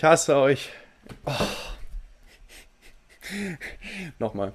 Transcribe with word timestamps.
Ich 0.00 0.04
hasse 0.04 0.34
euch. 0.36 0.70
Oh. 1.26 1.32
Nochmal. 4.18 4.54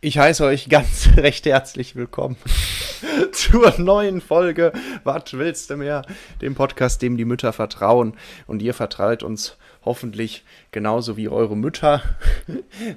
Ich 0.00 0.18
heiße 0.18 0.44
euch 0.44 0.68
ganz 0.68 1.10
recht 1.16 1.46
herzlich 1.46 1.94
willkommen 1.94 2.34
zur 3.32 3.78
neuen 3.78 4.20
Folge 4.20 4.72
Was 5.04 5.34
willst 5.34 5.70
du 5.70 5.76
mehr? 5.76 6.02
Dem 6.42 6.56
Podcast, 6.56 7.00
dem 7.00 7.16
die 7.16 7.24
Mütter 7.24 7.52
vertrauen. 7.52 8.16
Und 8.48 8.60
ihr 8.60 8.74
vertraut 8.74 9.22
uns 9.22 9.56
hoffentlich 9.84 10.44
genauso 10.72 11.16
wie 11.16 11.28
eure 11.28 11.56
Mütter. 11.56 12.02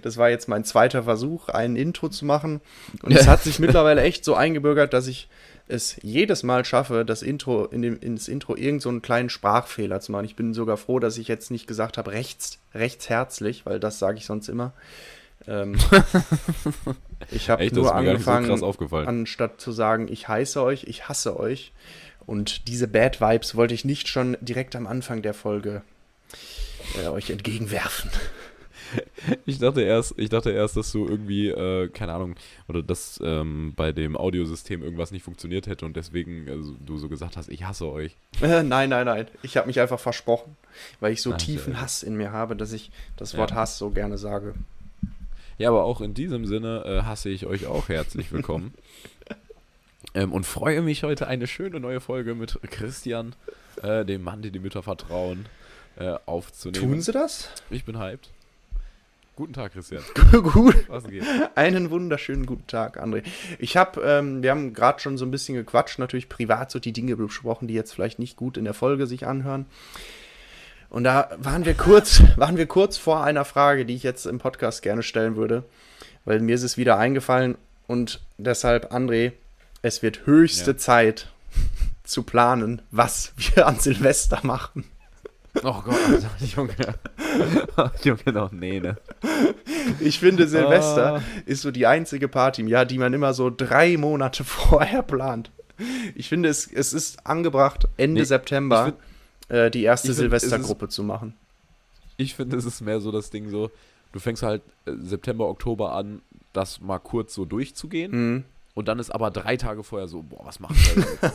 Das 0.01 0.17
war 0.17 0.31
jetzt 0.31 0.47
mein 0.47 0.63
zweiter 0.63 1.03
Versuch, 1.03 1.49
ein 1.49 1.75
Intro 1.75 2.09
zu 2.09 2.25
machen. 2.25 2.61
Und 3.03 3.11
es 3.11 3.27
hat 3.27 3.43
sich 3.43 3.59
mittlerweile 3.59 4.01
echt 4.01 4.25
so 4.25 4.33
eingebürgert, 4.33 4.91
dass 4.91 5.05
ich 5.05 5.29
es 5.67 5.97
jedes 6.01 6.43
Mal 6.43 6.65
schaffe, 6.65 7.05
das 7.05 7.21
Intro, 7.21 7.65
in 7.65 7.81
dem, 7.81 7.99
ins 7.99 8.27
Intro 8.27 8.55
irgend 8.55 8.81
so 8.81 8.89
einen 8.89 9.01
kleinen 9.01 9.29
Sprachfehler 9.29 9.99
zu 10.01 10.11
machen. 10.11 10.25
Ich 10.25 10.35
bin 10.35 10.53
sogar 10.53 10.77
froh, 10.77 10.99
dass 10.99 11.17
ich 11.17 11.27
jetzt 11.27 11.51
nicht 11.51 11.67
gesagt 11.67 11.97
habe, 11.97 12.11
rechts, 12.11 12.59
rechts 12.73 13.09
herzlich, 13.09 13.65
weil 13.65 13.79
das 13.79 13.99
sage 13.99 14.17
ich 14.17 14.25
sonst 14.25 14.49
immer. 14.49 14.73
Ähm, 15.47 15.75
ich 17.31 17.49
habe 17.49 17.65
nur 17.73 17.95
angefangen, 17.95 18.55
so 18.57 18.73
anstatt 18.91 19.59
zu 19.59 19.71
sagen, 19.71 20.07
ich 20.09 20.27
heiße 20.27 20.61
euch, 20.61 20.85
ich 20.85 21.07
hasse 21.07 21.39
euch. 21.39 21.73
Und 22.25 22.67
diese 22.67 22.87
Bad 22.87 23.19
Vibes 23.19 23.55
wollte 23.55 23.73
ich 23.73 23.83
nicht 23.83 24.07
schon 24.07 24.37
direkt 24.39 24.75
am 24.75 24.87
Anfang 24.87 25.21
der 25.21 25.33
Folge 25.33 25.81
äh, 27.01 27.07
euch 27.07 27.29
entgegenwerfen. 27.29 28.11
Ich 29.45 29.59
dachte 29.59 29.81
erst, 29.81 30.13
ich 30.17 30.29
dachte 30.29 30.51
erst, 30.51 30.77
dass 30.77 30.91
du 30.91 31.07
irgendwie, 31.07 31.47
äh, 31.47 31.87
keine 31.89 32.13
Ahnung, 32.13 32.35
oder 32.67 32.81
dass 32.81 33.19
ähm, 33.23 33.73
bei 33.75 33.91
dem 33.91 34.17
Audiosystem 34.17 34.83
irgendwas 34.83 35.11
nicht 35.11 35.23
funktioniert 35.23 35.67
hätte 35.67 35.85
und 35.85 35.95
deswegen 35.95 36.49
also, 36.49 36.75
du 36.85 36.97
so 36.97 37.09
gesagt 37.09 37.37
hast, 37.37 37.49
ich 37.49 37.65
hasse 37.65 37.87
euch. 37.87 38.15
Äh, 38.41 38.63
nein, 38.63 38.89
nein, 38.89 39.05
nein. 39.05 39.27
Ich 39.41 39.55
habe 39.55 39.67
mich 39.67 39.79
einfach 39.79 39.99
versprochen, 39.99 40.57
weil 40.99 41.13
ich 41.13 41.21
so 41.21 41.33
Ach, 41.33 41.37
tiefen 41.37 41.79
Hass 41.79 42.03
in 42.03 42.15
mir 42.15 42.31
habe, 42.31 42.55
dass 42.55 42.73
ich 42.73 42.91
das 43.15 43.37
Wort 43.37 43.51
ja. 43.51 43.57
Hass 43.57 43.77
so 43.77 43.91
gerne 43.91 44.17
sage. 44.17 44.53
Ja, 45.57 45.69
aber 45.69 45.83
auch 45.83 46.01
in 46.01 46.13
diesem 46.13 46.45
Sinne 46.45 46.83
äh, 46.85 47.01
hasse 47.03 47.29
ich 47.29 47.45
euch 47.45 47.67
auch 47.67 47.87
herzlich 47.87 48.31
willkommen. 48.33 48.73
ähm, 50.13 50.33
und 50.33 50.45
freue 50.45 50.81
mich 50.81 51.03
heute 51.03 51.27
eine 51.27 51.47
schöne 51.47 51.79
neue 51.79 52.01
Folge 52.01 52.35
mit 52.35 52.59
Christian, 52.69 53.35
äh, 53.81 54.03
dem 54.03 54.23
Mann, 54.23 54.41
dem 54.41 54.51
die 54.51 54.59
Mütter 54.59 54.83
vertrauen 54.83 55.45
äh, 55.97 56.15
aufzunehmen. 56.25 56.83
Tun 56.83 57.01
sie 57.01 57.11
das? 57.11 57.49
Ich 57.69 57.85
bin 57.85 57.97
hyped. 57.97 58.29
Guten 59.35 59.53
Tag, 59.53 59.73
Christian. 59.73 60.03
Gut. 60.31 60.87
Was 60.89 61.05
geht? 61.05 61.23
Einen 61.55 61.89
wunderschönen 61.89 62.45
guten 62.45 62.67
Tag, 62.67 63.01
André. 63.01 63.23
Ich 63.57 63.75
habe, 63.75 63.99
ähm, 64.01 64.43
wir 64.43 64.51
haben 64.51 64.75
gerade 64.75 64.99
schon 64.99 65.17
so 65.17 65.25
ein 65.25 65.31
bisschen 65.31 65.55
gequatscht, 65.55 65.97
natürlich 65.97 66.29
privat 66.29 66.69
so 66.69 66.77
die 66.77 66.91
Dinge 66.91 67.15
besprochen, 67.15 67.67
die 67.67 67.73
jetzt 67.73 67.95
vielleicht 67.95 68.19
nicht 68.19 68.37
gut 68.37 68.57
in 68.57 68.63
der 68.63 68.75
Folge 68.75 69.07
sich 69.07 69.25
anhören. 69.25 69.65
Und 70.91 71.03
da 71.03 71.31
waren 71.39 71.65
wir 71.65 71.73
kurz, 71.73 72.21
waren 72.37 72.57
wir 72.57 72.67
kurz 72.67 72.97
vor 72.97 73.23
einer 73.23 73.43
Frage, 73.43 73.87
die 73.87 73.95
ich 73.95 74.03
jetzt 74.03 74.27
im 74.27 74.37
Podcast 74.37 74.83
gerne 74.83 75.01
stellen 75.01 75.35
würde, 75.35 75.63
weil 76.25 76.39
mir 76.39 76.53
ist 76.53 76.61
es 76.63 76.77
wieder 76.77 76.99
eingefallen 76.99 77.57
und 77.87 78.21
deshalb, 78.37 78.93
André, 78.93 79.31
es 79.81 80.03
wird 80.03 80.27
höchste 80.27 80.71
ja. 80.71 80.77
Zeit 80.77 81.29
zu 82.03 82.21
planen, 82.21 82.83
was 82.91 83.33
wir 83.37 83.65
an 83.65 83.79
Silvester 83.79 84.41
machen. 84.43 84.85
Oh 85.61 85.81
Gott, 85.83 85.95
Junge. 86.55 86.75
Junge, 88.03 88.33
noch 88.33 88.51
nee, 88.51 88.79
ne? 88.79 88.97
Ich 89.99 90.19
finde, 90.19 90.47
Silvester 90.47 91.17
ah. 91.17 91.21
ist 91.45 91.61
so 91.61 91.71
die 91.71 91.85
einzige 91.85 92.27
Party 92.27 92.61
im 92.61 92.67
Jahr, 92.67 92.85
die 92.85 92.97
man 92.97 93.13
immer 93.13 93.33
so 93.33 93.49
drei 93.49 93.97
Monate 93.97 94.43
vorher 94.43 95.03
plant. 95.03 95.51
Ich 96.15 96.29
finde, 96.29 96.49
es, 96.49 96.71
es 96.71 96.93
ist 96.93 97.25
angebracht, 97.25 97.87
Ende 97.97 98.21
nee, 98.21 98.25
September 98.25 98.85
find, 98.85 98.97
äh, 99.49 99.71
die 99.71 99.83
erste 99.83 100.13
Silvestergruppe 100.13 100.87
zu 100.87 101.03
machen. 101.03 101.35
Ich 102.17 102.35
finde, 102.35 102.57
es 102.57 102.65
ist 102.65 102.81
mehr 102.81 102.99
so 102.99 103.11
das 103.11 103.29
Ding 103.29 103.49
so, 103.49 103.71
du 104.11 104.19
fängst 104.19 104.43
halt 104.43 104.61
äh, 104.85 104.93
September, 105.01 105.47
Oktober 105.47 105.93
an, 105.93 106.21
das 106.53 106.81
mal 106.81 106.99
kurz 106.99 107.33
so 107.33 107.45
durchzugehen. 107.45 108.11
Mhm. 108.11 108.43
Und 108.75 108.87
dann 108.87 108.97
ist 108.97 109.11
aber 109.11 109.29
drei 109.29 109.55
Tage 109.55 109.83
vorher 109.83 110.07
so, 110.07 110.23
boah, 110.23 110.45
was 110.45 110.59
machen 110.59 110.75
wir 110.85 111.31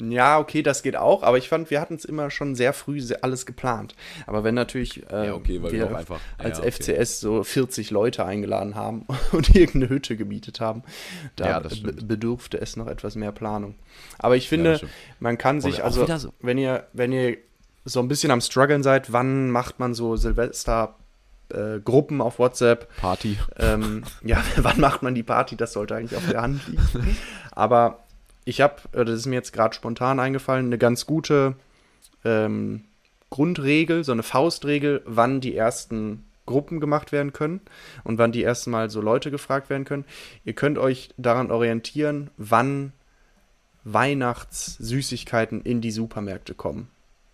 Ja, 0.10 0.38
okay, 0.38 0.62
das 0.62 0.82
geht 0.82 0.96
auch, 0.96 1.22
aber 1.22 1.38
ich 1.38 1.48
fand, 1.48 1.70
wir 1.70 1.80
hatten 1.80 1.94
es 1.94 2.04
immer 2.04 2.30
schon 2.30 2.54
sehr 2.54 2.74
früh 2.74 3.00
alles 3.22 3.46
geplant. 3.46 3.94
Aber 4.26 4.44
wenn 4.44 4.54
natürlich 4.54 5.08
äh, 5.10 5.28
ja, 5.28 5.34
okay, 5.34 5.62
wir, 5.62 5.72
wir 5.72 5.96
einfach, 5.96 6.20
als 6.36 6.58
ja, 6.58 6.64
okay. 6.64 6.72
FCS 6.72 7.20
so 7.20 7.42
40 7.42 7.90
Leute 7.90 8.26
eingeladen 8.26 8.74
haben 8.74 9.06
und 9.32 9.54
irgendeine 9.54 9.88
Hütte 9.88 10.16
gemietet 10.16 10.60
haben, 10.60 10.82
da 11.36 11.48
ja, 11.48 11.60
bedurfte 11.60 12.60
es 12.60 12.76
noch 12.76 12.86
etwas 12.86 13.14
mehr 13.14 13.32
Planung. 13.32 13.76
Aber 14.18 14.36
ich 14.36 14.48
finde, 14.48 14.80
man 15.20 15.38
kann 15.38 15.62
sich, 15.62 15.82
also, 15.82 16.06
so 16.18 16.34
wenn 16.40 16.58
ihr, 16.58 16.86
wenn 16.92 17.12
ihr 17.12 17.38
so 17.86 18.00
ein 18.00 18.08
bisschen 18.08 18.30
am 18.30 18.42
struggeln 18.42 18.82
seid, 18.82 19.12
wann 19.12 19.50
macht 19.50 19.78
man 19.78 19.94
so 19.94 20.16
Silvester 20.16 20.96
äh, 21.52 21.80
Gruppen 21.80 22.20
auf 22.20 22.38
WhatsApp. 22.38 22.88
Party. 22.96 23.38
Ähm, 23.58 24.04
ja, 24.24 24.42
wann 24.56 24.80
macht 24.80 25.02
man 25.02 25.14
die 25.14 25.22
Party? 25.22 25.56
Das 25.56 25.72
sollte 25.72 25.94
eigentlich 25.94 26.16
auf 26.16 26.28
der 26.28 26.42
Hand 26.42 26.66
liegen. 26.68 27.16
Aber 27.52 28.04
ich 28.44 28.60
habe, 28.60 28.76
äh, 28.92 29.04
das 29.04 29.20
ist 29.20 29.26
mir 29.26 29.36
jetzt 29.36 29.52
gerade 29.52 29.74
spontan 29.74 30.20
eingefallen, 30.20 30.66
eine 30.66 30.78
ganz 30.78 31.06
gute 31.06 31.54
ähm, 32.24 32.84
Grundregel, 33.30 34.04
so 34.04 34.12
eine 34.12 34.22
Faustregel, 34.22 35.02
wann 35.06 35.40
die 35.40 35.56
ersten 35.56 36.24
Gruppen 36.46 36.80
gemacht 36.80 37.12
werden 37.12 37.32
können 37.32 37.60
und 38.02 38.18
wann 38.18 38.32
die 38.32 38.42
ersten 38.42 38.70
Mal 38.70 38.90
so 38.90 39.00
Leute 39.00 39.30
gefragt 39.30 39.70
werden 39.70 39.84
können. 39.84 40.04
Ihr 40.44 40.54
könnt 40.54 40.78
euch 40.78 41.10
daran 41.16 41.50
orientieren, 41.50 42.30
wann 42.36 42.92
Weihnachtssüßigkeiten 43.84 45.62
in 45.62 45.80
die 45.80 45.92
Supermärkte 45.92 46.54
kommen. 46.54 46.88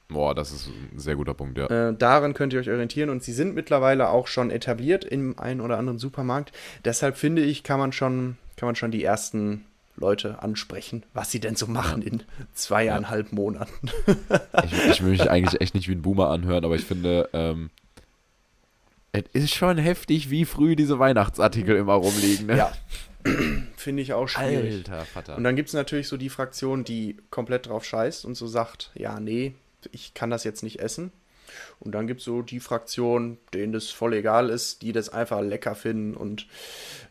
Boah, 0.09 0.35
das 0.35 0.53
ist 0.53 0.69
ein 0.69 0.99
sehr 0.99 1.17
guter 1.17 1.35
Punkt, 1.35 1.59
ja. 1.59 1.67
Äh, 1.67 1.95
daran 1.97 2.33
könnt 2.33 2.53
ihr 2.53 2.61
euch 2.61 2.71
orientieren 2.71 3.11
und 3.11 3.25
sie 3.25 3.33
sind 3.33 3.55
mittlerweile 3.55 4.09
auch 4.09 4.29
schon 4.29 4.51
etabliert 4.51 5.05
im 5.05 5.39
einen 5.39 5.61
oder 5.61 5.79
anderen 5.79 5.99
Supermarkt. 5.99 6.53
Deshalb 6.85 7.17
finde 7.17 7.43
ich, 7.43 7.65
kann 7.65 7.81
man 7.81 7.93
schon, 7.93 8.37
kann 8.57 8.69
man 8.69 8.77
schon 8.77 8.93
die 8.93 9.03
ersten 9.03 9.65
Leute 9.97 10.43
ansprechen, 10.43 11.03
was 11.13 11.31
sie 11.31 11.41
denn 11.41 11.57
so 11.57 11.67
machen 11.67 12.03
in 12.03 12.23
zweieinhalb 12.55 13.29
ja. 13.31 13.35
Monaten. 13.35 13.91
ich, 14.65 14.87
ich, 14.91 15.03
will 15.03 15.11
mich 15.11 15.29
eigentlich 15.29 15.61
echt 15.61 15.75
nicht 15.75 15.89
wie 15.89 15.95
ein 15.95 16.03
Boomer 16.03 16.31
anhören, 16.31 16.65
aber 16.65 16.77
ich 16.77 16.85
finde, 16.85 17.29
ähm, 17.33 17.71
es 19.13 19.25
ist 19.33 19.55
schon 19.55 19.79
heftig, 19.79 20.31
wie 20.31 20.45
früh 20.45 20.77
diese 20.77 20.99
Weihnachtsartikel 20.99 21.77
immer 21.77 21.95
rumliegen. 21.95 22.47
Ne? 22.47 22.59
Ja. 22.59 22.73
Finde 23.77 24.03
ich 24.03 24.13
auch 24.13 24.29
schwierig. 24.29 24.75
Alter 24.75 25.05
Vater. 25.05 25.37
Und 25.37 25.45
dann 25.45 25.57
gibt 25.57 25.69
es 25.69 25.75
natürlich 25.75 26.07
so 26.09 26.17
die 26.17 26.29
Fraktion, 26.29 26.85
die 26.85 27.17
komplett 27.31 27.67
drauf 27.67 27.85
scheißt 27.85 28.25
und 28.25 28.37
so 28.37 28.47
sagt, 28.47 28.91
ja, 28.95 29.19
nee, 29.19 29.55
ich 29.93 30.15
kann 30.15 30.31
das 30.31 30.45
jetzt 30.45 30.63
nicht 30.63 30.81
essen. 30.81 31.13
Und 31.79 31.93
dann 31.93 32.07
gibt 32.07 32.21
es 32.21 32.25
so 32.25 32.43
die 32.43 32.61
Fraktion, 32.61 33.39
denen 33.55 33.73
das 33.73 33.91
voll 33.91 34.15
egal 34.15 34.51
ist, 34.51 34.83
die 34.83 34.93
das 34.93 35.09
einfach 35.09 35.41
lecker 35.41 35.75
finden 35.75 36.17
und. 36.17 36.47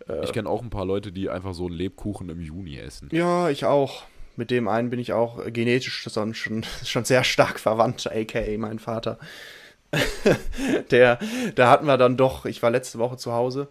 Äh, 0.08 0.26
ich 0.26 0.34
kenne 0.34 0.50
auch 0.50 0.62
ein 0.62 0.70
paar 0.70 0.86
Leute, 0.86 1.12
die 1.12 1.30
einfach 1.30 1.54
so 1.54 1.70
Lebkuchen 1.70 2.30
im 2.30 2.42
Juni 2.42 2.78
essen. 2.78 3.10
Ja, 3.12 3.50
ich 3.50 3.66
auch. 3.66 4.04
Mit 4.38 4.52
dem 4.52 4.68
einen 4.68 4.90
bin 4.90 5.00
ich 5.00 5.14
auch 5.14 5.46
genetisch 5.46 6.10
schon, 6.12 6.34
schon 6.34 6.66
sehr 7.06 7.24
stark 7.24 7.60
verwandt, 7.60 8.08
aka 8.08 8.58
mein 8.58 8.80
Vater. 8.80 9.18
der, 10.92 11.20
da 11.56 11.70
hatten 11.70 11.86
wir 11.86 11.98
dann 11.98 12.18
doch, 12.18 12.46
ich 12.46 12.62
war 12.62 12.70
letzte 12.70 13.00
Woche 13.00 13.16
zu 13.16 13.32
Hause 13.32 13.70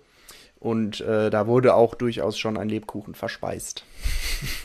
und 0.59 1.03
äh, 1.03 1.29
da 1.29 1.47
wurde 1.47 1.75
auch 1.75 1.95
durchaus 1.95 2.39
schon 2.39 2.57
ein 2.57 2.71
Lebkuchen 2.71 3.15
verspeist. 3.15 3.85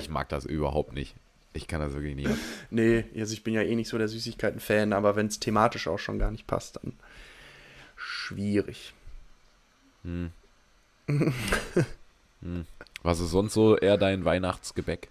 ich 0.00 0.08
mag 0.08 0.28
das 0.28 0.44
überhaupt 0.44 0.92
nicht. 0.92 1.14
Ich 1.54 1.66
kann 1.66 1.80
das 1.80 1.92
wirklich 1.92 2.16
nie. 2.16 2.28
nee, 2.70 3.04
also 3.16 3.32
ich 3.32 3.44
bin 3.44 3.54
ja 3.54 3.62
eh 3.62 3.74
nicht 3.74 3.88
so 3.88 3.98
der 3.98 4.08
Süßigkeiten-Fan, 4.08 4.92
aber 4.92 5.16
wenn 5.16 5.26
es 5.26 5.38
thematisch 5.38 5.86
auch 5.88 5.98
schon 5.98 6.18
gar 6.18 6.30
nicht 6.30 6.46
passt, 6.46 6.76
dann 6.76 6.94
schwierig. 7.96 8.94
Hm. 10.02 10.30
hm. 11.06 12.66
Was 13.02 13.20
ist 13.20 13.30
sonst 13.30 13.54
so 13.54 13.76
eher 13.76 13.98
dein 13.98 14.24
Weihnachtsgebäck? 14.24 15.08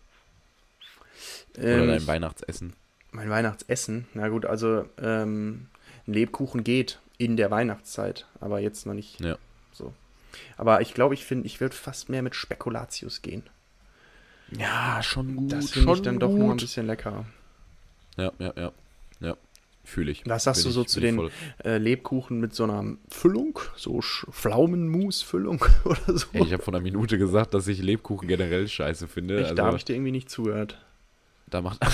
Oder 1.58 1.80
ähm, 1.80 1.88
dein 1.88 2.08
Weihnachtsessen? 2.08 2.74
Mein 3.12 3.30
Weihnachtsessen? 3.30 4.08
Na 4.14 4.30
gut, 4.30 4.46
also 4.46 4.86
ähm, 4.98 5.68
ein 6.08 6.14
Lebkuchen 6.14 6.64
geht 6.64 7.00
in 7.18 7.38
der 7.38 7.52
Weihnachtszeit, 7.52 8.26
aber 8.40 8.60
jetzt 8.60 8.86
noch 8.86 8.94
nicht 8.94 9.20
ja. 9.22 9.38
so. 9.74 9.94
Aber 10.58 10.82
ich 10.82 10.94
glaube, 10.94 11.14
ich 11.14 11.26
finde, 11.26 11.46
ich 11.46 11.60
würde 11.60 11.76
fast 11.76 12.10
mehr 12.10 12.22
mit 12.22 12.36
Spekulatius 12.36 13.22
gehen. 13.22 13.44
Ja, 14.58 15.02
schon 15.02 15.36
gut. 15.36 15.52
Das 15.52 15.72
finde 15.72 15.94
ich 15.94 16.02
dann 16.02 16.16
gut. 16.16 16.24
doch 16.24 16.32
noch 16.32 16.52
ein 16.52 16.58
bisschen 16.58 16.88
lecker. 16.88 17.26
Ja, 18.18 18.32
ja, 18.40 18.54
ja. 18.58 18.72
Ja, 19.22 19.38
fühle 19.84 20.12
ich. 20.12 20.24
Was 20.26 20.46
sagst 20.46 20.66
du 20.66 20.72
so 20.72 20.84
zu 20.84 21.00
den 21.00 21.30
äh, 21.64 21.78
Lebkuchen 21.78 22.40
mit 22.40 22.56
so 22.56 22.64
einer 22.64 22.98
Füllung? 23.10 23.60
So 23.76 24.02
Pflaumenmus-Füllung 24.02 25.64
oder 25.86 26.18
so? 26.18 26.28
Ey, 26.34 26.44
ich 26.44 26.54
habe 26.54 26.64
vor 26.64 26.74
einer 26.74 26.84
Minute 26.84 27.18
gesagt, 27.18 27.54
dass 27.54 27.68
ich 27.68 27.82
Lebkuchen 27.82 28.28
generell 28.28 28.68
scheiße 28.68 29.08
finde. 29.08 29.40
Ich, 29.40 29.44
also, 29.44 29.56
da 29.56 29.66
habe 29.66 29.78
ich 29.78 29.86
dir 29.86 29.94
irgendwie 29.94 30.12
nicht 30.12 30.30
zugehört. 30.30 30.84
Da 31.50 31.62
macht. 31.62 31.80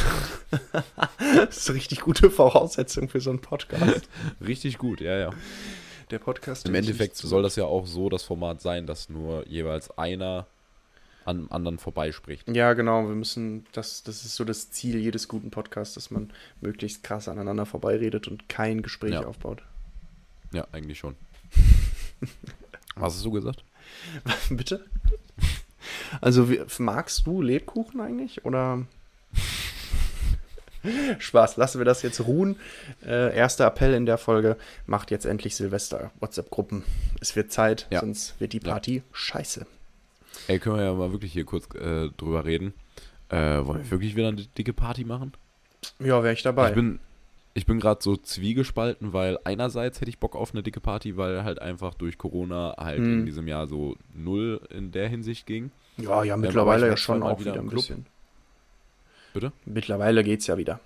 das 1.19 1.57
ist 1.57 1.69
eine 1.69 1.77
richtig 1.77 2.01
gute 2.01 2.29
Voraussetzung 2.31 3.09
für 3.09 3.19
so 3.19 3.29
einen 3.29 3.39
Podcast. 3.39 4.07
richtig 4.45 4.77
gut, 4.77 5.01
ja, 5.01 5.17
ja. 5.17 5.29
Der 6.09 6.19
Podcast. 6.19 6.67
Im 6.67 6.75
Endeffekt 6.75 7.17
soll 7.17 7.43
das 7.43 7.57
ja 7.57 7.65
auch 7.65 7.85
so 7.85 8.07
das 8.07 8.23
Format 8.23 8.61
sein, 8.61 8.87
dass 8.87 9.09
nur 9.09 9.45
jeweils 9.47 9.91
einer 9.97 10.47
an 11.27 11.47
anderen 11.51 11.77
vorbeispricht. 11.77 12.47
Ja, 12.55 12.73
genau. 12.73 13.07
Wir 13.07 13.15
müssen, 13.15 13.65
das, 13.73 14.03
das 14.03 14.23
ist 14.25 14.35
so 14.35 14.43
das 14.45 14.71
Ziel 14.71 14.97
jedes 14.97 15.27
guten 15.27 15.51
Podcasts, 15.51 15.95
dass 15.95 16.09
man 16.11 16.31
möglichst 16.61 17.03
krass 17.03 17.27
aneinander 17.27 17.65
vorbeiredet 17.65 18.27
und 18.27 18.47
kein 18.49 18.81
Gespräch 18.81 19.11
Ja. 19.13 19.25
aufbaut. 19.25 19.61
Ja, 20.53 20.65
eigentlich 20.71 20.97
schon. 20.99 21.15
Was 22.95 23.15
hast 23.15 23.25
du 23.25 23.31
gesagt? 23.31 23.63
Bitte? 24.49 24.85
Also, 26.21 26.49
wie, 26.49 26.61
magst 26.79 27.27
du 27.27 27.41
Lebkuchen 27.41 27.99
eigentlich? 28.01 28.45
Oder. 28.45 28.85
Spaß, 31.19 31.57
lassen 31.57 31.79
wir 31.79 31.85
das 31.85 32.01
jetzt 32.01 32.21
ruhen. 32.21 32.55
Äh, 33.05 33.35
erster 33.35 33.65
Appell 33.65 33.93
in 33.93 34.05
der 34.05 34.17
Folge: 34.17 34.57
macht 34.85 35.11
jetzt 35.11 35.25
endlich 35.25 35.55
Silvester-WhatsApp-Gruppen. 35.55 36.83
Es 37.19 37.35
wird 37.35 37.51
Zeit, 37.51 37.87
Ja. 37.89 37.99
sonst 37.99 38.39
wird 38.39 38.53
die 38.53 38.59
Ja. 38.59 38.71
Party 38.71 39.03
scheiße. 39.11 39.65
Ey, 40.47 40.59
können 40.59 40.77
wir 40.77 40.83
ja 40.85 40.93
mal 40.93 41.11
wirklich 41.11 41.33
hier 41.33 41.45
kurz 41.45 41.67
äh, 41.75 42.09
drüber 42.17 42.45
reden. 42.45 42.73
Äh, 43.29 43.65
wollen 43.65 43.83
wir 43.83 43.91
wirklich 43.91 44.15
wieder 44.15 44.29
eine 44.29 44.37
dicke 44.57 44.73
Party 44.73 45.03
machen? 45.03 45.33
Ja, 45.99 46.23
wäre 46.23 46.33
ich 46.33 46.43
dabei. 46.43 46.69
Ich 46.69 46.75
bin, 46.75 46.99
ich 47.53 47.65
bin 47.65 47.79
gerade 47.79 48.01
so 48.01 48.15
zwiegespalten, 48.15 49.11
weil 49.13 49.37
einerseits 49.43 49.99
hätte 49.99 50.09
ich 50.09 50.19
Bock 50.19 50.35
auf 50.35 50.51
eine 50.53 50.63
dicke 50.63 50.79
Party, 50.79 51.17
weil 51.17 51.43
halt 51.43 51.61
einfach 51.61 51.93
durch 51.95 52.17
Corona 52.17 52.75
halt 52.77 52.99
Hm. 52.99 53.19
in 53.19 53.25
diesem 53.25 53.47
Jahr 53.47 53.67
so 53.67 53.95
null 54.13 54.61
in 54.69 54.91
der 54.91 55.09
Hinsicht 55.09 55.45
ging. 55.45 55.71
ja, 55.97 56.23
ja, 56.23 56.33
aber 56.35 56.41
mittlerweile 56.41 56.87
ja 56.87 56.97
schon 56.97 57.21
auch 57.23 57.39
wieder 57.39 57.51
wieder 57.51 57.59
im 57.61 57.65
ein 57.67 57.69
Club. 57.69 57.81
bisschen. 57.81 58.05
Bitte? 59.33 59.51
Mittlerweile 59.65 60.23
geht's 60.23 60.47
ja 60.47 60.57
wieder. 60.57 60.79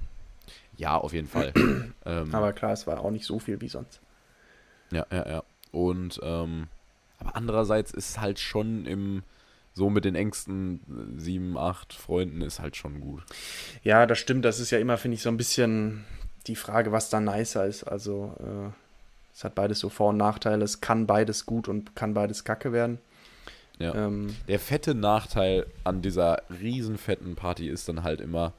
Ja, 0.77 0.97
auf 0.97 1.13
jeden 1.13 1.27
Fall. 1.27 1.53
ähm, 2.05 2.33
Aber 2.33 2.53
klar, 2.53 2.71
es 2.73 2.87
war 2.87 2.99
auch 2.99 3.11
nicht 3.11 3.25
so 3.25 3.37
viel 3.37 3.61
wie 3.61 3.67
sonst. 3.69 4.01
Ja, 4.91 5.05
ja, 5.11 5.29
ja. 5.29 5.43
Und, 5.71 6.19
ähm, 6.23 6.67
aber 7.19 7.35
andererseits 7.35 7.91
ist 7.91 8.19
halt 8.19 8.39
schon 8.39 8.85
im, 8.87 9.21
so 9.73 9.89
mit 9.89 10.05
den 10.05 10.15
engsten 10.15 11.15
sieben, 11.17 11.57
acht 11.57 11.93
Freunden 11.93 12.41
ist 12.41 12.59
halt 12.59 12.75
schon 12.75 12.99
gut. 12.99 13.23
Ja, 13.83 14.05
das 14.05 14.19
stimmt. 14.19 14.45
Das 14.45 14.59
ist 14.59 14.71
ja 14.71 14.79
immer, 14.79 14.97
finde 14.97 15.15
ich, 15.15 15.21
so 15.21 15.29
ein 15.29 15.37
bisschen 15.37 16.03
die 16.47 16.55
Frage, 16.55 16.91
was 16.91 17.09
da 17.09 17.19
nicer 17.19 17.65
ist. 17.65 17.83
Also, 17.83 18.35
äh, 18.39 18.69
es 19.33 19.43
hat 19.43 19.55
beides 19.55 19.79
so 19.79 19.89
Vor- 19.89 20.09
und 20.09 20.17
Nachteile. 20.17 20.63
Es 20.63 20.81
kann 20.81 21.07
beides 21.07 21.45
gut 21.45 21.67
und 21.67 21.95
kann 21.95 22.13
beides 22.13 22.43
kacke 22.43 22.73
werden. 22.73 22.99
Ja. 23.79 23.95
Ähm, 23.95 24.35
Der 24.47 24.59
fette 24.59 24.93
Nachteil 24.93 25.65
an 25.83 26.01
dieser 26.01 26.43
riesen 26.61 26.97
fetten 26.97 27.35
Party 27.35 27.67
ist 27.67 27.89
dann 27.89 28.03
halt 28.03 28.21
immer, 28.21 28.53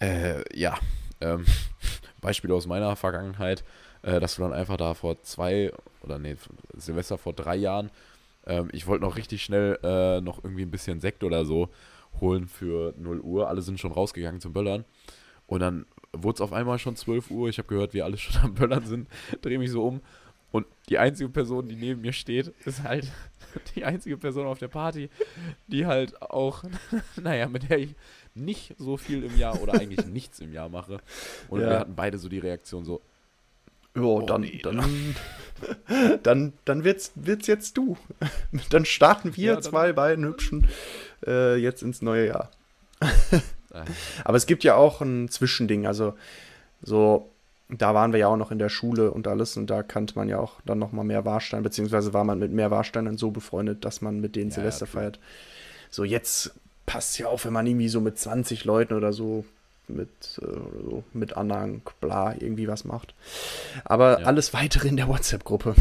äh, 0.00 0.42
ja, 0.58 0.76
ähm, 1.20 1.44
Beispiel 2.20 2.50
aus 2.52 2.66
meiner 2.66 2.96
Vergangenheit, 2.96 3.62
äh, 4.02 4.18
dass 4.18 4.36
du 4.36 4.42
dann 4.42 4.52
einfach 4.52 4.76
da 4.76 4.94
vor 4.94 5.22
zwei 5.22 5.72
oder 6.02 6.18
nee, 6.18 6.36
Silvester 6.74 7.18
vor 7.18 7.34
drei 7.34 7.56
Jahren, 7.56 7.90
ähm, 8.46 8.68
ich 8.72 8.86
wollte 8.86 9.04
noch 9.04 9.16
richtig 9.16 9.42
schnell 9.42 9.78
äh, 9.82 10.20
noch 10.20 10.42
irgendwie 10.42 10.62
ein 10.62 10.70
bisschen 10.70 11.00
Sekt 11.00 11.24
oder 11.24 11.44
so 11.44 11.68
holen 12.20 12.46
für 12.48 12.94
0 12.98 13.20
Uhr. 13.20 13.48
Alle 13.48 13.62
sind 13.62 13.78
schon 13.80 13.92
rausgegangen 13.92 14.40
zum 14.40 14.52
Böllern. 14.52 14.84
Und 15.46 15.60
dann 15.60 15.86
wurde 16.12 16.36
es 16.36 16.40
auf 16.40 16.52
einmal 16.52 16.78
schon 16.78 16.96
12 16.96 17.30
Uhr. 17.30 17.48
Ich 17.48 17.58
habe 17.58 17.68
gehört, 17.68 17.92
wie 17.94 18.02
alle 18.02 18.16
schon 18.18 18.40
am 18.42 18.54
Böllern 18.54 18.84
sind. 18.86 19.08
Drehe 19.42 19.58
mich 19.58 19.70
so 19.70 19.86
um. 19.86 20.00
Und 20.52 20.64
die 20.88 20.96
einzige 20.96 21.28
Person, 21.28 21.68
die 21.68 21.76
neben 21.76 22.00
mir 22.00 22.12
steht, 22.12 22.48
ist 22.64 22.82
halt 22.82 23.10
die 23.74 23.84
einzige 23.84 24.16
Person 24.16 24.46
auf 24.46 24.58
der 24.58 24.68
Party, 24.68 25.10
die 25.66 25.84
halt 25.86 26.22
auch, 26.22 26.64
naja, 27.22 27.48
mit 27.48 27.68
der 27.68 27.78
ich 27.80 27.94
nicht 28.34 28.74
so 28.78 28.96
viel 28.96 29.22
im 29.24 29.36
Jahr 29.36 29.60
oder 29.60 29.74
eigentlich 29.74 30.06
nichts 30.06 30.40
im 30.40 30.52
Jahr 30.52 30.68
mache. 30.70 31.00
Und 31.48 31.60
Ja. 31.60 31.70
wir 31.70 31.78
hatten 31.80 31.94
beide 31.96 32.16
so 32.18 32.28
die 32.28 32.38
Reaktion 32.38 32.84
so, 32.84 33.02
ja, 33.96 34.22
dann, 34.26 34.40
nee, 34.42 34.60
dann, 34.62 35.16
dann, 36.22 36.52
dann 36.64 36.84
wird's, 36.84 37.12
wird's 37.14 37.46
jetzt 37.46 37.76
du. 37.76 37.96
Dann 38.70 38.84
starten 38.84 39.36
wir 39.36 39.44
Ja, 39.44 39.52
dann- 39.54 39.62
zwei 39.62 39.92
beiden 39.92 40.24
Hübschen 40.24 40.66
äh, 41.26 41.56
jetzt 41.56 41.82
ins 41.82 42.02
neue 42.02 42.26
Jahr. 42.28 42.50
äh, 43.00 43.80
Aber 44.24 44.36
es 44.36 44.46
gibt 44.46 44.64
ja 44.64 44.74
auch 44.76 45.00
ein 45.00 45.28
Zwischending. 45.28 45.86
Also, 45.86 46.14
so, 46.82 47.30
da 47.68 47.94
waren 47.94 48.12
wir 48.12 48.20
ja 48.20 48.28
auch 48.28 48.36
noch 48.36 48.50
in 48.50 48.58
der 48.58 48.68
Schule 48.68 49.10
und 49.10 49.26
alles. 49.28 49.56
Und 49.56 49.68
da 49.68 49.82
kannte 49.82 50.14
man 50.16 50.28
ja 50.28 50.38
auch 50.38 50.60
dann 50.64 50.78
noch 50.78 50.92
mal 50.92 51.04
mehr 51.04 51.24
Warstein. 51.24 51.62
Beziehungsweise 51.62 52.12
war 52.14 52.24
man 52.24 52.38
mit 52.38 52.52
mehr 52.52 52.70
Warsteinern 52.70 53.16
so 53.18 53.30
befreundet, 53.30 53.84
dass 53.84 54.00
man 54.02 54.20
mit 54.20 54.36
denen 54.36 54.50
Ja, 54.50 54.56
Silvester 54.56 54.86
ja, 54.86 54.92
feiert. 54.92 55.18
So, 55.90 56.04
jetzt 56.04 56.52
passt 56.84 57.18
ja 57.18 57.26
auf, 57.28 57.44
wenn 57.44 57.52
man 57.52 57.66
irgendwie 57.66 57.88
so 57.88 58.00
mit 58.00 58.18
20 58.18 58.64
Leuten 58.64 58.94
oder 58.94 59.12
so 59.12 59.44
mit, 59.88 60.08
äh, 60.40 60.44
so, 60.44 61.04
mit 61.12 61.36
Anhang, 61.36 61.82
bla, 62.00 62.34
irgendwie 62.34 62.68
was 62.68 62.84
macht. 62.84 63.14
Aber 63.84 64.20
Ja. 64.20 64.26
alles 64.26 64.52
weitere 64.54 64.88
in 64.88 64.96
der 64.96 65.08
WhatsApp-Gruppe. 65.08 65.74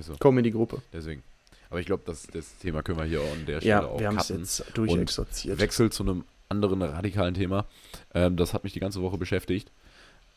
so. 0.00 0.14
Komm 0.18 0.38
in 0.38 0.44
die 0.44 0.52
Gruppe. 0.52 0.82
Deswegen. 0.92 1.22
Aber 1.70 1.78
ich 1.80 1.86
glaube, 1.86 2.02
das, 2.06 2.26
das 2.26 2.56
Thema 2.58 2.82
können 2.82 2.98
wir 2.98 3.04
hier 3.04 3.20
auch 3.20 3.32
an 3.32 3.46
der 3.46 3.60
Stelle 3.60 3.68
Ja, 3.82 3.84
auch 3.86 4.00
wir 4.00 4.08
haben 4.08 4.18
es 4.18 4.28
jetzt 4.28 4.64
durchexorziert. 4.74 5.58
Wechsel 5.60 5.90
zu 5.92 6.02
einem 6.02 6.24
anderen 6.48 6.82
radikalen 6.82 7.34
Thema. 7.34 7.64
Ähm, 8.12 8.36
das 8.36 8.54
hat 8.54 8.64
mich 8.64 8.72
die 8.72 8.80
ganze 8.80 9.00
Woche 9.02 9.18
beschäftigt. 9.18 9.70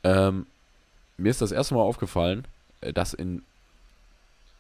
Ähm, 0.03 0.45
mir 1.17 1.29
ist 1.31 1.41
das 1.41 1.51
erste 1.51 1.73
Mal 1.73 1.81
aufgefallen, 1.81 2.45
äh, 2.81 2.93
dass 2.93 3.13
in, 3.15 3.41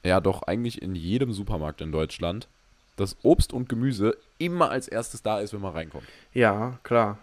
ja 0.03 0.19
doch 0.19 0.43
eigentlich 0.43 0.81
in 0.81 0.95
jedem 0.95 1.31
Supermarkt 1.31 1.81
in 1.81 1.91
Deutschland 1.91 2.47
das 2.95 3.17
Obst 3.23 3.53
und 3.53 3.69
Gemüse 3.69 4.17
immer 4.39 4.69
als 4.71 4.87
erstes 4.87 5.21
da 5.21 5.39
ist, 5.39 5.53
wenn 5.53 5.61
man 5.61 5.73
reinkommt. 5.73 6.07
Ja, 6.33 6.79
klar. 6.83 7.17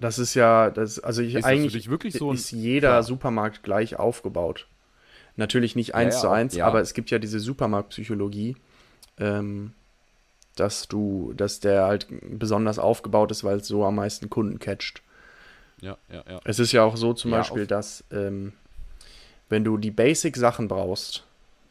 Das 0.00 0.18
ist 0.18 0.34
ja, 0.34 0.70
das, 0.70 0.98
also 0.98 1.22
ich 1.22 1.34
Ist 1.34 1.44
das 1.44 1.50
eigentlich 1.50 1.88
so 2.14 2.32
ist 2.32 2.50
jeder 2.50 2.88
Klar. 2.90 3.02
Supermarkt 3.02 3.62
gleich 3.62 3.96
aufgebaut. 3.98 4.66
Natürlich 5.36 5.76
nicht 5.76 5.94
Ja, 5.94 6.00
eins 6.00 6.14
ja, 6.14 6.20
zu 6.22 6.28
eins, 6.30 6.56
ja. 6.56 6.66
aber 6.66 6.80
es 6.80 6.94
gibt 6.94 7.10
ja 7.10 7.18
diese 7.18 7.38
Supermarktpsychologie, 7.40 8.56
ähm, 9.18 9.72
dass 10.56 10.88
du, 10.88 11.32
dass 11.36 11.60
der 11.60 11.84
halt 11.84 12.06
besonders 12.38 12.78
aufgebaut 12.78 13.30
ist, 13.30 13.44
weil 13.44 13.58
es 13.58 13.68
so 13.68 13.84
am 13.84 13.96
meisten 13.96 14.28
Kunden 14.30 14.58
catcht. 14.58 15.02
Ja, 15.80 15.96
ja, 16.12 16.24
ja. 16.28 16.40
Es 16.44 16.58
ist 16.58 16.72
ja 16.72 16.82
auch 16.82 16.96
so 16.96 17.12
zum 17.14 17.30
Ja, 17.30 17.38
Beispiel, 17.38 17.66
dass 17.66 18.04
wenn 19.48 19.64
du 19.64 19.78
die 19.78 19.90
Basic-Sachen 19.90 20.68
brauchst, 20.68 21.24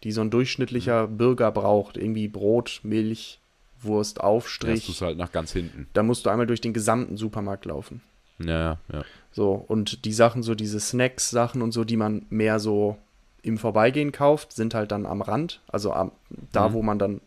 die 0.03 0.11
so 0.11 0.21
ein 0.21 0.29
durchschnittlicher 0.31 1.07
Mhm. 1.07 1.17
Bürger 1.17 1.51
braucht, 1.51 1.97
irgendwie 1.97 2.27
Brot, 2.27 2.79
Milch, 2.83 3.39
Wurst, 3.81 4.21
Aufstrich, 4.21 4.85
du 4.85 4.91
es 4.91 5.01
halt 5.01 5.17
nach 5.17 5.31
ganz 5.31 5.51
hinten. 5.53 5.87
da 5.93 6.03
musst 6.03 6.25
du 6.25 6.29
einmal 6.29 6.47
durch 6.47 6.61
den 6.61 6.73
gesamten 6.73 7.17
Supermarkt 7.17 7.65
laufen. 7.65 8.01
Ja, 8.39 8.77
ja. 8.91 9.03
So, 9.31 9.51
und 9.53 10.05
die 10.05 10.13
Sachen, 10.13 10.43
so 10.43 10.55
diese 10.55 10.79
Snacks-Sachen 10.79 11.61
und 11.61 11.71
so, 11.71 11.83
die 11.83 11.97
man 11.97 12.25
mehr 12.29 12.59
so 12.59 12.97
im 13.41 13.57
Vorbeigehen 13.57 14.11
kauft, 14.11 14.53
sind 14.53 14.73
halt 14.73 14.91
dann 14.91 15.05
am 15.05 15.21
Rand, 15.21 15.61
also 15.67 15.93
am, 15.93 16.11
da, 16.51 16.69
Mhm. 16.69 16.73
wo 16.73 16.81
man 16.81 16.99
dann 16.99 17.21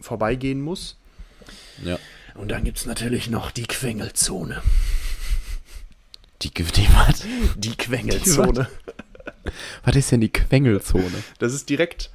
vorbeigehen 0.00 0.60
muss. 0.60 0.96
ja. 1.84 1.98
Und 2.34 2.50
dann 2.50 2.64
gibt 2.64 2.78
es 2.78 2.86
natürlich 2.86 3.28
noch 3.28 3.50
die 3.50 3.66
Quengelzone. 3.66 4.62
Die, 6.40 6.50
die 6.50 6.88
was? 6.94 7.24
Die 7.56 7.76
Quengelzone. 7.76 8.68
Was 9.84 9.96
ist 9.96 10.10
denn 10.12 10.22
die 10.22 10.32
Quengelzone? 10.32 11.12
Das 11.38 11.52
ist 11.52 11.68
direkt 11.68 12.10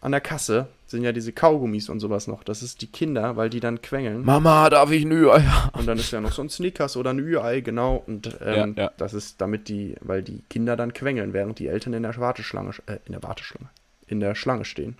an 0.00 0.10
der 0.12 0.20
Kasse, 0.20 0.66
sind 0.86 1.02
ja 1.02 1.12
diese 1.12 1.32
Kaugummis 1.32 1.88
und 1.88 2.00
sowas 2.00 2.26
noch. 2.28 2.44
Das 2.44 2.62
ist 2.62 2.80
die 2.80 2.86
Kinder, 2.86 3.36
weil 3.36 3.50
die 3.50 3.60
dann 3.60 3.82
quengeln. 3.82 4.24
Mama, 4.24 4.70
darf 4.70 4.90
ich 4.92 5.04
ein 5.04 5.10
Ü-Ei? 5.12 5.44
Und 5.72 5.86
dann 5.86 5.98
ist 5.98 6.12
ja 6.12 6.20
noch 6.20 6.32
so 6.32 6.42
ein 6.42 6.48
Snickers 6.48 6.96
oder 6.96 7.10
ein 7.10 7.18
Ü-Ei, 7.18 7.60
genau. 7.60 8.04
Und 8.06 8.36
ähm, 8.40 8.74
Ja, 8.76 8.84
ja. 8.84 8.90
das 8.96 9.12
ist 9.12 9.40
damit 9.40 9.68
die, 9.68 9.96
weil 10.00 10.22
die 10.22 10.42
Kinder 10.48 10.76
dann 10.76 10.92
quengeln, 10.92 11.32
während 11.32 11.58
die 11.58 11.66
Eltern 11.66 11.92
in 11.92 12.04
der 12.04 12.16
Warteschlange, 12.16 12.70
äh, 12.86 12.98
in 13.06 13.12
der 13.12 13.22
Warteschlange, 13.22 13.68
in 14.06 14.20
der 14.20 14.34
Schlange 14.36 14.64
stehen. 14.64 14.96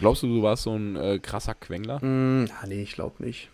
Glaubst 0.00 0.22
du, 0.22 0.28
du 0.28 0.42
warst 0.42 0.62
so 0.62 0.74
ein 0.74 0.96
äh, 0.96 1.18
krasser 1.18 1.54
Quengler? 1.54 1.96
Ah, 2.02 2.66
nee, 2.66 2.82
ich 2.82 2.92
glaube 2.92 3.22
nicht. 3.22 3.50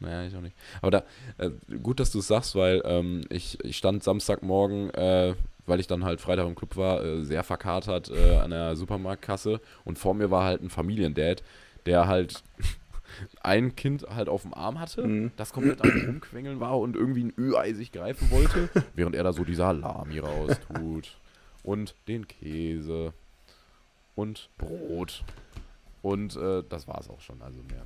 Naja, 0.00 0.26
ich 0.26 0.36
auch 0.36 0.40
nicht. 0.40 0.54
Aber 0.80 0.90
da, 0.90 1.02
äh, 1.38 1.50
gut, 1.82 1.98
dass 1.98 2.12
du 2.12 2.20
es 2.20 2.28
sagst, 2.28 2.54
weil 2.54 2.82
ähm, 2.84 3.22
ich, 3.30 3.58
ich 3.64 3.76
stand 3.76 4.04
Samstagmorgen, 4.04 4.90
äh, 4.90 5.34
weil 5.68 5.80
ich 5.80 5.86
dann 5.86 6.04
halt 6.04 6.20
Freitag 6.20 6.46
im 6.46 6.54
Club 6.54 6.76
war, 6.76 7.04
äh, 7.04 7.24
sehr 7.24 7.44
verkatert 7.44 8.10
äh, 8.10 8.36
an 8.36 8.50
der 8.50 8.74
Supermarktkasse 8.76 9.60
und 9.84 9.98
vor 9.98 10.14
mir 10.14 10.30
war 10.30 10.44
halt 10.44 10.62
ein 10.62 10.70
Familiendad, 10.70 11.42
der 11.86 12.06
halt 12.08 12.42
ein 13.42 13.74
Kind 13.76 14.06
halt 14.08 14.28
auf 14.28 14.42
dem 14.42 14.54
Arm 14.54 14.78
hatte, 14.80 15.06
Mhm. 15.06 15.30
das 15.36 15.52
komplett 15.52 15.80
am 15.80 15.88
Rumquengeln 16.06 16.60
war 16.60 16.78
und 16.78 16.96
irgendwie 16.96 17.24
ein 17.24 17.32
Ü-Ei 17.38 17.72
sich 17.74 17.92
greifen 17.92 18.30
wollte, 18.30 18.68
während 18.94 19.14
er 19.14 19.24
da 19.24 19.32
so 19.32 19.44
die 19.44 19.54
Salami 19.54 20.18
raustut 20.18 21.16
und 21.62 21.94
den 22.06 22.26
Käse 22.28 23.12
und 24.14 24.48
Brot. 24.58 25.24
Und 26.02 26.36
äh, 26.36 26.62
das 26.68 26.86
war 26.86 27.00
es 27.00 27.08
auch 27.10 27.20
schon, 27.20 27.42
also 27.42 27.58
mehr. 27.70 27.84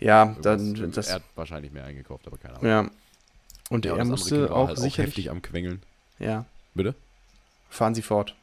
Ja, 0.00 0.36
dann, 0.42 0.74
Irgendwas- 0.74 0.94
das, 0.94 1.08
er 1.08 1.14
hat 1.16 1.22
wahrscheinlich 1.34 1.72
mehr 1.72 1.84
eingekauft, 1.84 2.26
aber 2.26 2.36
keine 2.38 2.54
Ahnung. 2.56 2.66
ja. 2.68 2.90
Und 3.70 3.84
Ja, 3.84 3.96
er 3.96 4.04
musste 4.06 4.50
auch 4.54 4.68
halt 4.68 4.78
sicherlich, 4.78 5.08
heftig 5.16 5.30
am 5.30 5.42
Quengeln. 5.42 5.82
ja, 6.18 6.46
Bitte? 6.74 6.94
Fahren 7.68 7.94
Sie 7.94 8.02
fort. 8.02 8.34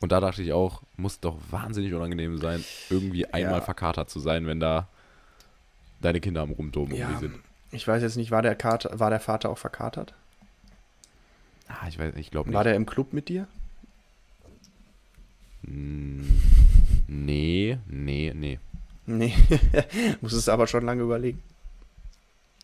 Und 0.00 0.12
da 0.12 0.20
dachte 0.20 0.42
ich 0.42 0.52
auch, 0.52 0.82
muss 0.96 1.20
doch 1.20 1.36
wahnsinnig 1.50 1.92
unangenehm 1.94 2.36
sein, 2.38 2.64
irgendwie 2.90 3.26
einmal 3.26 3.60
Ja. 3.60 3.64
verkatert 3.64 4.10
zu 4.10 4.20
sein, 4.20 4.46
wenn 4.46 4.60
da 4.60 4.88
deine 6.00 6.20
Kinder 6.20 6.42
am 6.42 6.50
Rumtoben 6.50 6.94
Ja, 6.94 7.08
irgendwie 7.08 7.20
sind. 7.28 7.40
ich 7.72 7.88
weiß 7.88 8.02
jetzt 8.02 8.16
nicht, 8.16 8.30
war 8.30 8.42
der, 8.42 8.54
Kater, 8.54 8.98
war 9.00 9.08
der 9.10 9.20
Vater 9.20 9.48
auch 9.50 9.58
verkatert? 9.58 10.14
Ah, 11.68 11.88
ich 11.88 11.98
weiß, 11.98 12.14
ich 12.16 12.30
glaube 12.30 12.50
nicht. 12.50 12.56
War 12.56 12.64
der 12.64 12.76
im 12.76 12.86
Club 12.86 13.12
mit 13.12 13.28
dir? 13.28 13.48
Hm, 15.64 16.40
Nee, 17.08 17.78
nee, 17.88 18.32
nee. 18.34 18.58
Nee, 19.06 19.32
muss 20.20 20.32
es 20.32 20.48
aber 20.48 20.66
schon 20.66 20.84
lange 20.84 21.02
überlegen. 21.02 21.40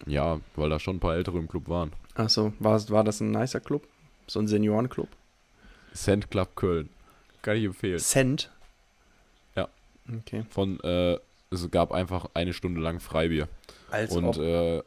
Ja, 0.07 0.41
weil 0.57 0.69
da 0.69 0.81
schon 0.81 0.97
ein 0.97 1.01
paar 1.01 1.15
Ältere 1.15 1.39
im 1.39 1.47
Club 1.49 1.69
waren. 1.69 1.93
Achso, 2.15 2.53
war, 2.59 2.89
war 2.91 3.05
das 3.05 3.21
ein 3.21 3.31
nicer 3.31 3.61
Club? 3.61 3.87
So 4.33 4.41
ein 4.41 4.49
Seniorenclub? 4.49 5.09
Cent 5.93 6.31
Club 6.31 6.57
Köln. 6.57 6.89
Kann 7.43 7.59
ich 7.59 7.65
empfehlen. 7.65 7.99
Cent? 7.99 8.51
Ja. 9.55 9.69
Okay. 10.09 10.47
Von, 10.49 10.81
äh, 10.81 11.19
es 11.51 11.71
gab 11.71 11.93
einfach 11.93 12.31
eine 12.33 12.55
Stunde 12.55 12.81
lang 12.81 12.99
Freibier. 12.99 13.47
Als 13.91 14.17
und 14.17 14.39
äh, 14.39 14.77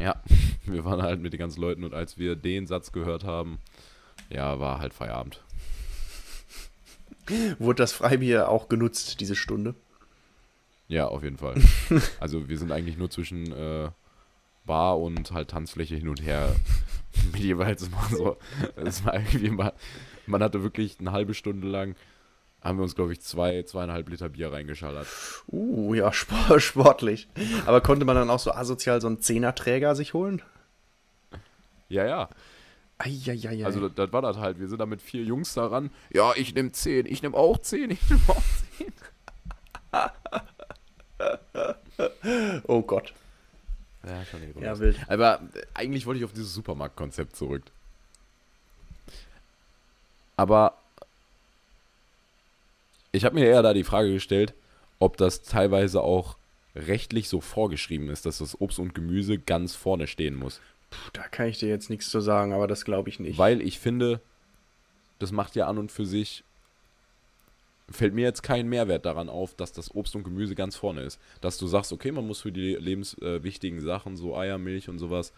ja, 0.00 0.22
wir 0.66 0.84
waren 0.84 1.02
halt 1.02 1.20
mit 1.20 1.32
den 1.32 1.40
ganzen 1.40 1.60
Leuten 1.62 1.82
und 1.82 1.94
als 1.94 2.16
wir 2.16 2.36
den 2.36 2.68
Satz 2.68 2.92
gehört 2.92 3.24
haben, 3.24 3.58
ja, 4.30 4.60
war 4.60 4.78
halt 4.78 4.94
Feierabend. 4.94 5.42
Wurde 7.58 7.82
das 7.82 7.90
Freibier 7.90 8.48
auch 8.50 8.68
genutzt, 8.68 9.18
diese 9.18 9.34
Stunde? 9.34 9.74
Ja, 10.86 11.08
auf 11.08 11.24
jeden 11.24 11.38
Fall. 11.38 11.60
also 12.20 12.48
wir 12.48 12.56
sind 12.56 12.70
eigentlich 12.70 12.98
nur 12.98 13.10
zwischen 13.10 13.50
äh, 13.50 13.88
Bar 14.64 15.00
und 15.00 15.32
halt 15.32 15.48
Tanzfläche 15.48 15.96
hin 15.96 16.08
und 16.08 16.22
her 16.22 16.54
mit 17.24 17.40
jeweils 17.40 17.90
mal 17.90 18.08
so. 18.10 18.36
Das 18.76 19.04
war 19.04 19.14
irgendwie 19.14 19.50
mal, 19.50 19.72
man 20.26 20.42
hatte 20.42 20.62
wirklich 20.62 20.98
eine 21.00 21.12
halbe 21.12 21.34
Stunde 21.34 21.68
lang, 21.68 21.96
haben 22.60 22.78
wir 22.78 22.82
uns, 22.82 22.94
glaube 22.94 23.12
ich, 23.12 23.20
zwei, 23.20 23.62
zweieinhalb 23.62 24.08
Liter 24.08 24.28
Bier 24.28 24.52
reingeschallert. 24.52 25.06
Uh, 25.48 25.94
ja, 25.94 26.12
spor 26.12 26.60
sportlich. 26.60 27.28
Aber 27.66 27.80
konnte 27.80 28.04
man 28.04 28.16
dann 28.16 28.30
auch 28.30 28.40
so 28.40 28.52
asozial 28.52 29.00
so 29.00 29.06
einen 29.06 29.20
Zehnerträger 29.20 29.94
sich 29.94 30.14
holen? 30.14 30.42
Ja, 31.88 32.04
ja. 32.04 32.28
Eieiei. 32.98 33.64
Also 33.64 33.80
das, 33.80 33.94
das 33.94 34.12
war 34.12 34.22
das 34.22 34.38
halt. 34.38 34.58
Wir 34.58 34.68
sind 34.68 34.78
da 34.78 34.86
mit 34.86 35.02
vier 35.02 35.22
Jungs 35.22 35.54
daran. 35.54 35.90
Ja, 36.12 36.32
ich 36.34 36.54
nehme 36.54 36.72
zehn, 36.72 37.06
ich 37.06 37.22
nehme 37.22 37.36
auch 37.36 37.58
zehn, 37.58 37.90
ich 37.90 38.00
nehme 38.08 38.22
auch 38.28 38.42
zehn. 38.78 38.92
oh 42.66 42.82
Gott. 42.82 43.12
Ja, 44.06 44.24
schon 44.24 44.42
ironisch. 44.42 44.62
Ja, 44.62 44.78
wild. 44.78 44.96
Aber 45.08 45.42
äh, 45.54 45.62
eigentlich 45.74 46.06
wollte 46.06 46.18
ich 46.18 46.24
auf 46.24 46.32
dieses 46.32 46.54
Supermarktkonzept 46.54 47.34
zurück. 47.36 47.62
Aber 50.36 50.78
ich 53.12 53.24
habe 53.24 53.34
mir 53.34 53.46
eher 53.46 53.62
da 53.62 53.72
die 53.72 53.84
Frage 53.84 54.12
gestellt, 54.12 54.54
ob 54.98 55.16
das 55.16 55.42
teilweise 55.42 56.02
auch 56.02 56.36
rechtlich 56.74 57.28
so 57.28 57.40
vorgeschrieben 57.40 58.10
ist, 58.10 58.26
dass 58.26 58.38
das 58.38 58.60
Obst 58.60 58.78
und 58.78 58.94
Gemüse 58.94 59.38
ganz 59.38 59.74
vorne 59.74 60.06
stehen 60.06 60.34
muss. 60.34 60.60
Puh, 60.90 61.10
da 61.14 61.22
kann 61.28 61.48
ich 61.48 61.58
dir 61.58 61.68
jetzt 61.68 61.90
nichts 61.90 62.10
zu 62.10 62.20
sagen, 62.20 62.52
aber 62.52 62.66
das 62.66 62.84
glaube 62.84 63.08
ich 63.08 63.18
nicht. 63.18 63.38
Weil 63.38 63.60
ich 63.62 63.78
finde, 63.78 64.20
das 65.18 65.32
macht 65.32 65.56
ja 65.56 65.66
an 65.66 65.78
und 65.78 65.90
für 65.90 66.06
sich, 66.06 66.44
fällt 67.90 68.14
mir 68.14 68.22
jetzt 68.22 68.42
kein 68.42 68.68
Mehrwert 68.68 69.06
daran 69.06 69.28
auf, 69.28 69.54
dass 69.54 69.72
das 69.72 69.94
Obst 69.94 70.16
und 70.16 70.24
Gemüse 70.24 70.54
ganz 70.54 70.76
vorne 70.76 71.02
ist. 71.02 71.20
Dass 71.40 71.58
du 71.58 71.66
sagst, 71.66 71.92
okay, 71.92 72.12
man 72.12 72.26
muss 72.26 72.40
für 72.40 72.52
die 72.52 72.74
lebenswichtigen 72.74 73.80
Sachen, 73.80 74.16
so 74.16 74.36
Eier, 74.36 74.58
Milch 74.58 74.88
und 74.88 74.98
sowas, 74.98 75.32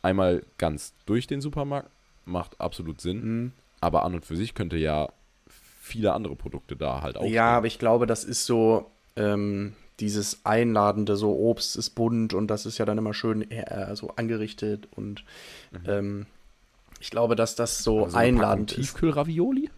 einmal 0.00 0.42
ganz 0.58 0.94
durch 1.06 1.26
den 1.26 1.40
Supermarkt, 1.40 1.90
macht 2.24 2.60
absolut 2.60 3.00
Sinn. 3.00 3.22
Hm. 3.22 3.52
Aber 3.80 4.04
an 4.04 4.14
und 4.14 4.24
für 4.24 4.36
sich 4.36 4.54
könnte 4.54 4.76
ja 4.76 5.08
viele 5.80 6.12
andere 6.12 6.36
Produkte 6.36 6.76
da 6.76 7.02
halt 7.02 7.16
auch. 7.16 7.26
Ja, 7.26 7.56
aber 7.56 7.66
ich 7.66 7.78
glaube, 7.78 8.06
das 8.06 8.24
ist 8.24 8.46
so 8.46 8.90
ähm, 9.16 9.74
dieses 10.00 10.46
Einladende, 10.46 11.16
so 11.16 11.32
Obst 11.36 11.76
ist 11.76 11.90
bunt 11.90 12.32
und 12.32 12.46
das 12.46 12.64
ist 12.64 12.78
ja 12.78 12.84
dann 12.84 12.98
immer 12.98 13.12
schön 13.12 13.50
äh, 13.50 13.94
so 13.96 14.10
angerichtet 14.10 14.88
und 14.96 15.24
ähm, 15.86 16.26
ich 17.00 17.10
glaube, 17.10 17.34
dass 17.34 17.56
das 17.56 17.82
so 17.82 17.98
Mhm. 17.98 18.04
Also 18.04 18.16
einladend 18.16 18.72
ist. 18.72 18.76
Tiefkühlravioli? 18.76 19.70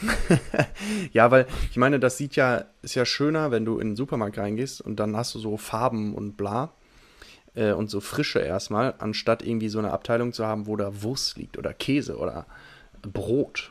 Ja, 1.12 1.30
weil 1.30 1.46
ich 1.70 1.76
meine, 1.76 2.00
das 2.00 2.16
sieht 2.18 2.36
ja, 2.36 2.64
ist 2.82 2.94
ja 2.94 3.04
schöner, 3.04 3.50
wenn 3.50 3.64
du 3.64 3.78
in 3.78 3.90
den 3.90 3.96
Supermarkt 3.96 4.38
reingehst 4.38 4.80
und 4.80 4.96
dann 4.96 5.16
hast 5.16 5.34
du 5.34 5.38
so 5.38 5.56
Farben 5.56 6.14
und 6.14 6.36
bla 6.36 6.72
äh, 7.54 7.72
und 7.72 7.90
so 7.90 8.00
Frische 8.00 8.40
erstmal, 8.40 8.94
anstatt 8.98 9.42
irgendwie 9.42 9.68
so 9.68 9.78
eine 9.78 9.92
Abteilung 9.92 10.32
zu 10.32 10.46
haben, 10.46 10.66
wo 10.66 10.76
da 10.76 11.02
Wurst 11.02 11.36
liegt 11.36 11.58
oder 11.58 11.72
Käse 11.74 12.16
oder 12.16 12.46
Brot. 13.02 13.70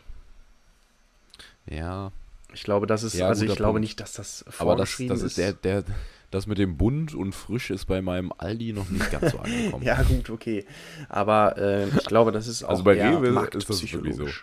Ja, 1.70 2.12
Ich 2.54 2.64
glaube, 2.64 2.88
das 2.88 3.04
ist, 3.04 3.14
Ja, 3.14 3.28
also 3.28 3.46
ich 3.46 3.56
glaube 3.56 3.74
Punkt. 3.74 3.82
nicht, 3.82 4.00
dass 4.00 4.14
das 4.14 4.44
aber 4.60 4.76
das, 4.76 4.90
vorgeschrieben 4.92 5.10
das 5.10 5.22
ist 5.24 5.38
der, 5.38 5.54
der, 5.54 5.84
das 6.32 6.48
mit 6.48 6.58
dem 6.58 6.78
bunt 6.78 7.14
und 7.14 7.34
frisch 7.34 7.70
ist 7.72 7.86
bei 7.86 8.02
meinem 8.02 8.32
Aldi 8.38 8.74
noch 8.74 8.90
nicht 8.90 9.12
ganz 9.12 9.32
so 9.32 9.40
angekommen. 9.44 9.84
Ja, 9.86 10.02
gut, 10.04 10.30
okay. 10.30 10.66
Aber 11.10 11.58
äh, 11.58 11.88
ich 11.88 12.06
glaube, 12.06 12.32
das 12.32 12.48
ist 12.48 12.64
auch 12.64 12.70
Also 12.70 12.84
bei 12.84 12.96
eher 12.96 13.12
Rewe 13.18 13.28
ist 13.28 13.28
das 13.28 13.34
marktpsychologisch. 13.36 14.18
wirklich 14.18 14.36
so. 14.36 14.42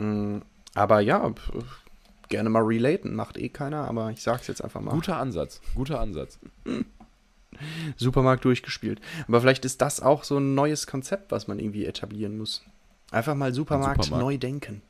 Mm, 0.00 0.42
Aber 0.74 1.00
ja, 1.00 1.32
gerne 2.28 2.48
mal 2.48 2.62
relaten, 2.62 3.14
macht 3.14 3.36
eh 3.36 3.48
keiner, 3.48 3.88
aber 3.88 4.10
ich 4.10 4.22
sag's 4.22 4.46
jetzt 4.46 4.62
einfach 4.62 4.80
mal. 4.80 4.92
Guter 4.92 5.18
Ansatz, 5.18 5.60
guter 5.74 6.00
Ansatz. 6.00 6.38
Supermarkt 7.96 8.44
durchgespielt. 8.44 9.00
Aber 9.28 9.40
vielleicht 9.40 9.64
ist 9.64 9.82
das 9.82 10.00
auch 10.00 10.24
so 10.24 10.38
ein 10.38 10.54
neues 10.54 10.86
Konzept, 10.86 11.30
was 11.32 11.48
man 11.48 11.58
irgendwie 11.58 11.84
etablieren 11.84 12.38
muss. 12.38 12.62
Einfach 13.10 13.34
mal 13.34 13.52
Supermarkt, 13.52 14.04
Supermarkt. 14.04 14.24
neu 14.32 14.38
denken. 14.38 14.82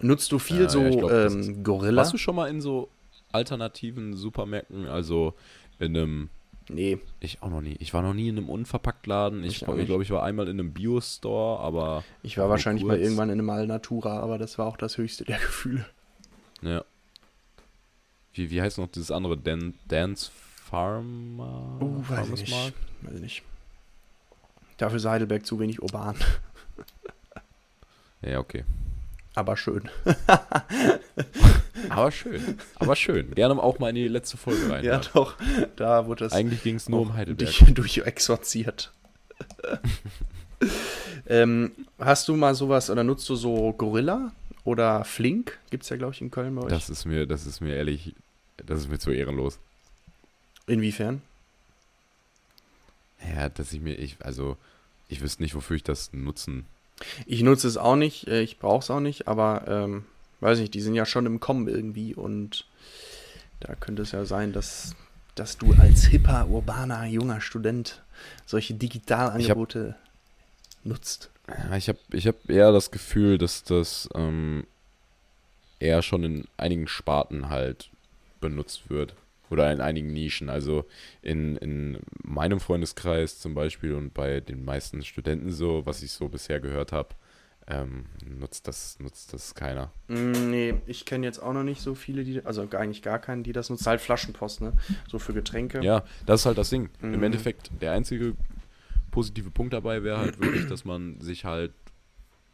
Nutzt 0.00 0.32
du 0.32 0.38
viel 0.38 0.62
Ja, 0.62 0.68
so 0.68 0.80
ja, 0.80 0.90
glaub, 0.90 1.10
ähm, 1.10 1.62
Gorilla? 1.62 1.98
Warst 1.98 2.12
du 2.12 2.18
schon 2.18 2.36
mal 2.36 2.48
in 2.48 2.60
so 2.60 2.88
alternativen 3.32 4.14
Supermärkten, 4.14 4.86
also 4.86 5.34
in 5.78 5.96
einem, 5.96 6.30
Nee, 6.68 6.98
ich 7.20 7.42
auch 7.42 7.50
noch 7.50 7.60
nie, 7.60 7.76
ich 7.80 7.92
war 7.92 8.02
noch 8.02 8.14
nie 8.14 8.28
in 8.28 8.38
einem 8.38 8.48
Unverpacktladen, 8.48 9.42
ich, 9.44 9.62
Ich 9.62 9.86
glaube, 9.86 10.02
ich 10.02 10.10
war 10.10 10.22
einmal 10.22 10.48
in 10.48 10.58
einem 10.60 10.72
Bio-Store, 10.72 11.60
aber 11.60 12.04
ich 12.22 12.38
war 12.38 12.48
wahrscheinlich 12.48 12.84
mal 12.84 12.94
kurz. 12.94 13.04
irgendwann 13.04 13.30
in 13.30 13.38
einem 13.38 13.50
Alnatura, 13.50 14.20
aber 14.20 14.38
das 14.38 14.58
war 14.58 14.66
auch 14.66 14.76
das 14.76 14.96
höchste 14.98 15.24
der 15.24 15.38
Gefühle. 15.38 15.84
ja. 16.62 16.84
Wie, 18.34 18.50
wie 18.50 18.62
heißt 18.62 18.78
noch 18.78 18.88
dieses 18.88 19.10
andere, 19.10 19.36
Dan, 19.36 19.74
Dance 19.88 20.30
Farmer? 20.32 21.76
Oh, 21.80 22.02
weiß 22.08 22.30
ich 22.30 22.40
nicht. 22.40 22.74
Weiß 23.02 23.14
ich 23.16 23.20
nicht. 23.20 23.42
Dafür 24.78 24.96
ist 24.96 25.04
Heidelberg 25.04 25.44
zu 25.44 25.58
wenig 25.60 25.82
urban. 25.82 26.16
Ja, 28.24 28.38
okay. 28.38 28.64
Aber 29.34 29.56
schön. 29.56 29.88
Aber 31.88 32.12
schön, 32.12 32.58
aber 32.76 32.96
schön. 32.96 33.34
Gerne 33.34 33.62
auch 33.62 33.78
mal 33.78 33.88
in 33.90 33.94
die 33.96 34.08
letzte 34.08 34.36
Folge 34.36 34.70
rein. 34.70 34.84
Ja, 34.84 35.00
doch. 35.14 35.36
Da 35.76 36.06
wurde 36.06 36.24
das 36.24 36.32
Eigentlich 36.32 36.62
ging 36.62 36.76
es 36.76 36.88
nur 36.88 37.00
um 37.00 37.14
Heidelberg. 37.14 37.50
Dich 37.50 37.74
durchexorziert. 37.74 38.92
ähm, 41.26 41.72
hast 41.98 42.28
du 42.28 42.36
mal 42.36 42.54
sowas 42.54 42.90
oder 42.90 43.04
nutzt 43.04 43.28
du 43.28 43.36
so 43.36 43.72
Gorilla 43.72 44.32
oder 44.64 45.04
Flink? 45.04 45.58
Gibt 45.70 45.84
es 45.84 45.88
ja, 45.88 45.96
glaube 45.96 46.14
ich, 46.14 46.20
in 46.20 46.30
Köln 46.30 46.54
bei 46.54 46.62
euch. 46.62 46.70
Das 46.70 46.90
ist 46.90 47.04
mir, 47.04 47.26
das 47.26 47.46
ist 47.46 47.60
mir 47.60 47.74
ehrlich, 47.74 48.14
das 48.58 48.80
ist 48.80 48.90
mir 48.90 48.98
zu 48.98 49.10
ehrenlos. 49.10 49.58
Inwiefern? 50.66 51.22
Ja, 53.34 53.48
dass 53.48 53.72
ich 53.72 53.80
mir, 53.80 53.94
ich, 53.94 54.16
also, 54.20 54.56
ich 55.08 55.20
wüsste 55.20 55.42
nicht, 55.42 55.54
wofür 55.54 55.76
ich 55.76 55.82
das 55.82 56.12
nutzen. 56.12 56.66
Ich 57.26 57.42
nutze 57.42 57.68
es 57.68 57.76
auch 57.76 57.96
nicht, 57.96 58.28
äh, 58.28 58.42
ich 58.42 58.58
brauche 58.58 58.80
es 58.80 58.90
auch 58.90 59.00
nicht, 59.00 59.28
aber 59.28 59.64
ähm, 59.68 60.04
weiß 60.40 60.58
nicht, 60.58 60.74
die 60.74 60.80
sind 60.80 60.94
ja 60.94 61.06
schon 61.06 61.26
im 61.26 61.40
Kommen 61.40 61.68
irgendwie 61.68 62.14
und 62.14 62.66
da 63.60 63.74
könnte 63.74 64.02
es 64.02 64.12
ja 64.12 64.24
sein, 64.24 64.52
dass, 64.52 64.94
dass 65.34 65.56
du 65.58 65.72
als 65.74 66.04
hipper, 66.06 66.48
urbaner, 66.48 67.06
junger 67.06 67.40
Student 67.40 68.02
solche 68.44 68.74
Digitalangebote 68.74 69.94
nutzt. 70.84 71.30
Ja, 71.48 71.76
ich 71.76 71.88
habe 71.88 71.98
ich 72.12 72.26
hab 72.26 72.48
eher 72.48 72.72
das 72.72 72.90
Gefühl, 72.90 73.38
dass 73.38 73.62
das 73.64 74.08
ähm, 74.14 74.64
eher 75.78 76.02
schon 76.02 76.24
in 76.24 76.44
einigen 76.56 76.88
Sparten 76.88 77.48
halt 77.48 77.90
benutzt 78.40 78.90
wird. 78.90 79.14
Oder 79.52 79.70
in 79.70 79.82
einigen 79.82 80.12
Nischen. 80.14 80.48
Also 80.48 80.86
in, 81.20 81.56
in 81.58 81.98
meinem 82.24 82.58
Freundeskreis 82.58 83.38
zum 83.38 83.52
Beispiel 83.54 83.92
und 83.92 84.14
bei 84.14 84.40
den 84.40 84.64
meisten 84.64 85.02
Studenten 85.04 85.52
so, 85.52 85.84
was 85.84 86.02
ich 86.02 86.10
so 86.12 86.28
bisher 86.30 86.58
gehört 86.58 86.92
habe, 86.92 87.10
ähm, 87.66 88.06
nutzt, 88.24 88.66
das, 88.66 88.98
nutzt 88.98 89.32
das 89.34 89.54
keiner. 89.54 89.92
Mm, 90.08 90.50
Nee, 90.50 90.74
ich 90.86 91.04
kenne 91.04 91.26
jetzt 91.26 91.38
auch 91.38 91.52
noch 91.52 91.64
nicht 91.64 91.82
so 91.82 91.94
viele, 91.94 92.24
die, 92.24 92.44
also 92.44 92.62
eigentlich 92.62 93.02
gar 93.02 93.18
keinen, 93.18 93.42
die 93.42 93.52
das 93.52 93.68
nutzen. 93.68 93.86
Halt 93.86 94.00
Flaschenpost, 94.00 94.62
ne? 94.62 94.72
So 95.06 95.18
für 95.18 95.34
Getränke. 95.34 95.82
Ja, 95.84 96.02
das 96.24 96.40
ist 96.40 96.46
halt 96.46 96.56
das 96.58 96.70
Ding. 96.70 96.88
Im 97.02 97.12
Mhm. 97.18 97.22
Endeffekt, 97.22 97.70
der 97.82 97.92
einzige 97.92 98.34
positive 99.10 99.50
Punkt 99.50 99.74
dabei 99.74 100.02
wäre 100.02 100.18
halt 100.18 100.40
wirklich, 100.40 100.66
dass 100.66 100.84
man 100.86 101.20
sich 101.20 101.44
halt 101.44 101.72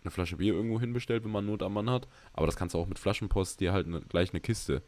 eine 0.03 0.11
Flasche 0.11 0.37
Bier 0.37 0.53
irgendwo 0.53 0.81
hinbestellt, 0.81 1.25
wenn 1.25 1.31
man 1.31 1.47
Not 1.47 1.63
am 1.63 1.75
Mann 1.75 1.89
hat. 1.91 2.09
Aber 2.33 2.47
das 2.47 2.57
kannst 2.57 2.75
du 2.75 2.79
auch 2.79 2.87
mit 2.89 2.99
Flaschenpost 2.99 3.61
dir 3.61 3.73
halt 3.73 3.87
ne, 3.87 4.03
gleich 4.09 4.33
eine 4.33 4.41
Kiste. 4.41 4.83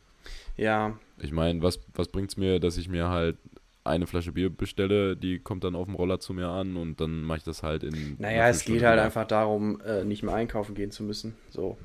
Ja, 0.57 0.99
Ich 1.19 1.33
meine, 1.33 1.63
was, 1.63 1.79
was 1.95 2.09
bringt's 2.09 2.37
mir, 2.37 2.61
dass 2.61 2.77
ich 2.77 2.89
mir 2.89 3.09
halt 3.09 3.37
eine 3.85 4.07
Flasche 4.07 4.33
Bier 4.33 4.51
bestelle, 4.51 5.17
die 5.17 5.39
kommt 5.39 5.65
dann 5.65 5.75
auf 5.75 5.87
dem 5.87 5.95
Roller 5.95 6.21
zu 6.21 6.35
mir 6.35 6.49
an 6.49 6.77
und 6.77 7.01
dann 7.01 7.23
mache 7.23 7.39
ich 7.39 7.45
das 7.45 7.63
halt 7.63 7.83
in. 7.83 8.17
naja, 8.19 8.49
es 8.49 8.65
geht 8.65 8.83
halt 8.83 8.95
wieder. 8.95 9.03
einfach 9.05 9.27
darum, 9.27 9.81
äh, 9.81 10.05
nicht 10.05 10.23
mehr 10.23 10.35
einkaufen 10.35 10.75
gehen 10.75 10.91
zu 10.91 11.03
müssen. 11.03 11.35
So, 11.51 11.79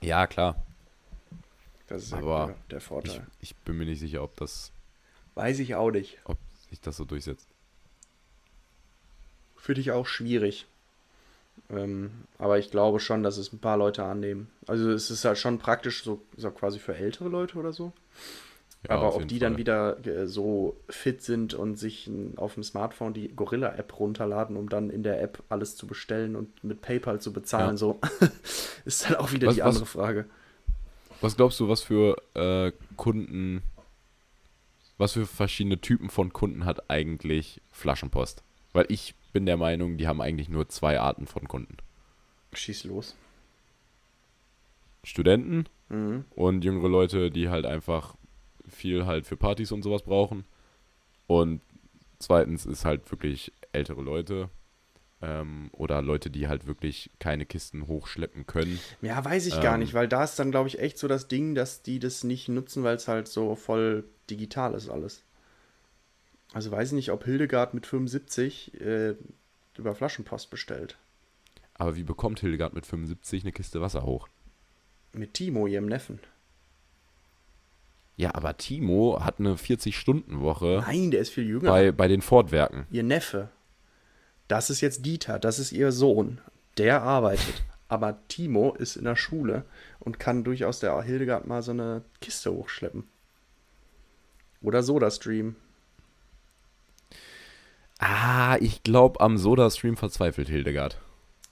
Ja, 0.00 0.26
klar. 0.28 0.62
das 1.88 2.04
ist 2.04 2.12
ja 2.12 2.18
Aber 2.18 2.46
der, 2.46 2.56
der 2.70 2.78
Ich, 2.78 2.84
Vorteil. 2.84 3.26
ich 3.40 3.56
bin 3.56 3.76
mir 3.76 3.86
nicht 3.86 3.98
sicher, 4.00 4.22
ob 4.22 4.36
das 4.36 4.70
Weiß 5.34 5.58
ich 5.58 5.74
auch 5.74 5.90
nicht. 5.90 6.18
ob 6.24 6.38
sich 6.68 6.80
das 6.80 6.96
so 6.96 7.04
durchsetzt. 7.04 7.48
Für 9.56 9.74
dich 9.74 9.90
auch 9.90 10.06
schwierig. 10.06 10.66
Ähm, 11.72 12.10
aber 12.38 12.58
ich 12.58 12.70
glaube 12.70 13.00
schon, 13.00 13.22
dass 13.22 13.36
es 13.38 13.52
ein 13.52 13.58
paar 13.60 13.76
Leute 13.76 14.02
annehmen. 14.04 14.48
Also 14.66 14.90
es 14.90 15.10
ist 15.10 15.24
halt 15.24 15.38
schon 15.38 15.58
praktisch 15.58 16.02
so, 16.02 16.20
so 16.36 16.50
quasi 16.50 16.78
für 16.78 16.94
ältere 16.96 17.28
Leute 17.28 17.58
oder 17.58 17.72
so. 17.72 17.92
Ja, 18.88 18.96
aber 18.96 19.14
ob 19.14 19.28
die 19.28 19.38
dann 19.38 19.52
Fall. 19.52 19.58
wieder 19.58 20.06
äh, 20.06 20.26
so 20.26 20.74
fit 20.88 21.22
sind 21.22 21.52
und 21.52 21.76
sich 21.76 22.06
n- 22.08 22.32
auf 22.36 22.54
dem 22.54 22.62
Smartphone 22.64 23.12
die 23.12 23.28
Gorilla-App 23.28 23.98
runterladen, 24.00 24.56
um 24.56 24.70
dann 24.70 24.88
in 24.88 25.02
der 25.02 25.20
App 25.22 25.42
alles 25.50 25.76
zu 25.76 25.86
bestellen 25.86 26.34
und 26.34 26.64
mit 26.64 26.80
PayPal 26.80 27.20
zu 27.20 27.30
bezahlen, 27.32 27.72
Ja. 27.72 27.76
so 27.76 28.00
ist 28.86 29.04
dann 29.04 29.16
auch 29.16 29.32
wieder 29.32 29.48
Was- 29.48 29.54
die 29.56 29.60
was- 29.60 29.66
andere 29.68 29.86
Frage. 29.86 30.24
Was 31.20 31.36
glaubst 31.36 31.60
du, 31.60 31.68
was 31.68 31.82
für 31.82 32.16
äh, 32.34 32.72
Kunden, 32.96 33.60
was 34.96 35.12
für 35.12 35.26
verschiedene 35.26 35.78
Typen 35.78 36.08
von 36.08 36.32
Kunden 36.32 36.64
hat 36.64 36.88
eigentlich 36.90 37.60
Flaschenpost? 37.70 38.42
Weil 38.72 38.86
ich 38.88 39.14
bin 39.32 39.46
der 39.46 39.56
Meinung, 39.56 39.96
die 39.96 40.06
haben 40.08 40.20
eigentlich 40.20 40.48
nur 40.48 40.68
zwei 40.68 41.00
Arten 41.00 41.26
von 41.26 41.46
Kunden. 41.48 41.76
Schieß 42.52 42.84
los. 42.84 43.16
Studenten 45.02 45.64
Mhm. 45.88 46.24
und 46.36 46.64
jüngere 46.64 46.88
Leute, 46.88 47.30
die 47.30 47.48
halt 47.48 47.66
einfach 47.66 48.14
viel 48.68 49.06
halt 49.06 49.26
für 49.26 49.36
Partys 49.36 49.72
und 49.72 49.82
sowas 49.82 50.02
brauchen. 50.02 50.44
Und 51.26 51.60
zweitens 52.18 52.66
ist 52.66 52.84
halt 52.84 53.10
wirklich 53.10 53.52
ältere 53.72 54.02
Leute 54.02 54.50
ähm, 55.22 55.68
oder 55.72 56.00
Leute, 56.02 56.30
die 56.30 56.48
halt 56.48 56.66
wirklich 56.66 57.10
keine 57.18 57.44
Kisten 57.46 57.86
hochschleppen 57.88 58.46
können. 58.46 58.78
Ja, 59.02 59.24
weiß 59.24 59.46
ich 59.46 59.60
gar 59.60 59.74
Ähm. 59.74 59.80
nicht, 59.80 59.94
weil 59.94 60.06
da 60.08 60.22
ist 60.24 60.38
dann, 60.38 60.50
glaube 60.50 60.68
ich, 60.68 60.78
echt 60.78 60.98
so 60.98 61.08
das 61.08 61.28
Ding, 61.28 61.54
dass 61.54 61.82
die 61.82 61.98
das 61.98 62.22
nicht 62.24 62.48
nutzen, 62.48 62.84
weil 62.84 62.96
es 62.96 63.08
halt 63.08 63.26
so 63.26 63.54
voll 63.56 64.04
digital 64.30 64.74
ist 64.74 64.88
alles. 64.88 65.24
Also 66.52 66.70
weiß 66.70 66.88
ich 66.88 66.94
nicht, 66.94 67.10
ob 67.10 67.24
Hildegard 67.24 67.74
mit 67.74 67.86
75 67.86 68.80
äh, 68.80 69.14
über 69.76 69.94
Flaschenpost 69.94 70.50
bestellt. 70.50 70.96
Aber 71.74 71.96
wie 71.96 72.02
bekommt 72.02 72.40
Hildegard 72.40 72.74
mit 72.74 72.86
75 72.86 73.44
eine 73.44 73.52
Kiste 73.52 73.80
Wasser 73.80 74.02
hoch? 74.04 74.28
Mit 75.12 75.34
Timo, 75.34 75.66
ihrem 75.66 75.86
Neffen. 75.86 76.20
Ja, 78.16 78.34
aber 78.34 78.56
Timo 78.58 79.24
hat 79.24 79.38
eine 79.38 79.54
40-Stunden-Woche 79.54 80.82
Nein, 80.86 81.10
der 81.10 81.20
ist 81.20 81.30
viel 81.30 81.46
jünger. 81.46 81.70
bei, 81.70 81.90
bei 81.90 82.06
den 82.06 82.20
Fortwerken. 82.20 82.86
ihr 82.90 83.02
Neffe. 83.02 83.48
Das 84.46 84.68
ist 84.68 84.80
jetzt 84.82 85.06
Dieter, 85.06 85.38
das 85.38 85.58
ist 85.58 85.72
ihr 85.72 85.90
Sohn. 85.92 86.40
Der 86.76 87.02
arbeitet. 87.02 87.62
Aber 87.88 88.18
Timo 88.28 88.74
ist 88.74 88.96
in 88.96 89.04
der 89.04 89.16
Schule 89.16 89.64
und 90.00 90.20
kann 90.20 90.44
durchaus 90.44 90.80
der 90.80 91.00
Hildegard 91.02 91.46
mal 91.46 91.62
so 91.62 91.70
eine 91.72 92.02
Kiste 92.20 92.52
hochschleppen. 92.52 93.04
Oder 94.62 94.82
Soda-Stream. 94.82 95.56
Ah, 98.02 98.56
ich 98.60 98.82
glaube, 98.82 99.20
am 99.20 99.36
Soda-Stream 99.36 99.96
verzweifelt 99.96 100.48
Hildegard. 100.48 100.98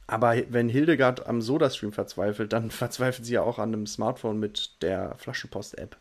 Aber 0.06 0.34
wenn 0.48 0.70
Hildegard 0.70 1.26
am 1.26 1.42
Soda-Stream 1.42 1.92
verzweifelt, 1.92 2.52
dann 2.54 2.70
verzweifelt 2.70 3.26
sie 3.26 3.34
ja 3.34 3.42
auch 3.42 3.58
an 3.58 3.74
einem 3.74 3.86
Smartphone 3.86 4.40
mit 4.40 4.82
der 4.82 5.14
Flaschenpost-App 5.16 5.96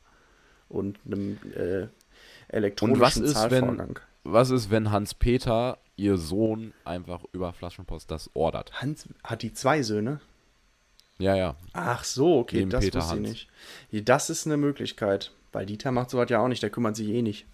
und 0.69 0.97
einem 1.05 1.37
äh, 1.55 1.87
elektronischen 2.47 3.01
Und 3.01 3.05
was 3.05 3.17
ist, 3.17 3.35
wenn- 3.51 3.63
Zahlvorgang. 3.65 3.99
Was 4.23 4.49
ist, 4.49 4.69
wenn 4.71 4.91
Hans-Peter, 4.91 5.77
ihr 5.95 6.17
Sohn, 6.17 6.73
einfach 6.83 7.23
über 7.31 7.53
Flaschenpost 7.53 8.11
das 8.11 8.29
ordert? 8.33 8.73
Hans 8.81 9.07
hat 9.23 9.41
die 9.41 9.53
zwei 9.53 9.83
Söhne. 9.83 10.19
Ja, 11.17 11.35
ja. 11.35 11.55
Ach 11.73 12.03
so, 12.03 12.39
okay, 12.39 12.57
Neben 12.59 12.69
das 12.69 12.83
Peter 12.83 12.99
wusste 12.99 13.13
ich 13.15 13.19
Hans. 13.19 13.29
nicht. 13.29 13.49
Ja, 13.91 14.01
Das 14.01 14.29
ist 14.29 14.45
eine 14.45 14.57
Möglichkeit, 14.57 15.31
weil 15.53 15.65
Dieter 15.65 15.91
macht 15.91 16.09
sowas 16.09 16.29
ja 16.29 16.39
auch 16.39 16.47
nicht, 16.49 16.61
der 16.61 16.69
kümmert 16.69 16.95
sich 16.97 17.07
eh 17.09 17.21
nicht. 17.21 17.45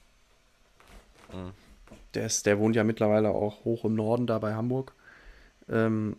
Mhm. 1.32 1.51
Der, 2.13 2.26
ist, 2.26 2.45
der 2.45 2.60
wohnt 2.60 2.76
ja 2.76 2.84
mittlerweile 2.84 3.30
auch 3.30 3.65
hoch 3.65 3.86
im 3.86 3.95
Norden, 3.95 4.28
da 4.28 4.39
bei 4.39 4.54
Hamburg. 4.54 4.93
Ähm, 5.69 6.17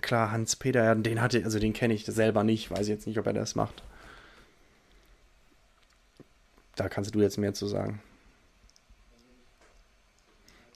klar, 0.00 0.30
Hans-Peter, 0.30 0.94
den 0.94 1.20
hatte, 1.20 1.42
also 1.44 1.58
den 1.58 1.72
kenne 1.72 1.94
ich 1.94 2.04
selber 2.04 2.44
nicht, 2.44 2.70
weiß 2.70 2.82
ich 2.82 2.88
jetzt 2.88 3.06
nicht, 3.06 3.18
ob 3.18 3.26
er 3.26 3.32
das 3.32 3.54
macht. 3.54 3.82
Da 6.76 6.88
kannst 6.88 7.14
du 7.14 7.20
jetzt 7.20 7.38
mehr 7.38 7.54
zu 7.54 7.66
sagen. 7.66 8.00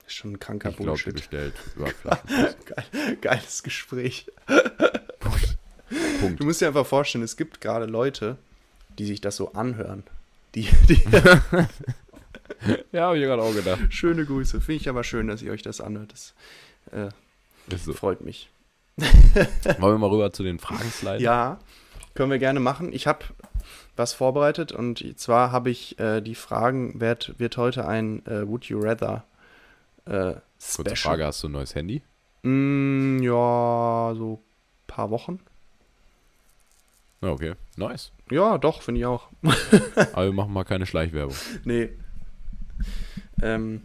Ist 0.05 0.15
schon 0.15 0.33
ein 0.33 0.39
kranker 0.39 0.69
Ich 0.69 0.75
glaube, 0.75 0.97
die 0.97 1.03
Bullshit. 1.03 1.13
bestellt. 1.13 1.53
Geil, 2.65 3.17
geiles 3.21 3.63
Gespräch. 3.63 4.27
Punkt. 6.19 6.39
Du 6.39 6.45
musst 6.45 6.59
dir 6.61 6.67
einfach 6.67 6.85
vorstellen, 6.85 7.23
es 7.23 7.37
gibt 7.37 7.61
gerade 7.61 7.85
Leute, 7.85 8.37
die 8.97 9.05
sich 9.05 9.21
das 9.21 9.37
so 9.37 9.53
anhören. 9.53 10.03
Die, 10.55 10.67
die 10.89 11.01
ja, 12.91 13.07
habe 13.07 13.17
ich 13.17 13.23
gerade 13.23 13.41
auch 13.41 13.53
gedacht. 13.53 13.81
schöne 13.89 14.25
Grüße. 14.25 14.61
Finde 14.61 14.81
ich 14.81 14.89
aber 14.89 15.03
schön, 15.03 15.27
dass 15.27 15.41
ihr 15.41 15.51
euch 15.51 15.61
das 15.61 15.81
anhört. 15.81 16.11
Das 16.11 16.33
äh, 16.91 17.77
so. 17.77 17.93
freut 17.93 18.21
mich. 18.21 18.49
Wollen 18.97 19.95
wir 19.95 19.97
mal 19.97 20.09
rüber 20.09 20.31
zu 20.31 20.43
den 20.43 20.59
Fragen 20.59 20.89
sliden? 20.89 21.21
Ja, 21.21 21.59
können 22.13 22.31
wir 22.31 22.39
gerne 22.39 22.59
machen. 22.59 22.93
Ich 22.93 23.07
habe 23.07 23.25
was 23.95 24.13
vorbereitet 24.13 24.71
und 24.71 25.19
zwar 25.19 25.51
habe 25.51 25.69
ich 25.69 25.99
äh, 25.99 26.21
die 26.21 26.35
Fragen, 26.35 26.99
wird, 26.99 27.37
wird 27.39 27.57
heute 27.57 27.87
ein 27.87 28.25
äh, 28.25 28.47
Would 28.47 28.65
You 28.65 28.79
Rather 28.79 29.23
äh, 30.05 30.33
Kurze 30.75 30.95
Special. 30.95 30.95
Frage, 30.95 31.25
hast 31.25 31.43
du 31.43 31.49
ein 31.49 31.51
neues 31.53 31.75
Handy? 31.75 32.01
Mm, 32.43 33.21
ja, 33.21 34.13
so 34.15 34.41
ein 34.41 34.87
paar 34.87 35.09
Wochen. 35.09 35.39
Okay. 37.21 37.53
Nice. 37.77 38.11
Ja, 38.29 38.57
doch, 38.57 38.81
finde 38.81 38.99
ich 38.99 39.05
auch. 39.05 39.29
Aber 40.13 40.25
wir 40.25 40.33
machen 40.33 40.53
mal 40.53 40.65
keine 40.65 40.85
Schleichwerbung. 40.85 41.35
Nee. 41.63 41.89
Ähm, 43.43 43.81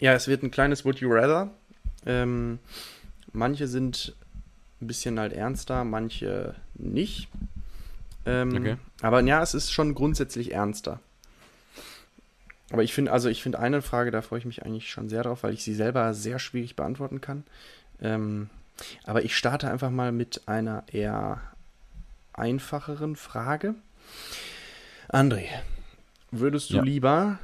ja, 0.00 0.12
es 0.12 0.28
wird 0.28 0.42
ein 0.42 0.50
kleines 0.50 0.84
Would 0.84 0.98
You 1.00 1.10
Rather. 1.12 1.50
Ähm, 2.04 2.58
manche 3.32 3.68
sind 3.68 4.14
ein 4.80 4.86
bisschen 4.88 5.18
halt 5.18 5.32
ernster, 5.32 5.84
manche 5.84 6.54
nicht. 6.74 7.28
Ähm, 8.26 8.56
Okay. 8.56 8.76
Aber 9.02 9.20
ja, 9.22 9.42
es 9.42 9.54
ist 9.54 9.72
schon 9.72 9.94
grundsätzlich 9.94 10.52
ernster. 10.52 11.00
Aber 12.70 12.82
ich 12.82 12.92
finde, 12.94 13.12
also 13.12 13.28
ich 13.28 13.42
finde 13.42 13.58
eine 13.60 13.82
Frage, 13.82 14.10
da 14.10 14.22
freue 14.22 14.38
ich 14.40 14.46
mich 14.46 14.64
eigentlich 14.64 14.90
schon 14.90 15.08
sehr 15.08 15.22
drauf, 15.22 15.42
weil 15.42 15.54
ich 15.54 15.62
sie 15.62 15.74
selber 15.74 16.12
sehr 16.14 16.38
schwierig 16.38 16.74
beantworten 16.74 17.20
kann. 17.20 17.44
Ähm, 18.00 18.50
aber 19.04 19.24
ich 19.24 19.36
starte 19.36 19.70
einfach 19.70 19.90
mal 19.90 20.10
mit 20.10 20.48
einer 20.48 20.82
eher 20.90 21.40
einfacheren 22.32 23.14
Frage. 23.14 23.74
André, 25.08 25.44
würdest 26.32 26.70
du 26.70 26.76
Ja. 26.76 26.82
lieber 26.82 27.38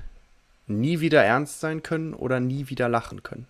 nie 0.71 1.01
wieder 1.01 1.23
ernst 1.23 1.61
sein 1.61 1.83
können 1.83 2.15
oder 2.15 2.41
nie 2.41 2.69
wieder 2.69 2.89
lachen 2.89 3.23
können? 3.23 3.47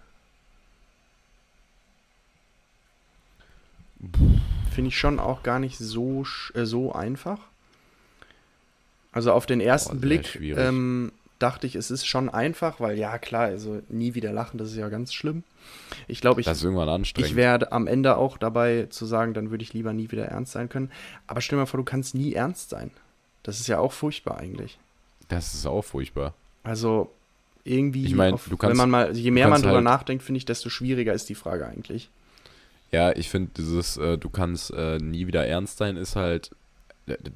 Finde 4.73 4.89
ich 4.89 4.99
schon 4.99 5.19
auch 5.19 5.43
gar 5.43 5.59
nicht 5.59 5.79
so, 5.79 6.25
äh, 6.55 6.65
so 6.65 6.93
einfach. 6.93 7.39
Also 9.13 9.33
auf 9.33 9.47
den 9.47 9.61
ersten 9.61 9.99
sehr 9.99 10.01
Blick 10.01 10.37
ähm, 10.41 11.13
dachte 11.41 11.67
ich, 11.67 11.75
es 11.75 11.91
ist 11.91 12.07
schon 12.07 12.31
einfach, 12.31 12.79
weil 12.81 12.97
ja 12.97 13.19
klar, 13.19 13.47
also 13.47 13.83
nie 13.89 14.15
wieder 14.15 14.33
lachen, 14.33 14.57
das 14.59 14.71
ist 14.71 14.77
ja 14.77 14.89
ganz 14.89 15.13
schlimm. 15.13 15.43
Ich 16.07 16.21
glaube, 16.21 16.41
ich, 16.41 16.47
Das 16.47 16.59
ist 16.59 16.65
irgendwann 16.65 16.89
anstrengend. 16.89 17.31
ich 17.31 17.37
werde 17.37 17.73
am 17.73 17.87
Ende 17.87 18.17
auch 18.17 18.39
dabei 18.39 18.87
zu 18.91 19.05
sagen, 19.07 19.35
dann 19.35 19.51
würde 19.51 19.65
ich 19.65 19.73
lieber 19.75 19.93
nie 19.93 20.11
wieder 20.11 20.27
ernst 20.27 20.53
sein 20.53 20.69
können. 20.69 20.91
Aber 21.27 21.41
stell 21.41 21.57
dir 21.57 21.63
mal 21.63 21.67
vor, 21.67 21.79
du 21.79 21.85
kannst 21.85 22.15
nie 22.15 22.35
ernst 22.35 22.71
sein. 22.71 22.91
Das 23.43 23.59
ist 23.59 23.67
ja 23.67 23.79
auch 23.79 23.93
furchtbar 23.93 24.39
eigentlich. 24.39 24.79
das 25.29 25.55
ist 25.55 25.67
auch 25.67 25.83
furchtbar. 25.83 26.35
Also 26.63 27.11
irgendwie, 27.65 28.07
Ich 28.07 28.15
mein, 28.15 28.35
auf- 28.35 28.45
kannst- 28.49 28.63
wenn 28.63 28.77
man 28.77 28.91
mal, 28.91 29.17
je 29.17 29.31
mehr 29.31 29.49
man 29.49 29.61
drüber 29.63 29.75
halt- 29.77 29.85
nachdenkt, 29.85 30.23
finde 30.25 30.39
ich, 30.39 30.45
desto 30.45 30.69
schwieriger 30.71 31.13
ist 31.13 31.29
die 31.29 31.35
Frage 31.35 31.67
eigentlich. 31.67 32.09
Ja, 32.93 33.13
ich 33.13 33.29
finde, 33.29 33.51
dieses, 33.57 33.97
äh, 33.99 34.19
du 34.19 34.29
kannst 34.31 34.73
äh, 34.73 34.99
nie 34.99 35.27
wieder 35.27 35.47
ernst 35.47 35.79
sein, 35.79 35.97
ist 35.97 36.17
halt, 36.17 36.51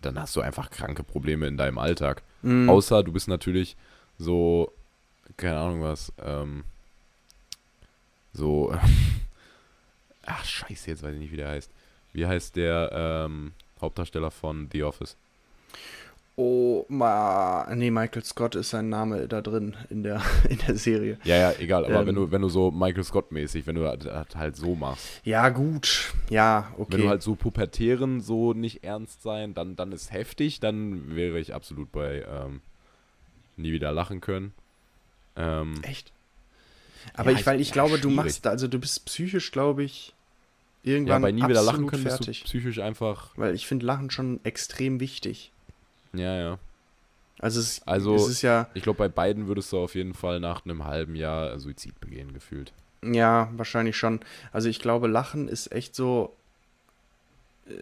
dann 0.03 0.19
hast 0.21 0.35
du 0.37 0.41
einfach 0.41 0.71
kranke 0.71 1.03
Probleme 1.05 1.47
in 1.47 1.57
deinem 1.57 1.79
Alltag. 1.79 2.23
Mhm. 2.43 2.69
Außer 2.69 3.03
du 3.03 3.13
bist 3.13 3.29
natürlich 3.29 3.77
so, 4.19 4.73
keine 5.37 5.59
Ahnung 5.59 5.83
was, 5.83 6.13
ähm, 6.25 6.65
so, 8.33 8.75
ach 10.27 10.45
scheiße, 10.45 10.91
jetzt 10.91 11.03
weiß 11.03 11.15
ich 11.15 11.21
nicht, 11.21 11.33
wie 11.33 11.37
der 11.37 11.49
heißt. 11.51 11.71
Wie 12.13 12.27
heißt 12.27 12.57
der 12.57 12.91
ähm, 13.27 13.53
Hauptdarsteller 13.81 14.31
von 14.31 14.69
The 14.73 14.85
Office? 14.85 15.17
Oh, 16.37 16.85
ma, 16.89 17.73
nee, 17.77 17.93
Michael 17.93 18.25
Scott 18.25 18.57
ist 18.57 18.71
sein 18.71 18.89
Name 18.89 19.29
da 19.29 19.41
drin 19.41 19.77
in 19.89 20.03
der, 20.03 20.21
in 20.49 20.59
der 20.67 20.77
Serie. 20.77 21.17
Ja, 21.23 21.37
ja, 21.37 21.53
egal, 21.61 21.85
aber 21.85 22.01
Ähm. 22.01 22.07
wenn 22.09 22.15
du, 22.17 22.31
wenn 22.33 22.43
du 22.43 22.49
so 22.49 22.73
Michael 22.73 23.05
Scott-mäßig, 23.05 23.69
wenn 23.69 23.77
du 23.77 23.87
halt, 23.87 24.07
halt 24.35 24.57
so 24.57 24.75
machst, 24.75 25.21
Ja, 25.25 25.49
gut. 25.51 26.13
Ja, 26.31 26.73
okay. 26.77 26.93
wenn 26.95 27.01
du 27.03 27.09
halt 27.09 27.23
so 27.23 27.37
pubertären 27.37 28.21
so 28.21 28.53
nicht 28.53 28.83
ernst 28.83 29.23
sein, 29.23 29.55
dann, 29.55 29.77
dann 29.77 29.93
ist 29.93 30.11
heftig, 30.13 30.59
dann 30.59 31.15
wäre 31.15 31.39
ich 31.39 31.55
absolut 31.55 31.93
bei 31.93 32.25
ähm, 32.29 32.61
nie 33.57 33.71
wieder 33.73 33.93
lachen 33.93 34.21
können. 34.21 34.53
Ähm, 35.37 35.75
Echt? 35.83 36.11
Aber 37.15 37.31
Ja, 37.31 37.39
ich, 37.39 37.47
weil 37.47 37.61
ich- 37.61 37.69
ja, 37.69 37.73
glaube, 37.75 37.99
du 37.99 38.09
schwierig. 38.09 38.17
machst, 38.17 38.47
also 38.49 38.67
du 38.67 38.81
bist 38.81 39.05
psychisch, 39.05 39.53
glaube 39.53 39.85
ich, 39.85 40.15
ja, 40.83 40.95
irgendwann 40.95 41.23
bei 41.23 41.31
nie 41.33 41.47
wieder 41.47 41.63
lachen 41.63 41.87
können 41.87 42.03
bist 42.03 42.17
fertig. 42.17 42.41
du 42.41 42.45
psychisch 42.47 42.81
einfach, 42.81 43.31
Weil 43.37 43.55
ich 43.55 43.69
finde 43.69 43.87
Lachen 43.87 44.11
schon 44.11 44.41
extrem 44.43 44.99
wichtig. 44.99 45.53
Ja, 46.15 46.37
ja. 46.39 46.59
Also 47.41 47.61
es, 47.61 47.83
Also- 47.87 48.15
es 48.17 48.29
ist 48.29 48.43
ja, 48.43 48.69
Ich 48.75 48.83
glaube, 48.83 48.99
bei 48.99 49.09
beiden 49.09 49.47
würdest 49.49 49.73
du 49.73 49.79
auf 49.79 49.95
jeden 49.95 50.15
Fall 50.15 50.41
nach 50.41 50.65
einem 50.65 50.85
halben 50.85 51.15
Jahr 51.17 51.59
Suizid 51.59 51.99
begehen, 52.01 52.33
gefühlt. 52.33 52.73
Ja, 53.03 53.51
wahrscheinlich 53.57 53.97
schon. 53.97 54.21
Also 54.53 54.69
ich 54.69 54.79
glaube, 54.81 55.09
Lachen 55.09 55.49
ist 55.49 55.73
echt 55.73 55.95
so. 55.95 56.35
äh, 57.69 57.73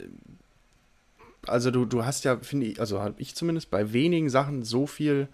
Also 1.47 1.71
du, 1.71 1.85
du 1.85 2.05
hast 2.05 2.25
ja, 2.25 2.39
finde 2.39 2.67
ich, 2.67 2.81
also 2.81 3.01
habe 3.01 3.15
ich 3.19 3.35
zumindest 3.35 3.71
bei 3.71 3.93
wenigen 3.93 4.31
Sachen 4.31 4.63
so 4.65 4.87
viel 4.87 5.29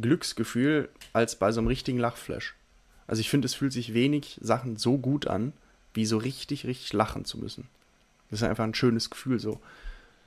Glücksgefühl 0.00 0.88
als 1.12 1.36
bei 1.36 1.52
so 1.52 1.60
einem 1.60 1.68
richtigen 1.68 1.98
Lachflash. 1.98 2.54
Also 3.06 3.20
ich 3.20 3.28
finde, 3.30 3.46
es 3.46 3.54
fühlt 3.54 3.72
sich 3.72 3.92
wenig 3.94 4.38
Sachen 4.42 4.76
so 4.76 4.96
gut 4.98 5.26
an, 5.26 5.52
wie 5.92 6.06
so 6.06 6.16
richtig, 6.16 6.66
richtig 6.66 6.92
lachen 6.94 7.24
zu 7.26 7.38
müssen. 7.38 7.68
Das 8.30 8.40
ist 8.40 8.48
einfach 8.48 8.64
ein 8.64 8.74
schönes 8.74 9.10
Gefühl 9.10 9.38
so. 9.38 9.60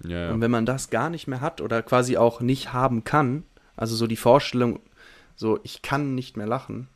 Ja, 0.03 0.25
ja. 0.25 0.31
Und 0.31 0.41
wenn 0.41 0.51
man 0.51 0.65
das 0.65 0.89
gar 0.89 1.09
nicht 1.09 1.27
mehr 1.27 1.41
hat 1.41 1.61
oder 1.61 1.81
quasi 1.81 2.17
auch 2.17 2.41
nicht 2.41 2.73
haben 2.73 3.03
kann, 3.03 3.43
also 3.75 3.95
so 3.95 4.07
die 4.07 4.15
Vorstellung, 4.15 4.79
so 5.35 5.59
ich 5.63 5.81
kann 5.81 6.15
nicht 6.15 6.37
mehr 6.37 6.47
lachen, 6.47 6.87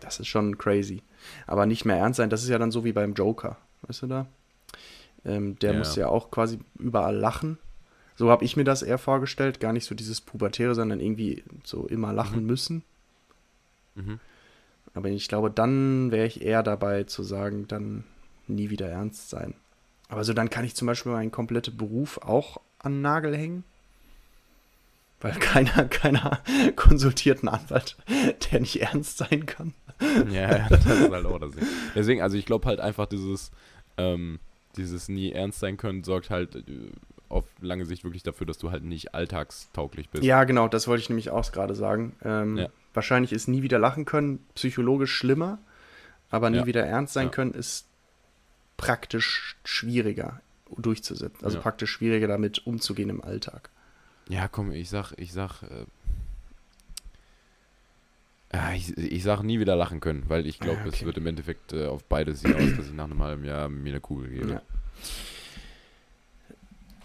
das 0.00 0.20
ist 0.20 0.28
schon 0.28 0.58
crazy. 0.58 1.02
Aber 1.46 1.66
nicht 1.66 1.84
mehr 1.84 1.96
ernst 1.96 2.16
sein, 2.18 2.30
das 2.30 2.42
ist 2.42 2.48
ja 2.48 2.58
dann 2.58 2.70
so 2.70 2.84
wie 2.84 2.92
beim 2.92 3.14
Joker, 3.14 3.56
weißt 3.82 4.02
du 4.02 4.06
da? 4.06 4.26
Ähm, 5.24 5.58
der 5.58 5.72
Ja. 5.72 5.78
muss 5.78 5.96
ja 5.96 6.08
auch 6.08 6.30
quasi 6.30 6.58
überall 6.78 7.16
lachen. 7.16 7.58
So 8.16 8.30
habe 8.30 8.44
ich 8.44 8.56
mir 8.56 8.64
das 8.64 8.82
eher 8.82 8.98
vorgestellt, 8.98 9.60
gar 9.60 9.72
nicht 9.72 9.86
so 9.86 9.94
dieses 9.94 10.20
Pubertäre, 10.20 10.74
sondern 10.74 11.00
irgendwie 11.00 11.42
so 11.64 11.86
immer 11.86 12.12
lachen 12.12 12.44
müssen. 12.46 12.82
Mhm. 13.94 14.20
Aber 14.94 15.08
ich 15.08 15.28
glaube, 15.28 15.50
dann 15.50 16.10
wäre 16.10 16.26
ich 16.26 16.42
eher 16.42 16.62
dabei 16.62 17.04
zu 17.04 17.22
sagen, 17.22 17.68
dann 17.68 18.04
nie 18.46 18.70
wieder 18.70 18.88
ernst 18.88 19.30
sein. 19.30 19.54
Aber 20.10 20.24
so 20.24 20.32
dann 20.34 20.50
kann 20.50 20.64
ich 20.64 20.74
zum 20.74 20.86
Beispiel 20.86 21.12
meinen 21.12 21.30
kompletten 21.30 21.76
Beruf 21.76 22.18
auch 22.18 22.60
an 22.78 22.94
den 22.94 23.00
Nagel 23.02 23.36
hängen. 23.36 23.64
Weil 25.20 25.32
keiner, 25.40 25.84
keiner 25.86 26.40
konsultiert 26.76 27.40
einen 27.40 27.48
Anwalt, 27.48 27.96
der 28.50 28.60
nicht 28.60 28.80
ernst 28.82 29.18
sein 29.18 29.46
kann. 29.46 29.74
Ja, 30.30 30.56
ja, 30.56 30.68
das 30.68 30.84
ist 30.86 31.10
halt 31.10 31.26
auch 31.26 31.38
das 31.38 31.52
Ding. 31.52 31.66
Deswegen, 31.94 32.22
also 32.22 32.36
ich 32.38 32.46
glaube 32.46 32.66
halt 32.66 32.80
einfach 32.80 33.06
dieses, 33.06 33.50
ähm, 33.98 34.38
dieses 34.76 35.08
nie 35.08 35.30
ernst 35.32 35.60
sein 35.60 35.76
können, 35.76 36.04
sorgt 36.04 36.30
halt 36.30 36.56
äh, 36.56 36.62
auf 37.28 37.44
lange 37.60 37.84
Sicht 37.84 38.02
wirklich 38.02 38.22
dafür, 38.22 38.46
dass 38.46 38.56
du 38.58 38.70
halt 38.70 38.82
nicht 38.82 39.14
alltagstauglich 39.14 40.08
bist. 40.08 40.24
Ja, 40.24 40.44
genau, 40.44 40.68
das 40.68 40.88
wollte 40.88 41.02
ich 41.02 41.10
nämlich 41.10 41.30
auch 41.30 41.52
gerade 41.52 41.74
sagen. 41.74 42.16
Ähm, 42.24 42.56
Ja. 42.56 42.68
Wahrscheinlich 42.94 43.32
ist 43.32 43.46
nie 43.46 43.62
wieder 43.62 43.78
lachen 43.78 44.04
können 44.04 44.44
psychologisch 44.56 45.14
schlimmer, 45.14 45.58
aber 46.30 46.50
nie 46.50 46.56
Ja. 46.56 46.66
wieder 46.66 46.84
ernst 46.84 47.12
sein 47.12 47.26
Ja. 47.26 47.30
können 47.30 47.52
ist 47.54 47.86
praktisch 48.80 49.56
schwieriger 49.64 50.40
durchzusetzen. 50.76 51.44
Also 51.44 51.58
Ja. 51.58 51.62
praktisch 51.62 51.90
schwieriger 51.90 52.28
damit 52.28 52.66
umzugehen 52.66 53.10
im 53.10 53.22
Alltag. 53.22 53.70
Ja, 54.28 54.48
komm, 54.48 54.70
ich 54.72 54.88
sag, 54.88 55.12
ich 55.16 55.32
sag, 55.32 55.62
äh, 58.52 58.76
ich, 58.76 58.96
ich 58.96 59.22
sag 59.22 59.42
nie 59.42 59.58
wieder 59.60 59.76
lachen 59.76 60.00
können, 60.00 60.24
weil 60.28 60.46
ich 60.46 60.58
glaube, 60.60 60.78
Ah, 60.80 60.86
okay. 60.86 60.96
es 60.96 61.04
wird 61.04 61.18
im 61.18 61.26
Endeffekt 61.26 61.72
äh, 61.72 61.86
auf 61.86 62.04
beides 62.04 62.42
hinaus, 62.42 62.76
dass 62.76 62.86
ich 62.86 62.92
nach 62.92 63.04
einem 63.04 63.22
halben 63.22 63.44
Jahr 63.44 63.68
mir 63.68 63.90
eine 63.90 64.00
Kugel 64.00 64.28
gebe. 64.30 64.50
Ja. 64.52 64.62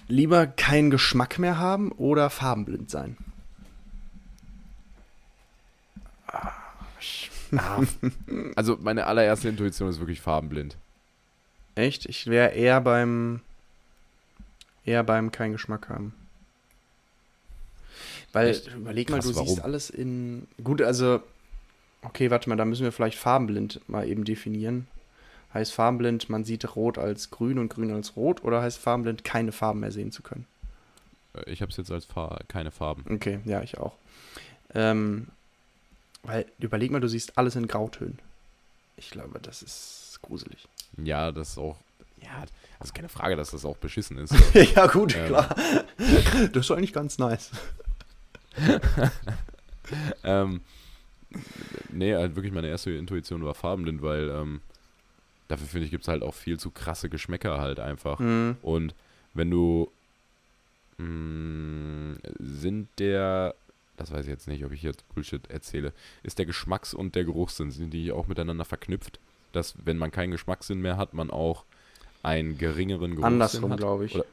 Lieber 0.07 0.45
keinen 0.45 0.91
Geschmack 0.91 1.39
mehr 1.39 1.57
haben 1.57 1.91
oder 1.93 2.29
farbenblind 2.29 2.91
sein? 2.91 3.17
Ah, 6.27 6.51
also 8.55 8.77
meine 8.81 9.05
allererste 9.07 9.49
Intuition 9.49 9.89
ist 9.89 9.99
wirklich 9.99 10.21
farbenblind. 10.21 10.77
Echt? 11.75 12.05
Ich 12.05 12.27
wäre 12.27 12.51
eher 12.53 12.79
beim 12.81 13.41
eher 14.85 15.03
beim 15.03 15.31
keinen 15.31 15.53
Geschmack 15.53 15.89
haben. 15.89 16.13
Weil 18.33 18.49
Echt? 18.49 18.67
überleg 18.73 19.09
mal, 19.09 19.17
Krass, 19.17 19.25
du 19.27 19.33
siehst 19.33 19.57
warum? 19.57 19.59
alles 19.63 19.89
in 19.89 20.47
gut, 20.63 20.81
also 20.81 21.21
okay, 22.01 22.29
warte 22.31 22.49
mal, 22.49 22.55
da 22.55 22.65
müssen 22.65 22.83
wir 22.83 22.91
vielleicht 22.91 23.17
farbenblind 23.17 23.81
mal 23.87 24.07
eben 24.07 24.25
definieren. 24.25 24.87
Heißt 25.53 25.73
farbenblind, 25.73 26.29
man 26.29 26.43
sieht 26.43 26.75
rot 26.75 26.97
als 26.97 27.31
grün 27.31 27.57
und 27.59 27.69
grün 27.69 27.91
als 27.91 28.15
rot 28.17 28.43
oder 28.43 28.61
heißt 28.61 28.77
farbenblind 28.77 29.23
keine 29.23 29.51
Farben 29.53 29.79
mehr 29.79 29.91
sehen 29.91 30.11
zu 30.11 30.21
können? 30.21 30.45
Äh, 31.33 31.49
Ich 31.49 31.61
habe 31.61 31.71
es 31.71 31.77
jetzt 31.77 31.91
als 31.91 32.05
Fa 32.05 32.39
keine 32.47 32.71
Farben. 32.71 33.05
Okay, 33.09 33.39
ja, 33.45 33.61
ich 33.63 33.77
auch. 33.77 33.93
Ähm, 34.73 35.27
weil 36.23 36.45
überleg 36.59 36.91
mal, 36.91 36.99
du 36.99 37.07
siehst 37.07 37.37
alles 37.37 37.55
in 37.55 37.67
Grautönen. 37.67 38.19
Ich 38.97 39.09
glaube, 39.11 39.39
das 39.39 39.61
ist 39.61 40.19
gruselig. 40.21 40.67
Ja, 41.03 41.31
das 41.31 41.49
ist 41.51 41.57
auch, 41.57 41.77
ja, 42.21 42.45
also 42.79 42.93
keine 42.93 43.09
Frage, 43.09 43.35
dass 43.35 43.51
das 43.51 43.65
auch 43.65 43.77
beschissen 43.77 44.17
ist. 44.17 44.33
ja, 44.75 44.87
gut, 44.87 45.15
Ähm. 45.15 45.25
klar. 45.27 45.55
Das 46.53 46.65
ist 46.65 46.71
eigentlich 46.71 46.93
ganz 46.93 47.17
nice. 47.17 47.51
ähm, 50.23 50.61
nee, 51.91 52.13
halt 52.15 52.35
wirklich 52.35 52.53
meine 52.53 52.67
erste 52.69 52.91
Intuition 52.91 53.43
war 53.43 53.53
farbenblind, 53.53 54.01
weil 54.01 54.29
ähm, 54.29 54.61
dafür 55.47 55.67
finde 55.67 55.85
ich, 55.85 55.91
gibt 55.91 56.03
es 56.03 56.07
halt 56.07 56.23
auch 56.23 56.33
viel 56.33 56.59
zu 56.59 56.71
krasse 56.71 57.09
Geschmäcker 57.09 57.59
halt 57.59 57.79
einfach. 57.79 58.19
Mhm. 58.19 58.57
Und 58.61 58.95
wenn 59.33 59.51
du 59.51 59.91
mh, 60.97 62.17
sind 62.39 62.87
der, 62.99 63.55
das 63.97 64.11
weiß 64.11 64.25
ich 64.25 64.31
jetzt 64.31 64.47
nicht, 64.47 64.63
ob 64.65 64.71
ich 64.71 64.81
jetzt 64.81 65.07
Bullshit 65.13 65.49
erzähle, 65.49 65.91
ist 66.23 66.39
der 66.39 66.45
Geschmacks- 66.45 66.93
und 66.93 67.15
der 67.15 67.25
Geruchssinn, 67.25 67.71
sind 67.71 67.91
die 67.91 68.11
auch 68.11 68.27
miteinander 68.27 68.65
verknüpft? 68.65 69.19
Dass, 69.55 69.75
wenn 69.85 69.97
man 69.97 70.11
keinen 70.11 70.31
Geschmackssinn 70.31 70.79
mehr 70.81 70.97
hat, 70.97 71.13
man 71.13 71.31
auch 71.31 71.63
einen 72.23 72.57
geringeren 72.57 73.11
Geruchssinn 73.11 73.23
Andersrum, 73.33 73.71
hat? 73.71 73.79
glaube 73.79 74.05
ich. 74.05 74.15
Oder- 74.15 74.25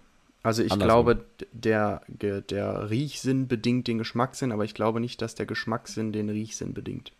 Also 0.42 0.62
ich 0.62 0.72
Andersrum. 0.72 1.04
glaube, 1.04 1.24
der, 1.52 2.02
der 2.08 2.90
Riechsinn 2.90 3.46
bedingt 3.48 3.86
den 3.86 3.98
Geschmackssinn, 3.98 4.50
aber 4.52 4.64
ich 4.64 4.74
glaube 4.74 4.98
nicht, 5.00 5.22
dass 5.22 5.34
der 5.34 5.46
Geschmackssinn 5.46 6.12
den 6.12 6.28
Riechsinn 6.28 6.74
bedingt. 6.74 7.12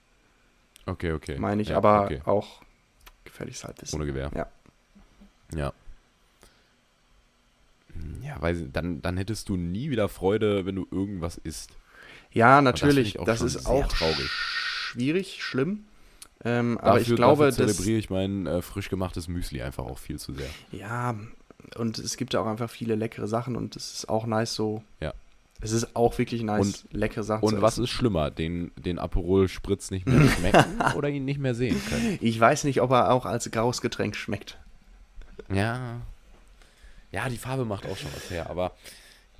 Okay, 0.86 1.12
okay. 1.12 1.38
Meine 1.38 1.62
ich, 1.62 1.68
Ja, 1.68 1.76
aber 1.76 2.04
okay. 2.06 2.20
auch 2.24 2.62
gefährliches 3.24 3.62
Halbwissen. 3.64 3.96
Ohne 3.96 4.06
Gewehr. 4.06 4.30
Ja. 4.34 4.46
Ja. 5.54 5.72
Ja, 8.22 8.48
ich, 8.48 8.72
dann, 8.72 9.02
dann 9.02 9.16
hättest 9.16 9.48
du 9.48 9.56
nie 9.56 9.90
wieder 9.90 10.08
Freude, 10.08 10.64
wenn 10.64 10.74
du 10.76 10.86
irgendwas 10.90 11.36
isst. 11.38 11.70
Ja, 12.32 12.56
das 12.62 12.64
natürlich, 12.80 13.18
das, 13.24 13.38
schon 13.38 13.46
ist 13.46 13.66
auch 13.66 13.86
traurig. 13.88 14.28
schwierig, 14.30 15.42
schlimm. 15.44 15.84
Ähm, 16.44 16.78
aber 16.78 16.98
dafür, 16.98 17.12
ich 17.12 17.16
glaube, 17.16 17.50
dafür 17.50 17.66
zelebriere 17.68 17.98
ich 17.98 18.10
mein 18.10 18.46
äh, 18.46 18.62
frisch 18.62 18.88
gemachtes 18.88 19.28
Müsli 19.28 19.62
einfach 19.62 19.84
auch 19.84 19.98
viel 19.98 20.18
zu 20.18 20.34
sehr. 20.34 20.48
ja, 20.72 21.14
und 21.76 21.98
es 21.98 22.16
gibt 22.16 22.34
ja 22.34 22.40
auch 22.40 22.46
einfach 22.46 22.68
viele 22.70 22.96
leckere 22.96 23.28
Sachen 23.28 23.56
und 23.56 23.76
es 23.76 23.92
ist 23.92 24.08
auch 24.08 24.26
nice 24.26 24.54
so. 24.54 24.82
Ja. 25.00 25.14
Es 25.60 25.70
ist 25.70 25.94
auch 25.94 26.18
wirklich 26.18 26.42
nice, 26.42 26.84
leckere 26.90 27.22
Sachen 27.22 27.48
zu 27.48 27.54
Und 27.54 27.62
was 27.62 27.78
ist 27.78 27.90
schlimmer, 27.90 28.32
den, 28.32 28.72
den 28.76 28.98
Aperol 28.98 29.48
Spritz 29.48 29.92
nicht 29.92 30.06
mehr 30.06 30.28
schmecken 30.28 30.64
oder 30.96 31.08
ihn 31.08 31.24
nicht 31.24 31.38
mehr 31.38 31.54
sehen 31.54 31.80
können? 31.88 32.18
Ich 32.20 32.38
weiß 32.38 32.64
nicht, 32.64 32.82
ob 32.82 32.90
er 32.90 33.12
auch 33.12 33.26
als 33.26 33.48
graues 33.50 33.80
Getränk 33.80 34.16
schmeckt. 34.16 34.58
Ja. 35.48 36.00
Ja, 37.12 37.28
die 37.28 37.36
Farbe 37.36 37.64
macht 37.64 37.86
auch 37.86 37.96
schon 37.96 38.10
was 38.14 38.30
her, 38.30 38.50
aber 38.50 38.72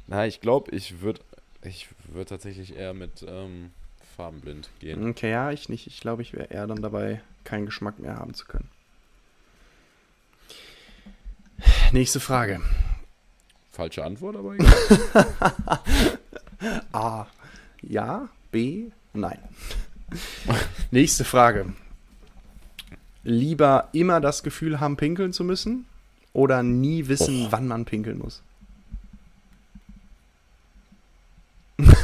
na, 0.06 0.26
ich 0.26 0.40
glaube, 0.40 0.70
ich 0.70 1.00
würde 1.00 1.20
ich 1.64 1.88
würd 2.12 2.28
tatsächlich 2.28 2.76
eher 2.76 2.94
mit 2.94 3.24
ähm, 3.26 3.70
farbenblind 4.16 4.68
gehen. 4.80 5.10
Okay, 5.10 5.30
ja, 5.30 5.50
ich 5.50 5.68
nicht. 5.68 5.86
Ich 5.86 6.00
glaube, 6.00 6.22
ich 6.22 6.32
wäre 6.32 6.46
eher 6.46 6.66
dann 6.66 6.82
dabei, 6.82 7.20
keinen 7.44 7.66
Geschmack 7.66 7.98
mehr 7.98 8.16
haben 8.16 8.34
zu 8.34 8.46
können. 8.46 8.68
Nächste 11.92 12.20
Frage. 12.20 12.60
Falsche 13.70 14.04
Antwort, 14.04 14.36
aber 14.36 14.54
egal. 14.54 16.18
A. 16.92 17.26
Ja. 17.82 18.28
B. 18.50 18.90
Nein. 19.14 19.38
Nächste 20.90 21.24
Frage. 21.24 21.72
Lieber 23.24 23.88
immer 23.92 24.20
das 24.20 24.42
Gefühl 24.42 24.80
haben, 24.80 24.96
pinkeln 24.96 25.32
zu 25.32 25.44
müssen 25.44 25.86
oder 26.32 26.62
nie 26.62 27.08
wissen, 27.08 27.46
wann 27.50 27.68
man 27.68 27.84
pinkeln 27.84 28.18
muss? 28.18 28.42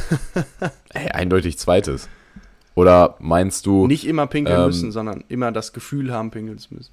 Ey, 0.93 1.09
eindeutig 1.09 1.57
zweites. 1.57 2.09
Oder 2.75 3.15
meinst 3.19 3.65
du. 3.65 3.87
Nicht 3.87 4.05
immer 4.05 4.27
pinkeln 4.27 4.59
ähm, 4.59 4.65
müssen, 4.67 4.91
sondern 4.91 5.23
immer 5.27 5.51
das 5.51 5.73
Gefühl 5.73 6.13
haben, 6.13 6.31
pinkeln 6.31 6.57
zu 6.59 6.73
müssen. 6.73 6.91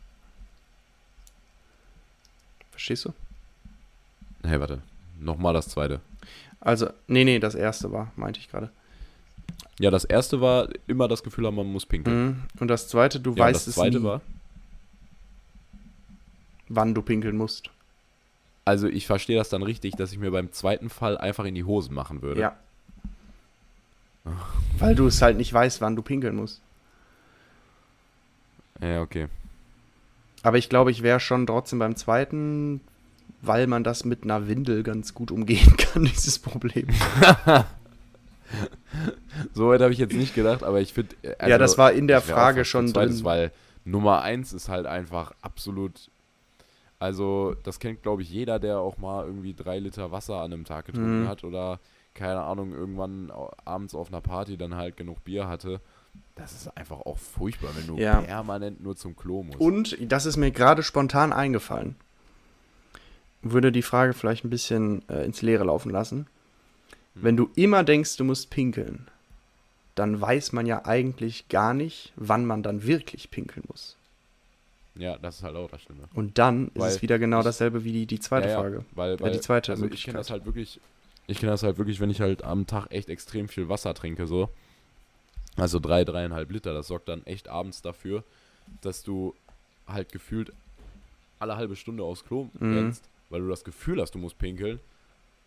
Verstehst 2.71 3.05
du? 3.05 3.13
Hey, 4.43 4.61
warte. 4.61 4.83
Nochmal 5.21 5.55
das 5.55 5.69
zweite. 5.69 6.01
Also, 6.61 6.91
nee, 7.07 7.25
nee, 7.25 7.39
das 7.39 7.55
erste 7.55 7.93
war, 7.93 8.13
meinte 8.17 8.41
ich 8.41 8.51
gerade. 8.51 8.71
Ja, 9.79 9.91
das 9.91 10.05
erste 10.05 10.41
war 10.41 10.69
immer 10.87 11.07
das 11.09 11.23
Gefühl 11.23 11.47
haben, 11.47 11.55
man 11.57 11.71
muss 11.71 11.87
pinkeln. 11.87 12.27
Mhm. 12.27 12.43
Und 12.61 12.69
das 12.69 12.89
zweite, 12.89 13.21
du 13.21 13.33
Ja, 13.33 13.45
weißt 13.45 13.67
das 13.67 13.75
zweite 13.75 13.97
es 13.99 14.03
nie, 14.03 14.09
war. 14.09 14.21
wann 16.69 16.95
du 16.95 17.03
pinkeln 17.03 17.37
musst. 17.37 17.71
Also 18.65 18.89
ich 18.89 19.07
verstehe 19.07 19.37
das 19.37 19.49
dann 19.49 19.63
richtig, 19.63 19.95
dass 19.95 20.13
ich 20.13 20.19
mir 20.19 20.31
beim 20.33 20.51
zweiten 20.53 20.91
Fall 20.91 21.17
einfach 21.17 21.45
in 21.45 21.55
die 21.55 21.65
Hosen 21.65 21.95
machen 21.95 22.23
würde. 22.23 22.41
Ja. 22.41 22.57
Weil 24.79 24.95
du 24.95 25.07
es 25.07 25.23
halt 25.23 25.37
nicht 25.37 25.53
weißt, 25.53 25.81
wann 25.81 25.97
du 25.97 26.03
pinkeln 26.03 26.37
musst. 26.37 26.61
Ja, 28.81 29.01
okay. 29.03 29.29
Aber 30.43 30.59
ich 30.59 30.69
glaube, 30.69 30.91
ich 30.91 31.03
wäre 31.03 31.21
schon 31.21 31.47
trotzdem 31.47 31.79
beim 31.79 31.97
zweiten, 31.97 32.81
weil 33.43 33.67
man 33.67 33.85
das 33.85 34.05
mit 34.05 34.25
einer 34.25 34.49
Windel 34.49 34.83
ganz 34.83 35.15
gut 35.15 35.31
umgehen 35.31 35.77
kann, 35.79 36.05
dieses 36.05 36.39
Problem. 36.39 36.89
So 39.55 39.69
weit 39.69 39.81
habe 39.81 39.93
ich 39.93 39.99
jetzt 39.99 40.15
nicht 40.15 40.35
gedacht, 40.35 40.63
aber 40.63 40.81
ich 40.81 40.93
finde. 40.95 41.17
ja, 41.47 41.59
das 41.59 41.79
war 41.79 41.93
in 41.93 42.07
der 42.07 42.21
Frage 42.21 42.65
schon 42.65 42.89
zweites, 42.89 43.17
drin. 43.17 43.25
Weil 43.25 43.53
Nummer 43.85 44.23
eins 44.23 44.53
ist 44.53 44.69
halt 44.69 44.87
einfach 44.87 45.33
absolut. 45.43 46.11
Also, 46.99 47.55
das 47.65 47.79
kennt, 47.81 48.03
glaube 48.03 48.23
ich, 48.23 48.31
jeder, 48.31 48.59
der 48.59 48.79
auch 48.79 48.97
mal 48.99 49.27
irgendwie 49.27 49.53
drei 49.53 49.79
Liter 49.81 50.13
Wasser 50.13 50.37
an 50.37 50.53
einem 50.53 50.65
Tag 50.65 50.87
getrunken 50.87 51.25
Mhm. 51.25 51.29
hat 51.29 51.45
oder, 51.45 51.81
keine 52.17 52.41
Ahnung, 52.43 52.73
irgendwann 52.73 53.31
abends 53.65 53.95
auf 53.95 54.09
einer 54.09 54.21
Party 54.21 54.57
dann 54.57 54.75
halt 54.75 54.97
genug 54.97 55.23
Bier 55.25 55.47
hatte. 55.47 55.81
Das 56.35 56.53
ist 56.53 56.69
einfach 56.77 57.01
auch 57.01 57.19
furchtbar, 57.19 57.71
wenn 57.77 57.87
du 57.87 57.97
Ja. 57.99 58.21
permanent 58.23 58.83
nur 58.83 58.97
zum 58.97 59.15
Klo 59.17 59.43
musst. 59.43 59.61
Und 59.61 59.97
das 60.11 60.27
ist 60.27 60.37
mir 60.37 60.51
gerade 60.51 60.83
spontan 60.83 61.33
eingefallen. 61.33 61.95
Würde 63.43 63.71
die 63.71 63.83
Frage 63.83 64.13
vielleicht 64.15 64.45
ein 64.45 64.51
bisschen 64.51 65.09
äh, 65.09 65.25
ins 65.25 65.43
Leere 65.43 65.65
laufen 65.65 65.91
lassen. 65.91 66.27
Hm. 67.15 67.23
Wenn 67.23 67.37
du 67.37 67.51
immer 67.55 67.85
denkst, 67.85 68.17
du 68.17 68.25
musst 68.25 68.51
pinkeln, 68.51 69.07
dann 69.95 70.21
weiß 70.21 70.53
man 70.53 70.67
ja 70.67 70.85
eigentlich 70.85 71.49
gar 71.49 71.75
nicht, 71.75 72.13
wann 72.17 72.45
man 72.45 72.63
dann 72.63 72.83
wirklich 72.87 73.31
pinkeln 73.31 73.65
muss. 73.69 73.97
ja, 74.95 75.19
das 75.19 75.37
ist 75.37 75.43
halt 75.43 75.57
auch 75.57 75.71
das 75.71 75.83
Schlimme. 75.83 76.09
Und 76.15 76.39
dann 76.39 76.69
ist 76.69 76.79
Weil 76.81 76.89
es 76.91 77.03
wieder 77.03 77.19
genau 77.19 77.41
ich- 77.41 77.45
dasselbe 77.45 77.85
wie 77.85 77.93
die, 77.93 78.07
die 78.07 78.19
zweite 78.21 78.49
ja, 78.49 78.55
ja, 78.55 78.61
Frage. 78.61 78.85
Weil, 78.93 79.13
Ja, 79.15 79.21
weil 79.21 79.33
die 79.33 79.41
zweite 79.41 79.73
also 79.73 79.81
ich 79.85 79.91
Möglichkeit. 79.91 80.13
kenne 80.13 80.19
das 80.21 80.31
halt 80.31 80.47
wirklich, 80.47 80.81
ich 81.27 81.39
kenne 81.39 81.53
das 81.53 81.63
halt 81.63 81.79
wirklich, 81.79 82.01
wenn 82.01 82.11
ich 82.11 82.21
halt 82.21 82.43
am 82.45 82.67
Tag 82.67 82.87
echt 82.91 83.09
extrem 83.09 83.49
viel 83.49 83.69
Wasser 83.69 83.95
trinke, 83.95 84.27
so. 84.27 84.49
Also 85.57 85.79
drei, 85.81 86.05
dreieinhalb 86.05 86.51
Liter, 86.51 86.75
das 86.75 86.89
sorgt 86.89 87.09
dann 87.09 87.25
echt 87.27 87.49
abends 87.49 87.81
dafür, 87.83 88.23
dass 88.83 89.03
du 89.03 89.35
halt 89.87 90.13
gefühlt 90.13 90.53
alle 91.39 91.57
halbe 91.57 91.77
Stunde 91.77 92.03
aufs 92.03 92.25
Klo 92.25 92.49
Mhm. 92.59 92.75
rennst, 92.77 93.09
weil 93.31 93.41
du 93.41 93.49
das 93.49 93.65
Gefühl 93.65 94.01
hast, 94.01 94.15
du 94.15 94.19
musst 94.19 94.39
pinkeln. 94.39 94.81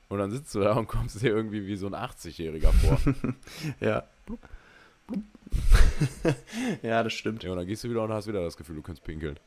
Und 0.10 0.18
dann 0.20 0.32
sitzt 0.32 0.54
du 0.56 0.60
da 0.62 0.74
und 0.78 0.88
kommst 0.88 1.22
dir 1.22 1.30
irgendwie 1.30 1.68
wie 1.68 1.76
so 1.76 1.86
ein 1.88 1.94
80-Jähriger 1.96 2.72
vor. 2.72 3.00
Ja. 3.80 4.04
ja, 6.84 7.04
das 7.04 7.14
stimmt. 7.14 7.44
ja, 7.44 7.52
und 7.52 7.58
dann 7.58 7.66
gehst 7.68 7.84
du 7.84 7.90
wieder 7.90 8.04
und 8.04 8.12
hast 8.12 8.28
wieder 8.28 8.44
das 8.44 8.58
Gefühl, 8.58 8.76
du 8.76 8.82
kannst 8.82 9.04
pinkeln. 9.04 9.38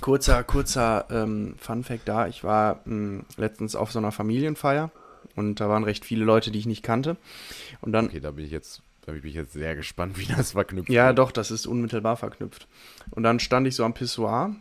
Kurzer, 0.00 0.42
kurzer 0.44 1.06
ähm, 1.10 1.54
Fun-Fact 1.58 2.06
da. 2.08 2.26
Ich 2.26 2.44
war 2.44 2.80
mh, 2.84 3.24
letztens 3.36 3.76
auf 3.76 3.92
so 3.92 3.98
einer 3.98 4.12
Familienfeier 4.12 4.90
und 5.36 5.60
da 5.60 5.68
waren 5.68 5.84
recht 5.84 6.04
viele 6.04 6.24
Leute, 6.24 6.50
die 6.50 6.58
ich 6.58 6.66
nicht 6.66 6.82
kannte. 6.82 7.16
Und 7.80 7.92
dann 7.92 8.06
Okay, 8.06 8.20
da 8.20 8.30
bin 8.32 8.44
ich 8.44 8.50
jetzt, 8.50 8.82
da 9.06 9.12
bin 9.12 9.24
ich 9.24 9.34
jetzt 9.34 9.52
sehr 9.52 9.74
gespannt, 9.76 10.18
wie 10.18 10.26
das 10.26 10.52
verknüpft 10.52 10.90
Ja, 10.90 11.08
wird. 11.08 11.18
doch, 11.18 11.32
das 11.32 11.50
ist 11.50 11.66
unmittelbar 11.66 12.16
verknüpft. 12.16 12.66
Und 13.10 13.22
dann 13.22 13.40
stand 13.40 13.66
ich 13.66 13.74
so 13.76 13.84
am 13.84 13.94
Pissoir 13.94 14.54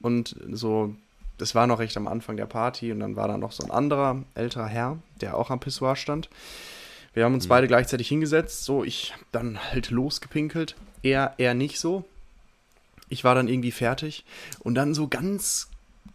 und 0.00 0.36
so, 0.52 0.94
das 1.38 1.54
war 1.54 1.66
noch 1.66 1.78
recht 1.78 1.96
am 1.96 2.06
Anfang 2.08 2.36
der 2.36 2.46
Party 2.46 2.92
und 2.92 3.00
dann 3.00 3.16
war 3.16 3.28
da 3.28 3.36
noch 3.38 3.52
so 3.52 3.64
ein 3.64 3.70
anderer 3.70 4.22
älterer 4.34 4.66
Herr, 4.66 4.98
der 5.20 5.36
auch 5.36 5.50
am 5.50 5.60
Pissoir 5.60 5.96
stand. 5.96 6.28
Wir 7.14 7.24
haben 7.24 7.34
uns 7.34 7.46
Mhm. 7.46 7.48
beide 7.50 7.66
gleichzeitig 7.66 8.08
hingesetzt, 8.08 8.64
so 8.64 8.84
ich 8.84 9.14
dann 9.32 9.58
halt 9.72 9.90
losgepinkelt, 9.90 10.76
er, 11.02 11.34
er 11.38 11.54
nicht 11.54 11.80
so. 11.80 12.04
Ich 13.10 13.24
war 13.24 13.34
dann 13.34 13.48
irgendwie 13.48 13.72
fertig 13.72 14.24
und 14.60 14.74
dann 14.76 14.94
so 14.94 15.08
ganz, 15.08 15.68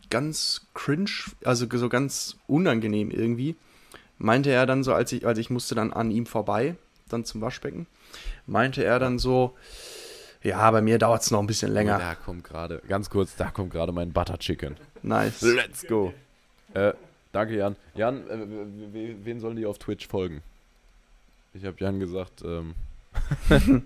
ganz 0.10 0.66
cringe, 0.74 1.12
also 1.44 1.68
so 1.72 1.90
ganz 1.90 2.38
unangenehm 2.48 3.12
irgendwie, 3.12 3.56
meinte 4.18 4.50
er 4.50 4.66
dann 4.66 4.84
so, 4.84 4.94
als 4.94 5.12
ich, 5.12 5.28
als 5.28 5.38
ich 5.38 5.50
musste 5.52 5.76
dann 5.76 5.94
an 5.94 6.10
ihm 6.10 6.26
vorbei, 6.26 6.76
dann 7.10 7.26
zum 7.26 7.42
Waschbecken, 7.42 7.86
meinte 8.48 8.84
er 8.84 8.98
dann 8.98 9.20
so, 9.20 9.56
ja, 10.42 10.72
bei 10.72 10.82
mir 10.82 10.98
dauert 10.98 11.22
es 11.22 11.32
noch 11.32 11.40
ein 11.40 11.48
bisschen 11.48 11.72
Oh, 11.72 11.76
länger. 11.76 12.00
Da 12.00 12.16
kommt 12.16 12.44
gerade, 12.44 12.82
ganz 12.88 13.10
kurz, 13.10 13.36
da 13.36 13.52
kommt 13.52 13.72
gerade 13.72 13.92
mein 13.92 14.12
Butter 14.14 14.40
Chicken. 14.40 14.78
Nice. 15.04 15.42
Let's 15.42 15.86
go. 15.86 16.14
Äh, 16.74 16.94
danke, 17.32 17.56
Jan. 17.58 17.76
Jan, 17.94 18.28
äh, 18.30 19.16
wen 19.24 19.40
sollen 19.40 19.58
die 19.58 19.66
auf 19.66 19.80
Twitch 19.80 20.08
folgen? 20.08 20.42
Ich 21.54 21.66
habe 21.66 21.76
Jan 21.80 22.00
gesagt, 22.00 22.42
ähm. 22.44 22.74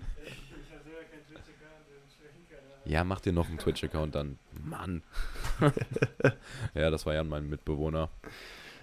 ja, 2.90 3.04
mach 3.04 3.20
dir 3.20 3.32
noch 3.32 3.48
einen 3.48 3.58
Twitch-Account 3.58 4.14
dann. 4.14 4.38
Mann. 4.64 5.02
ja, 6.74 6.90
das 6.90 7.06
war 7.06 7.14
Jan, 7.14 7.28
mein 7.28 7.48
Mitbewohner. 7.48 8.08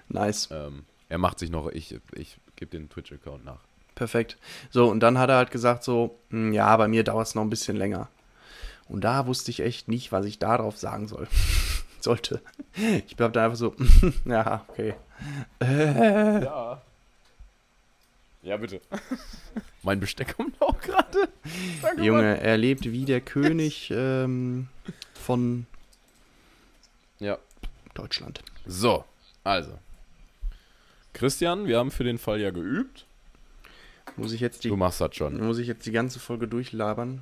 Nice. 0.10 0.50
Ähm, 0.52 0.86
er 1.10 1.18
macht 1.18 1.40
sich 1.40 1.50
noch, 1.50 1.68
ich, 1.70 2.00
ich 2.14 2.38
gebe 2.56 2.72
den 2.72 2.90
Twitch-Account 2.90 3.44
nach. 3.46 3.60
Perfekt. 3.96 4.38
So, 4.70 4.90
und 4.90 5.02
dann 5.02 5.18
hat 5.18 5.30
er 5.30 5.38
halt 5.38 5.52
gesagt 5.52 5.84
so, 5.84 6.20
"Hm, 6.30 6.54
ja, 6.54 6.76
bei 6.78 6.88
mir 6.88 7.04
dauert 7.04 7.28
es 7.28 7.36
noch 7.36 7.42
ein 7.42 7.50
bisschen 7.50 7.76
länger. 7.78 8.08
Und 8.88 9.04
da 9.04 9.28
wusste 9.28 9.52
ich 9.52 9.60
echt 9.60 9.88
nicht, 9.90 10.12
was 10.12 10.26
ich 10.26 10.40
darauf 10.40 10.78
sagen 10.78 11.08
soll. 11.08 11.28
Sollte. 12.00 12.42
Ich 13.08 13.18
bleib 13.18 13.34
da 13.34 13.44
einfach 13.46 13.58
so, 13.58 13.76
ja, 14.26 14.64
okay. 14.70 14.94
Äh, 15.60 16.44
Ja. 16.44 16.82
Ja, 18.48 18.56
bitte. 18.56 18.80
mein 19.84 20.00
Besteck 20.00 20.38
kommt 20.38 20.60
auch 20.62 20.80
gerade. 20.80 21.28
Mann. 21.82 22.02
Junge, 22.04 22.40
er 22.40 22.58
lebt 22.58 22.86
wie 22.86 23.04
der 23.04 23.20
König 23.20 23.92
ähm, 23.94 24.70
von 25.14 25.66
Ja. 27.20 27.38
Deutschland. 27.94 28.42
So, 28.66 29.04
also. 29.44 29.78
Christian, 31.14 31.68
wir 31.68 31.78
haben 31.80 31.92
für 31.92 32.06
den 32.06 32.18
Fall 32.20 32.40
ja 32.40 32.52
geübt. 32.52 33.06
Muss 34.16 34.32
ich 34.32 34.40
jetzt 34.40 34.64
die, 34.64 34.70
Du 34.70 34.78
machst 34.78 35.02
das 35.02 35.14
schon. 35.16 35.38
muss 35.46 35.58
ich 35.58 35.68
jetzt 35.68 35.86
die 35.86 35.92
ganze 35.92 36.20
Folge 36.20 36.48
durchlabern? 36.48 37.22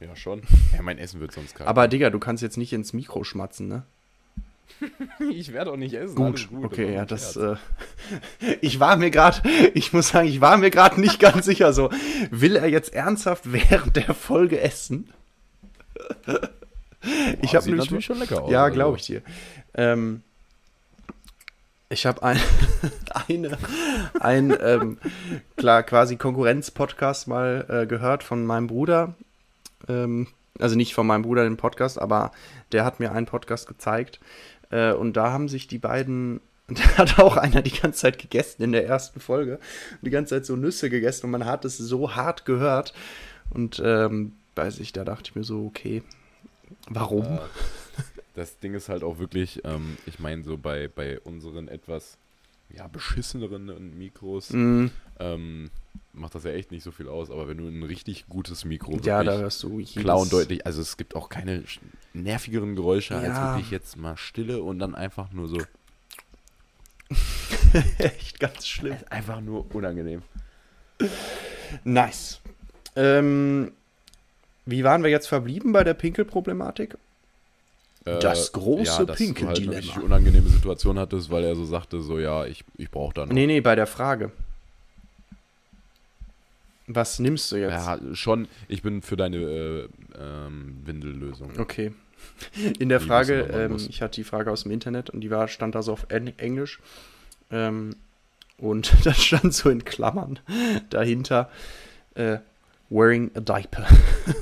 Ja, 0.00 0.16
schon. 0.16 0.42
Ja, 0.74 0.82
mein 0.82 0.98
Essen 0.98 1.20
wird 1.20 1.30
sonst 1.32 1.54
kalt. 1.54 1.68
Aber 1.68 1.86
Digga, 1.86 2.10
du 2.10 2.18
kannst 2.18 2.42
jetzt 2.42 2.56
nicht 2.56 2.72
ins 2.72 2.92
Mikro 2.92 3.22
schmatzen, 3.22 3.68
ne? 3.68 3.84
ich 5.30 5.52
werde 5.52 5.72
auch 5.72 5.76
nicht 5.76 5.94
essen. 5.94 6.14
Gut, 6.14 6.48
alles 6.52 6.64
okay, 6.64 6.94
ja, 6.94 7.04
das. 7.04 7.36
Äh, 7.36 7.56
ich 8.60 8.80
war 8.80 8.96
mir 8.96 9.10
gerade, 9.10 9.42
ich 9.74 9.92
muss 9.92 10.08
sagen, 10.08 10.28
ich 10.28 10.40
war 10.40 10.56
mir 10.56 10.70
gerade 10.70 11.00
nicht 11.00 11.20
ganz 11.20 11.46
sicher. 11.46 11.72
So, 11.72 11.90
will 12.30 12.56
er 12.56 12.68
jetzt 12.68 12.94
ernsthaft 12.94 13.52
während 13.52 13.96
der 13.96 14.14
Folge 14.14 14.60
essen? 14.60 15.10
ich 17.42 17.54
habe 17.54 17.70
natürlich 17.70 18.04
schon 18.04 18.18
lecker 18.18 18.42
aus. 18.42 18.50
Ja, 18.50 18.64
also. 18.64 18.74
glaube 18.74 18.98
ich 18.98 19.06
dir. 19.06 19.22
Ähm, 19.74 20.22
ich 21.88 22.06
habe 22.06 22.22
ein, 22.22 22.38
eine, 23.28 23.58
ein 24.20 24.56
ähm, 24.60 24.98
klar 25.56 25.82
quasi 25.82 26.16
Konkurrenz-Podcast 26.16 27.26
mal 27.26 27.66
äh, 27.68 27.86
gehört 27.86 28.22
von 28.22 28.46
meinem 28.46 28.68
Bruder. 28.68 29.14
Ähm, 29.88 30.28
also 30.58 30.76
nicht 30.76 30.94
von 30.94 31.06
meinem 31.06 31.22
Bruder 31.22 31.44
den 31.44 31.56
Podcast, 31.56 32.00
aber 32.00 32.32
der 32.72 32.84
hat 32.84 33.00
mir 33.00 33.12
einen 33.12 33.26
Podcast 33.26 33.66
gezeigt. 33.66 34.20
Äh, 34.70 34.92
und 34.92 35.16
da 35.16 35.32
haben 35.32 35.48
sich 35.48 35.66
die 35.68 35.78
beiden, 35.78 36.40
da 36.68 36.98
hat 36.98 37.18
auch 37.18 37.36
einer 37.36 37.62
die 37.62 37.78
ganze 37.78 38.00
Zeit 38.00 38.18
gegessen 38.18 38.62
in 38.62 38.72
der 38.72 38.86
ersten 38.86 39.20
Folge. 39.20 39.58
Die 40.02 40.10
ganze 40.10 40.36
Zeit 40.36 40.46
so 40.46 40.56
Nüsse 40.56 40.90
gegessen 40.90 41.26
und 41.26 41.32
man 41.32 41.44
hat 41.44 41.64
es 41.64 41.78
so 41.78 42.14
hart 42.14 42.44
gehört. 42.44 42.94
Und 43.50 43.82
ähm, 43.84 44.32
weiß 44.54 44.78
ich, 44.78 44.92
da 44.92 45.04
dachte 45.04 45.30
ich 45.30 45.34
mir 45.34 45.44
so, 45.44 45.66
okay, 45.66 46.02
warum? 46.88 47.24
Äh, 47.24 47.38
das 48.34 48.58
Ding 48.58 48.74
ist 48.74 48.88
halt 48.88 49.02
auch 49.02 49.18
wirklich, 49.18 49.62
ähm, 49.64 49.96
ich 50.06 50.18
meine, 50.18 50.44
so 50.44 50.56
bei, 50.56 50.88
bei 50.88 51.18
unseren 51.20 51.68
etwas 51.68 52.16
ja, 52.76 52.86
beschisseneren 52.88 53.96
Mikros 53.98 54.50
Mm, 54.50 54.86
ähm, 55.18 55.70
macht 56.12 56.34
das 56.34 56.44
ja 56.44 56.50
echt 56.52 56.70
nicht 56.70 56.82
so 56.82 56.90
viel 56.90 57.08
aus. 57.08 57.30
Aber 57.30 57.48
wenn 57.48 57.58
du 57.58 57.66
ein 57.68 57.82
richtig 57.82 58.26
gutes 58.28 58.64
Mikro 58.64 58.96
ja, 59.04 59.22
da 59.22 59.38
hörst 59.38 59.62
du 59.62 59.82
klar 59.84 60.18
und 60.18 60.32
deutlich, 60.32 60.66
also 60.66 60.80
es 60.82 60.96
gibt 60.96 61.14
auch 61.14 61.28
keine 61.28 61.62
nervigeren 62.14 62.74
Geräusche 62.76 63.16
als 63.16 63.36
Ja. 63.36 63.54
wirklich 63.54 63.70
jetzt 63.70 63.96
mal 63.96 64.16
Stille 64.16 64.62
und 64.62 64.78
dann 64.78 64.94
einfach 64.94 65.32
nur 65.32 65.48
so, 65.48 65.58
Echt 67.98 68.38
ganz 68.40 68.66
schlimm. 68.66 68.96
einfach 69.10 69.40
nur 69.40 69.72
unangenehm. 69.74 70.22
Nice. 71.84 72.40
Ähm, 72.96 73.72
wie 74.66 74.84
waren 74.84 75.02
wir 75.02 75.10
jetzt 75.10 75.26
verblieben 75.28 75.72
bei 75.72 75.84
der 75.84 75.94
Pinkelproblematik? 75.94 76.96
Das 78.04 78.52
große 78.52 79.02
Äh, 79.02 79.06
dass 79.06 79.18
du 79.18 79.24
halt 79.24 79.34
Pinkeldilemma. 79.36 79.72
eine 79.72 79.78
richtig 79.78 80.02
unangenehme 80.02 80.48
Situation 80.48 80.98
hattest, 80.98 81.30
weil 81.30 81.44
er 81.44 81.54
so 81.54 81.64
sagte, 81.64 82.00
so 82.00 82.18
ja, 82.18 82.46
ich, 82.46 82.64
ich 82.78 82.90
brauche 82.90 83.12
da 83.14 83.26
noch. 83.26 83.32
Nee, 83.32 83.46
nee, 83.46 83.60
bei 83.60 83.74
der 83.76 83.86
Frage. 83.86 84.32
Was 86.86 87.18
nimmst 87.20 87.52
du 87.52 87.56
jetzt? 87.56 87.72
Ja, 87.72 87.98
schon, 88.14 88.48
ich 88.68 88.82
bin 88.82 89.02
für 89.02 89.16
deine 89.16 89.36
äh, 89.36 89.88
ähm, 90.18 90.78
Windellösung. 90.84 91.52
Okay. 91.58 91.92
In 92.78 92.88
der 92.88 93.00
Wie 93.02 93.06
Frage, 93.06 93.42
ähm, 93.52 93.76
ich 93.88 94.02
hatte 94.02 94.16
die 94.16 94.24
Frage 94.24 94.50
aus 94.50 94.64
dem 94.64 94.72
Internet 94.72 95.08
und 95.10 95.20
die 95.20 95.30
war, 95.30 95.46
stand 95.48 95.74
da 95.74 95.82
so 95.82 95.92
auf 95.92 96.06
Eng- 96.10 96.34
Englisch. 96.38 96.80
Ähm, 97.50 97.96
und 98.58 98.92
da 99.06 99.14
stand 99.14 99.54
so 99.54 99.70
in 99.70 99.84
Klammern 99.84 100.38
dahinter, 100.90 101.48
äh, 102.14 102.38
wearing 102.90 103.30
a 103.34 103.40
diaper. 103.40 103.86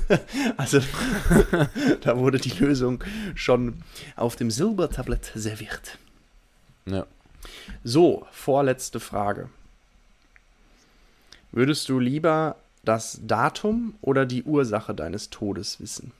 also 0.57 0.79
da 2.01 2.17
wurde 2.17 2.39
die 2.39 2.57
Lösung 2.59 3.03
schon 3.35 3.81
auf 4.15 4.35
dem 4.35 4.51
Silbertablett 4.51 5.31
serviert. 5.35 5.97
Ja. 6.85 7.05
So, 7.83 8.27
vorletzte 8.31 8.99
Frage. 8.99 9.49
Würdest 11.51 11.87
du 11.89 11.99
lieber 11.99 12.57
das 12.83 13.19
Datum 13.23 13.95
oder 14.01 14.25
die 14.25 14.43
Ursache 14.43 14.93
deines 14.93 15.29
Todes 15.29 15.79
wissen? 15.79 16.11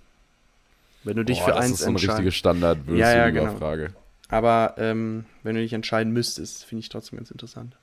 Wenn 1.03 1.17
du 1.17 1.23
dich 1.23 1.39
Boah, 1.39 1.45
für 1.45 1.51
das 1.51 1.65
eins 1.65 1.71
ist 1.73 1.79
so 1.81 1.89
eine 1.89 2.01
richtige 2.01 2.31
standard 2.31 2.79
Ja, 2.87 3.15
ja, 3.15 3.29
genau. 3.29 3.55
Frage. 3.57 3.93
Aber 4.27 4.75
ähm, 4.77 5.25
wenn 5.43 5.55
du 5.55 5.61
dich 5.61 5.73
entscheiden 5.73 6.13
müsstest, 6.13 6.65
finde 6.65 6.81
ich 6.81 6.89
trotzdem 6.89 7.17
ganz 7.17 7.31
interessant. 7.31 7.75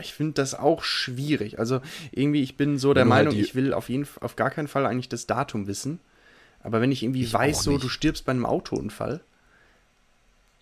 Ich 0.00 0.14
finde 0.14 0.34
das 0.34 0.54
auch 0.54 0.82
schwierig. 0.82 1.58
Also 1.58 1.80
irgendwie, 2.12 2.42
ich 2.42 2.56
bin 2.56 2.78
so 2.78 2.94
der 2.94 3.04
du 3.04 3.12
halt 3.12 3.26
Meinung, 3.26 3.40
ich 3.40 3.54
will 3.54 3.72
auf 3.74 3.88
jeden 3.88 4.06
auf 4.20 4.36
gar 4.36 4.50
keinen 4.50 4.68
Fall 4.68 4.86
eigentlich 4.86 5.08
das 5.08 5.26
Datum 5.26 5.66
wissen. 5.66 6.00
Aber 6.62 6.80
wenn 6.80 6.90
ich 6.92 7.02
irgendwie 7.02 7.22
Ich 7.22 7.32
weiß, 7.32 7.62
so 7.62 7.78
du 7.78 7.88
stirbst 7.88 8.24
bei 8.24 8.32
einem 8.32 8.46
Autounfall, 8.46 9.20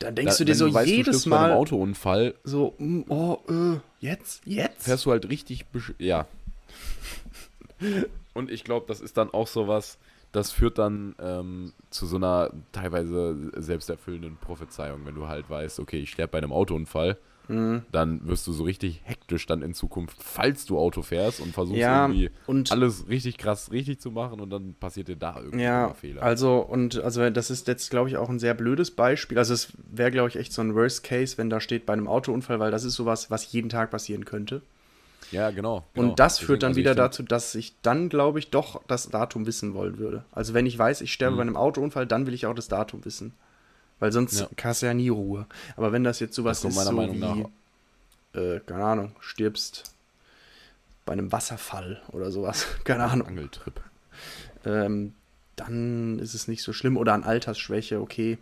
dann 0.01 0.15
denkst 0.15 0.35
Da- 0.35 0.39
du 0.39 0.45
dir 0.45 0.55
so 0.55 0.73
weißt, 0.75 0.87
du 0.87 0.91
jedes 0.91 1.03
stirbst 1.23 1.31
bei 1.31 1.39
einem 1.39 1.49
Mal 1.51 1.57
Autounfall, 1.57 2.35
so, 2.45 2.75
mm, 2.79 3.03
oh, 3.09 3.39
äh, 3.49 3.79
jetzt, 4.01 4.43
jetzt. 4.45 4.85
fährst 4.85 5.07
du 5.07 5.13
halt 5.13 5.29
richtig. 5.31 5.65
besch- 5.75 5.95
Ja. 5.99 6.27
Und 8.35 8.51
ich 8.51 8.65
glaube, 8.65 8.87
das 8.89 9.01
ist 9.01 9.17
dann 9.17 9.33
auch 9.33 9.47
sowas, 9.47 9.99
das 10.33 10.51
führt 10.51 10.79
dann 10.79 11.15
ähm, 11.21 11.73
zu 11.91 12.07
so 12.07 12.17
einer 12.17 12.51
teilweise 12.73 13.53
selbsterfüllenden 13.57 14.37
Prophezeiung, 14.37 15.07
wenn 15.07 15.15
du 15.15 15.29
halt 15.29 15.49
weißt, 15.49 15.79
okay, 15.81 15.99
ich 16.01 16.11
sterbe 16.11 16.33
bei 16.33 16.39
einem 16.39 16.53
Autounfall, 16.53 17.17
Mhm. 17.49 17.83
dann 17.93 18.27
wirst 18.27 18.47
du 18.47 18.53
so 18.53 18.65
richtig 18.65 19.03
hektisch 19.05 19.47
dann 19.47 19.63
in 19.63 19.75
Zukunft, 19.75 20.23
falls 20.23 20.65
du 20.67 20.79
Auto 20.79 21.03
fährst 21.03 21.41
und 21.41 21.53
versuchst 21.53 21.81
Ja, 21.81 22.07
irgendwie 22.07 22.31
und 22.47 22.73
alles 22.73 23.09
richtig 23.09 23.37
krass 23.39 23.71
richtig 23.71 24.01
zu 24.01 24.11
machen 24.11 24.41
und 24.41 24.51
dann 24.51 24.75
passiert 24.75 25.09
dir 25.09 25.17
da 25.17 25.37
irgendwie 25.41 25.61
Ja, 25.63 25.89
ein 25.89 25.95
Fehler. 25.95 26.23
also 26.23 26.59
und 26.59 26.99
also 27.03 27.29
das 27.31 27.51
ist 27.51 27.69
jetzt 27.69 27.91
glaube 27.91 28.09
ich 28.09 28.17
auch 28.17 28.29
ein 28.31 28.39
sehr 28.39 28.55
blödes 28.55 28.91
Beispiel. 28.91 29.39
Also 29.39 29.55
es 29.55 29.73
wäre 29.91 30.11
glaube 30.11 30.29
ich 30.31 30.37
echt 30.37 30.53
so 30.53 30.63
ein 30.63 30.75
Worst 30.75 31.05
Case, 31.05 31.39
wenn 31.39 31.51
da 31.51 31.61
steht 31.61 31.87
bei 31.87 31.93
einem 31.93 32.09
Autounfall, 32.09 32.59
weil 32.59 32.71
das 32.71 32.85
ist 32.85 32.95
sowas, 32.95 33.31
was 33.31 33.53
jeden 33.53 33.69
Tag 33.69 33.91
passieren 33.91 34.25
könnte. 34.25 34.63
ja, 35.31 35.51
genau. 35.51 35.87
genau. 35.95 36.09
Und 36.09 36.19
das 36.19 36.35
Deswegen, 36.39 36.47
führt 36.47 36.63
dann 36.63 36.71
also 36.71 36.81
wieder 36.81 36.95
dazu, 36.95 37.23
dass 37.23 37.55
ich 37.55 37.75
dann 37.83 38.09
glaube 38.09 38.39
ich 38.39 38.51
doch 38.51 38.83
das 38.87 39.09
Datum 39.09 39.47
wissen 39.47 39.75
wollen 39.75 39.99
würde. 39.99 40.25
Also 40.33 40.55
wenn 40.55 40.67
ich 40.67 40.79
weiß, 40.79 41.01
ich 41.01 41.13
sterbe 41.13 41.35
Mhm. 41.35 41.39
bei 41.39 41.43
einem 41.43 41.57
Autounfall, 41.57 42.07
dann 42.07 42.27
will 42.27 42.35
ich 42.35 42.47
auch 42.47 42.55
das 42.55 42.69
Datum 42.69 43.05
wissen, 43.05 43.33
weil 44.01 44.13
sonst 44.13 44.41
Ja. 44.41 44.49
hast 44.63 44.83
du 44.83 44.87
ja 44.87 44.95
nie 44.95 45.09
Ruhe. 45.09 45.47
Aber 45.77 45.93
wenn 45.93 46.05
das 46.05 46.21
jetzt 46.21 46.35
sowas 46.37 46.61
Das 46.61 46.71
ist, 46.71 46.77
kommt 46.77 46.89
so 46.89 46.93
meiner 46.95 47.13
wie, 47.15 47.19
Meinung 47.19 47.53
äh, 48.35 48.61
keine 48.61 48.85
Ahnung, 48.85 49.17
stirbst 49.21 49.93
bei 51.07 51.13
einem 51.13 51.31
Wasserfall 51.33 52.03
oder 52.13 52.31
sowas, 52.33 52.67
keine 52.85 53.05
Ahnung. 53.05 53.29
Angeltrip. 53.29 53.81
ähm, 54.65 55.15
dann 55.57 56.19
ist 56.19 56.35
es 56.35 56.49
nicht 56.49 56.63
so 56.63 56.73
schlimm. 56.73 56.97
Oder 56.97 57.13
an 57.15 57.23
Altersschwäche, 57.23 58.01
okay. 58.01 58.39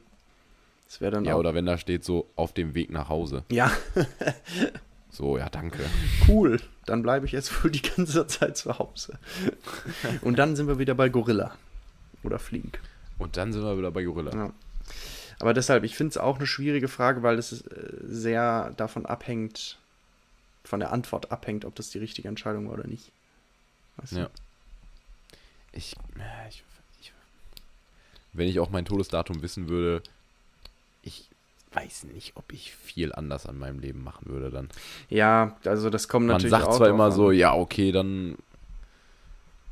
Das 0.86 1.00
wäre 1.02 1.10
dann 1.12 1.24
Ja, 1.26 1.34
auch. 1.34 1.38
oder 1.40 1.52
wenn 1.54 1.66
da 1.66 1.76
steht 1.76 2.04
so 2.04 2.26
auf 2.36 2.52
dem 2.54 2.74
Weg 2.74 2.90
nach 2.90 3.08
Hause. 3.10 3.44
ja, 3.50 3.70
So, 5.10 5.36
ja, 5.36 5.50
danke. 5.50 5.78
cool. 6.26 6.58
Dann 6.86 7.02
bleibe 7.02 7.26
ich 7.26 7.32
jetzt 7.32 7.62
wohl 7.62 7.70
die 7.70 7.82
ganze 7.82 8.26
Zeit 8.26 8.56
zu 8.56 8.78
Hause. 8.78 9.18
Und 10.22 10.38
dann 10.38 10.56
sind 10.56 10.68
wir 10.68 10.78
wieder 10.78 10.94
bei 10.94 11.10
Gorilla. 11.10 11.54
Oder 12.22 12.38
Flink. 12.38 12.80
Und 13.18 13.36
dann 13.36 13.52
sind 13.52 13.62
wir 13.62 13.76
wieder 13.76 13.90
bei 13.90 14.04
Gorilla. 14.04 14.32
Ja. 14.34 14.52
Aber 15.42 15.54
deshalb, 15.54 15.82
ich 15.82 15.96
finde 15.96 16.10
es 16.10 16.18
auch 16.18 16.36
eine 16.38 16.46
schwierige 16.46 16.86
Frage, 16.86 17.24
weil 17.24 17.36
es 17.36 17.50
äh, 17.52 17.64
sehr 18.04 18.72
davon 18.76 19.06
abhängt, 19.06 19.76
von 20.62 20.78
der 20.78 20.92
Antwort 20.92 21.32
abhängt, 21.32 21.64
ob 21.64 21.74
das 21.74 21.90
die 21.90 21.98
richtige 21.98 22.28
Entscheidung 22.28 22.68
war 22.68 22.74
oder 22.74 22.86
nicht. 22.86 23.10
Weißt 23.96 24.12
du? 24.12 24.18
Ja. 24.18 24.30
Ich, 25.72 25.96
äh, 26.16 26.48
ich, 26.48 26.62
ich, 27.00 27.12
wenn 28.32 28.46
ich 28.46 28.60
auch 28.60 28.70
mein 28.70 28.84
Todesdatum 28.84 29.42
wissen 29.42 29.68
würde, 29.68 30.04
ich 31.02 31.28
weiß 31.72 32.04
nicht, 32.04 32.36
ob 32.36 32.52
ich 32.52 32.72
viel 32.76 33.12
anders 33.12 33.46
an 33.46 33.58
meinem 33.58 33.80
Leben 33.80 34.04
machen 34.04 34.26
würde 34.28 34.50
dann. 34.50 34.68
ja, 35.08 35.56
also 35.64 35.90
das 35.90 36.06
kommt 36.06 36.26
Man 36.28 36.34
natürlich 36.36 36.52
sagt 36.52 36.66
auch 36.66 36.76
zwar 36.76 36.86
drauf 36.86 36.94
immer 36.94 37.06
an. 37.06 37.12
so, 37.12 37.32
ja, 37.32 37.52
okay, 37.52 37.90
dann 37.90 38.36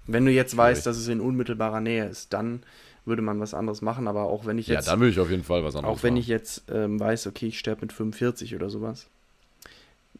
Wenn 0.09 0.25
du 0.25 0.33
jetzt 0.33 0.57
weißt, 0.57 0.85
dass 0.85 0.97
es 0.97 1.07
in 1.07 1.21
unmittelbarer 1.21 1.81
Nähe 1.81 2.07
ist, 2.07 2.33
dann 2.33 2.65
würde 3.11 3.23
man 3.23 3.41
was 3.41 3.53
anderes 3.55 3.83
machen. 3.83 4.09
Aber 4.09 4.25
auch 4.25 4.47
wenn 4.47 4.59
ich 4.59 4.69
ja, 4.69 4.77
jetzt, 4.77 4.89
dann 4.89 5.01
will 5.01 5.11
ich 5.11 5.21
auf 5.21 5.31
jeden 5.31 5.45
Fall 5.45 5.63
was 5.65 5.77
anderes 5.77 5.99
auch 5.99 6.03
wenn 6.03 6.15
machen. 6.15 6.21
ich 6.21 6.29
jetzt 6.29 6.65
ähm, 6.71 6.99
weiß, 6.99 7.27
okay, 7.27 7.49
ich 7.49 7.59
sterbe 7.59 7.83
mit 7.83 7.93
45 7.93 8.55
oder 8.55 8.71
sowas, 8.71 9.07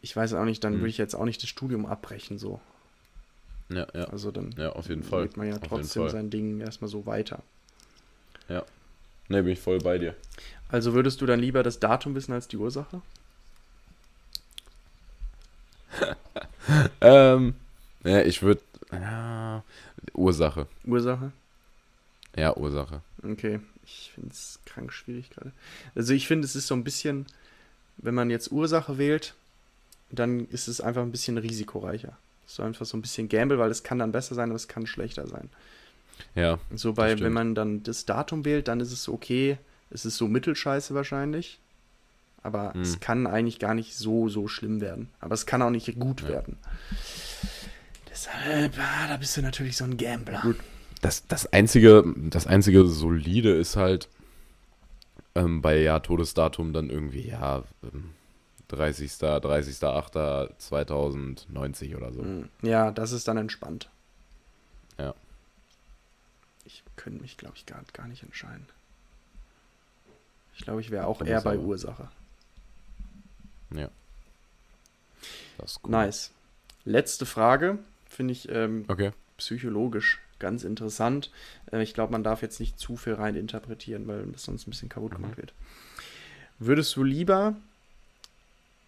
ich 0.01 0.15
weiß 0.15 0.33
auch 0.33 0.45
nicht, 0.45 0.63
dann 0.63 0.75
Mhm. 0.75 0.79
würde 0.81 0.89
ich 0.89 0.97
jetzt 0.99 1.15
auch 1.15 1.25
nicht 1.25 1.41
das 1.41 1.49
Studium 1.49 1.85
abbrechen 1.87 2.37
so. 2.37 2.59
Ja, 3.69 3.87
ja, 3.93 4.03
Also 4.05 4.31
dann 4.31 4.53
ja, 4.57 4.73
auf 4.73 4.89
jeden 4.89 5.03
Fall. 5.03 5.27
geht 5.27 5.37
man 5.37 5.47
ja 5.47 5.55
Auf 5.55 5.61
trotzdem 5.69 6.09
sein 6.09 6.29
Ding 6.29 6.59
erstmal 6.59 6.89
so 6.89 7.05
weiter. 7.05 7.41
Ne, 9.29 9.43
bin 9.43 9.53
ich 9.53 9.61
voll 9.61 9.79
bei 9.79 9.97
dir. 9.97 10.15
Also 10.69 10.93
würdest 10.93 11.21
du 11.21 11.25
dann 11.25 11.39
lieber 11.39 11.63
das 11.63 11.79
Datum 11.79 12.15
wissen 12.15 12.33
als 12.33 12.47
die 12.47 12.57
Ursache? 12.57 13.01
Ähm, 17.01 17.55
ja, 18.03 18.21
ich 18.21 18.41
würde, 18.41 18.61
ja, 18.91 19.63
Ursache. 20.13 20.67
Ursache? 20.85 21.31
Ja, 22.35 22.55
Ursache. 22.55 23.01
Okay, 23.23 23.59
ich 23.85 24.11
finde 24.15 24.29
es 24.31 24.59
krank 24.65 24.93
schwierig 24.93 25.29
gerade. 25.31 25.51
Also 25.95 26.13
ich 26.13 26.27
finde, 26.27 26.45
es 26.45 26.55
ist 26.55 26.67
so 26.67 26.75
ein 26.75 26.83
bisschen, 26.83 27.25
wenn 27.97 28.15
man 28.15 28.29
jetzt 28.29 28.51
Ursache 28.51 28.97
wählt, 28.97 29.35
dann 30.09 30.47
ist 30.49 30.67
es 30.67 30.81
einfach 30.81 31.01
ein 31.01 31.11
bisschen 31.11 31.37
risikoreicher. 31.37 32.17
So 32.47 32.63
einfach 32.63 32.85
so 32.85 32.97
ein 32.97 33.01
bisschen 33.01 33.29
Gamble, 33.29 33.59
weil 33.59 33.71
es 33.71 33.83
kann 33.83 33.99
dann 33.99 34.11
besser 34.11 34.35
sein, 34.35 34.49
aber 34.49 34.55
es 34.57 34.67
kann 34.67 34.85
schlechter 34.87 35.27
sein. 35.27 35.49
Ja, 36.35 36.59
So 36.73 36.93
bei, 36.93 37.19
wenn 37.19 37.33
man 37.33 37.55
dann 37.55 37.83
das 37.83 38.05
Datum 38.05 38.45
wählt, 38.45 38.67
dann 38.67 38.79
ist 38.79 38.91
es 38.91 39.07
okay, 39.09 39.57
es 39.89 40.05
ist 40.05 40.17
so 40.17 40.27
mittelscheiße 40.27 40.93
wahrscheinlich. 40.93 41.59
Aber 42.43 42.73
Hm. 42.73 42.81
es 42.81 42.99
kann 42.99 43.27
eigentlich 43.27 43.59
gar 43.59 43.73
nicht 43.75 43.95
so, 43.95 44.27
so 44.27 44.47
schlimm 44.47 44.81
werden. 44.81 45.09
Aber 45.19 45.33
es 45.35 45.45
kann 45.45 45.61
auch 45.61 45.69
nicht 45.69 45.99
gut 45.99 46.21
Ja. 46.21 46.29
werden. 46.29 46.57
Deshalb, 48.09 48.77
ah, 48.79 49.07
da 49.07 49.17
bist 49.17 49.37
du 49.37 49.41
natürlich 49.41 49.77
so 49.77 49.83
ein 49.85 49.97
Gambler. 49.97 50.41
Gut. 50.41 50.57
Das, 51.01 51.27
das 51.27 51.51
einzige, 51.51 52.03
das 52.15 52.47
einzige 52.47 52.85
solide 52.85 53.51
ist 53.55 53.75
halt 53.75 54.07
ähm, 55.35 55.61
bei 55.61 55.79
ja 55.81 55.99
Todesdatum 55.99 56.71
dann 56.73 56.89
irgendwie 56.89 57.27
ja 57.27 57.63
ähm, 57.83 58.11
30. 58.69 59.11
30.08.2090 59.11 61.97
oder 61.97 62.13
so. 62.13 62.21
Hm. 62.21 62.47
Ja, 62.61 62.91
das 62.91 63.11
ist 63.11 63.27
dann 63.27 63.35
entspannt. 63.37 63.89
Ja. 64.97 65.13
Ich 66.65 66.83
könnte 66.95 67.21
mich, 67.21 67.35
glaube 67.37 67.55
ich, 67.57 67.65
gar, 67.65 67.83
gar 67.93 68.07
nicht 68.07 68.23
entscheiden. 68.23 68.67
Ich 70.55 70.63
glaube, 70.63 70.79
ich 70.81 70.91
wäre 70.91 71.07
auch 71.07 71.21
eher 71.21 71.41
bei 71.41 71.53
aber- 71.55 71.63
Ursache. 71.63 72.09
Das 75.57 75.73
ist 75.73 75.79
cool. 75.83 75.91
Nice. 75.91 76.31
Letzte 76.85 77.25
Frage, 77.27 77.77
finde 78.09 78.31
ich 78.31 78.47
ähm, 78.49 78.85
Okay. 78.87 79.11
psychologisch 79.37 80.19
ganz 80.41 80.65
interessant. 80.65 81.31
Äh, 81.71 81.81
ich 81.81 81.93
glaube, 81.93 82.11
man 82.11 82.23
darf 82.23 82.41
jetzt 82.41 82.59
nicht 82.59 82.77
zu 82.77 82.97
viel 82.97 83.13
rein 83.13 83.35
interpretieren, 83.35 84.07
weil 84.07 84.25
das 84.25 84.43
sonst 84.43 84.67
ein 84.67 84.71
bisschen 84.71 84.89
kaputt 84.89 85.15
gemacht 85.15 85.37
wird. 85.37 85.53
Würdest 86.59 86.95
du 86.97 87.03
lieber 87.03 87.55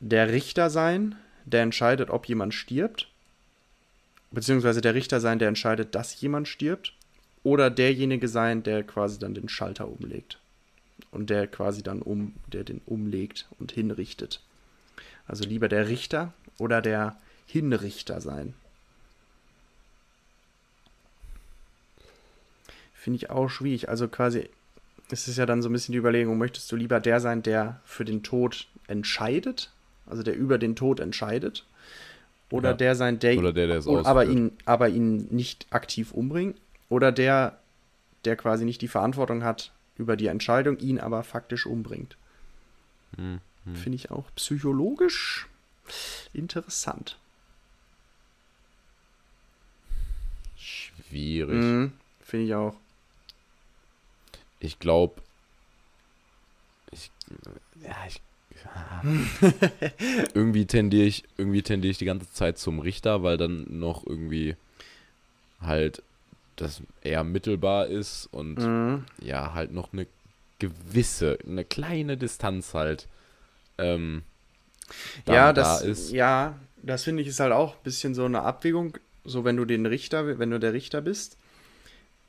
der 0.02 0.30
Richter 0.30 0.70
sein, 0.70 1.16
der 1.46 1.62
entscheidet, 1.62 2.10
ob 2.10 2.28
jemand 2.28 2.54
stirbt? 2.54 3.08
Beziehungsweise 4.32 4.82
der 4.82 4.96
Richter 4.96 5.20
sein, 5.22 5.40
der 5.40 5.48
entscheidet, 5.48 5.96
dass 5.96 6.20
jemand 6.20 6.48
stirbt? 6.48 6.94
Oder 7.44 7.70
derjenige 7.70 8.28
sein, 8.28 8.64
der 8.64 8.84
quasi 8.84 9.20
dann 9.20 9.34
den 9.34 9.50
Schalter 9.50 9.88
umlegt? 9.88 10.40
Und 11.12 11.30
der 11.30 11.48
quasi 11.48 11.84
dann 11.84 12.02
um, 12.02 12.34
der 12.48 12.64
den 12.64 12.82
umlegt 12.86 13.48
und 13.60 13.72
hinrichtet? 13.72 14.42
Also 15.28 15.44
lieber 15.44 15.70
der 15.70 15.88
Richter 15.88 16.34
oder 16.58 16.82
der 16.82 17.18
Hinrichter 17.46 18.22
sein? 18.22 18.54
Finde 23.04 23.18
ich 23.18 23.30
auch 23.30 23.50
schwierig. 23.50 23.90
Also 23.90 24.08
quasi, 24.08 24.50
es 25.12 25.28
ist 25.28 25.38
ja 25.38 25.46
dann 25.46 25.62
so 25.62 25.68
ein 25.68 25.74
bisschen 25.74 25.92
die 25.92 25.98
Überlegung, 25.98 26.38
möchtest 26.38 26.72
du 26.72 26.78
lieber 26.78 27.02
der 27.02 27.20
sein, 27.20 27.44
der 27.44 27.82
für 27.84 28.06
den 28.06 28.24
Tod 28.24 28.70
entscheidet? 28.88 29.74
Also 30.06 30.24
der 30.24 30.38
über 30.38 30.58
den 30.58 30.78
Tod 30.78 31.02
entscheidet? 31.02 31.66
Oder 32.50 32.70
Ja. 32.70 32.76
der 32.78 32.96
sein, 32.96 33.20
der, 33.20 33.38
Oder 33.38 33.52
der, 33.52 33.68
der 33.68 33.80
es 33.80 33.88
oder, 33.88 34.06
aber, 34.06 34.24
ihn, 34.24 34.54
aber 34.64 34.88
ihn 34.88 35.28
nicht 35.32 35.68
aktiv 35.70 36.14
umbringt? 36.14 36.56
Oder 36.88 37.12
der, 37.12 37.60
der 38.24 38.38
quasi 38.38 38.64
nicht 38.64 38.82
die 38.82 38.88
Verantwortung 38.88 39.44
hat 39.44 39.74
über 39.98 40.16
die 40.16 40.28
Entscheidung, 40.28 40.78
ihn 40.78 40.98
aber 40.98 41.24
faktisch 41.24 41.66
umbringt? 41.66 42.16
Hm, 43.18 43.42
hm. 43.66 43.76
Finde 43.76 43.98
ich 43.98 44.12
auch 44.12 44.28
psychologisch 44.38 45.50
interessant. 46.32 47.18
Schwierig. 50.56 51.62
Mhm, 51.62 51.92
Finde 52.22 52.46
ich 52.46 52.56
auch. 52.56 52.76
Ich 54.64 54.80
glaube, 54.80 55.22
ich, 56.92 57.12
ja, 57.84 57.96
ich, 58.08 58.22
irgendwie 60.34 60.66
tendiere 60.66 61.06
ich, 61.06 61.24
irgendwie 61.38 61.64
tendiere 61.64 61.92
ich 61.92 61.98
die 61.98 62.06
ganze 62.06 62.32
Zeit 62.32 62.58
zum 62.58 62.80
Richter, 62.80 63.24
weil 63.24 63.38
dann 63.38 63.66
noch 63.80 64.06
irgendwie 64.06 64.56
halt 65.60 66.02
das 66.56 66.82
eher 67.02 67.24
mittelbar 67.24 67.88
ist 67.88 68.28
und 68.32 68.60
Mhm. 68.60 69.04
ja, 69.22 69.54
halt 69.54 69.74
noch 69.74 69.92
eine 69.92 70.08
gewisse, 70.60 71.38
eine 71.46 71.66
kleine 71.66 72.16
Distanz 72.16 72.74
halt 72.74 73.08
ähm, 73.78 74.24
ja, 75.26 75.52
da 75.52 75.54
das, 75.54 75.84
ist. 75.84 76.12
ja, 76.12 76.60
das 76.82 77.04
finde 77.04 77.22
ich 77.22 77.28
ist 77.28 77.40
halt 77.40 77.54
auch 77.54 77.74
ein 77.74 77.84
bisschen 77.84 78.14
so 78.14 78.26
eine 78.26 78.42
Abwägung. 78.44 78.98
So, 79.26 79.44
wenn 79.46 79.58
du 79.58 79.66
den 79.66 79.86
Richter, 79.86 80.38
wenn 80.40 80.52
du 80.52 80.60
der 80.60 80.74
Richter 80.74 81.02
bist, 81.02 81.38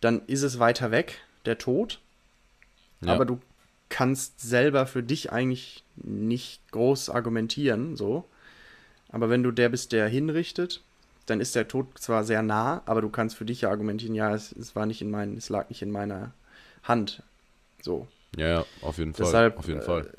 dann 0.01 0.22
ist 0.26 0.43
es 0.43 0.59
weiter 0.59 0.91
weg, 0.91 1.20
der 1.45 1.59
Tod. 1.59 2.01
Ja. 3.05 3.13
Aber 3.13 3.25
du 3.25 3.41
kannst 3.89 4.41
selber 4.41 4.87
für 4.87 5.03
dich 5.03 5.33
eigentlich 5.33 5.85
nicht 5.97 6.61
groß 6.73 7.11
argumentieren, 7.11 7.97
so. 7.97 8.25
Aber 9.11 9.31
wenn 9.31 9.43
du 9.43 9.53
der 9.53 9.69
bist, 9.69 9.93
der 9.93 10.09
hinrichtet, 10.09 10.83
dann 11.27 11.41
ist 11.41 11.55
der 11.55 11.69
Tod 11.69 11.87
zwar 11.99 12.25
sehr 12.25 12.43
nah, 12.43 12.83
aber 12.87 13.01
du 13.01 13.09
kannst 13.09 13.37
für 13.37 13.45
dich 13.45 13.63
ja 13.63 13.71
argumentieren, 13.71 14.15
ja, 14.15 14.35
es, 14.35 14.53
es 14.53 14.75
war 14.75 14.87
nicht 14.87 15.01
in 15.01 15.11
meinen, 15.11 15.37
es 15.37 15.49
lag 15.49 15.69
nicht 15.69 15.83
in 15.83 15.91
meiner 15.91 16.33
Hand. 16.83 17.23
So. 17.81 18.09
Ja, 18.37 18.49
ja, 18.49 18.65
auf 18.83 18.99
jeden 18.99 19.15
Fall. 19.15 19.27
Deshalb, 19.27 19.59
auf 19.59 19.69
jeden 19.69 19.81
äh, 19.81 19.85
Fall. 19.85 20.11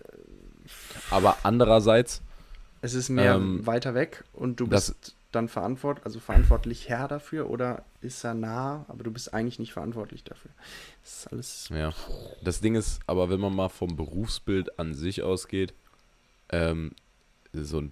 Aber 1.12 1.38
andererseits, 1.44 2.22
Es 2.82 2.94
ist 2.94 3.10
mehr 3.10 3.36
Ähm, 3.36 3.66
weiter 3.66 3.94
weg 3.94 4.24
und 4.34 4.60
du 4.60 4.68
bist 4.68 5.16
dann 5.36 5.48
verantwortlich, 5.50 6.06
also 6.06 6.20
verantwortlich 6.20 6.90
Herr 6.90 7.08
dafür 7.08 7.50
oder 7.50 7.84
ist 8.02 8.24
er 8.24 8.34
nah, 8.34 8.86
aber 8.88 9.04
du 9.04 9.12
bist 9.12 9.34
eigentlich 9.34 9.60
nicht 9.60 9.74
verantwortlich 9.74 10.24
dafür. 10.24 10.52
Das 11.04 11.12
ist 11.12 11.28
alles. 11.32 11.70
ja. 11.70 11.94
Das 12.42 12.62
Ding 12.62 12.76
ist, 12.76 13.00
aber 13.08 13.30
wenn 13.30 13.40
man 13.40 13.54
mal 13.56 13.70
vom 13.70 13.96
Berufsbild 13.96 14.80
an 14.80 14.94
sich 14.94 15.22
ausgeht, 15.22 15.74
ähm, 16.50 16.92
so 17.54 17.82
ein, 17.82 17.92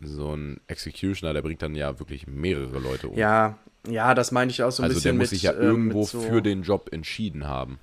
so 0.00 0.34
ein 0.34 0.60
Executioner, 0.66 1.32
der 1.32 1.42
bringt 1.42 1.62
dann 1.62 1.74
ja 1.74 1.98
wirklich 1.98 2.26
mehrere 2.26 2.78
Leute 2.78 3.08
um. 3.08 3.16
Ja, 3.16 3.58
ja, 3.88 4.14
das 4.14 4.32
meine 4.32 4.50
ich 4.50 4.62
auch 4.62 4.70
so 4.70 4.82
ein 4.82 4.90
also 4.90 5.00
der 5.00 5.12
bisschen 5.12 5.16
muss 5.16 5.30
mit, 5.30 5.30
sich 5.30 5.42
ja 5.42 5.52
ähm, 5.52 5.62
irgendwo 5.62 6.04
so, 6.04 6.20
für 6.20 6.42
den 6.42 6.62
Job 6.62 6.88
entschieden 6.92 7.46
haben. 7.46 7.78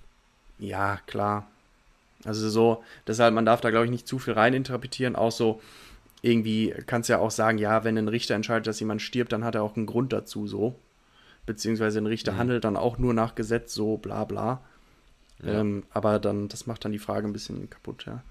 Ja, 0.60 1.00
klar. 1.08 1.48
Also 2.26 2.50
so, 2.50 2.84
deshalb, 3.08 3.34
man 3.34 3.46
darf 3.46 3.62
da, 3.62 3.70
glaube 3.70 3.86
ich, 3.86 3.92
nicht 3.92 4.08
zu 4.08 4.20
viel 4.20 4.34
reininterpretieren. 4.34 5.16
Auch 5.16 5.32
so, 5.32 5.62
irgendwie 6.24 6.74
kannst 6.88 7.10
du 7.10 7.14
ja 7.14 7.20
auch 7.20 7.30
sagen, 7.32 7.60
ja, 7.60 7.84
wenn 7.84 7.98
ein 7.98 8.08
Richter 8.08 8.34
entscheidet, 8.34 8.66
dass 8.66 8.80
jemand 8.80 9.02
stirbt, 9.04 9.32
dann 9.32 9.44
hat 9.44 9.54
er 9.56 9.62
auch 9.62 9.76
einen 9.76 9.86
Grund 9.86 10.12
dazu, 10.14 10.48
so. 10.48 10.80
Beziehungsweise 11.46 12.00
ein 12.00 12.08
Richter 12.08 12.32
Mhm. 12.32 12.38
handelt 12.38 12.64
dann 12.64 12.78
auch 12.78 12.98
nur 12.98 13.14
nach 13.14 13.36
Gesetz, 13.36 13.74
so 13.76 13.98
bla 13.98 14.24
bla. 14.24 14.62
Ja. 15.44 15.60
Ähm, 15.60 15.84
aber 15.92 16.18
dann, 16.20 16.48
das 16.48 16.66
macht 16.66 16.86
dann 16.86 16.94
die 16.94 17.00
Frage 17.00 17.28
ein 17.28 17.34
bisschen 17.34 17.70
kaputt, 17.70 18.06
ja. 18.08 18.24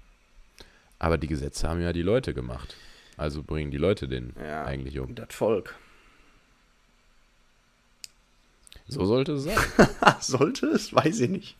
Aber 0.99 1.17
die 1.17 1.27
Gesetze 1.27 1.69
haben 1.69 1.81
ja 1.81 1.93
die 1.93 2.01
Leute 2.01 2.33
gemacht. 2.33 2.75
Also 3.15 3.43
bringen 3.43 3.69
die 3.69 3.77
Leute 3.77 4.07
den 4.07 4.33
Ja. 4.43 4.65
eigentlich 4.65 4.97
um. 4.99 5.13
Das 5.13 5.27
Volk. 5.29 5.75
So 8.87 9.05
sollte 9.05 9.33
es 9.33 9.43
sein. 9.43 9.57
Sollte 10.19 10.65
es? 10.67 10.93
Weiß 10.93 11.19
ich 11.19 11.29
nicht. 11.29 11.55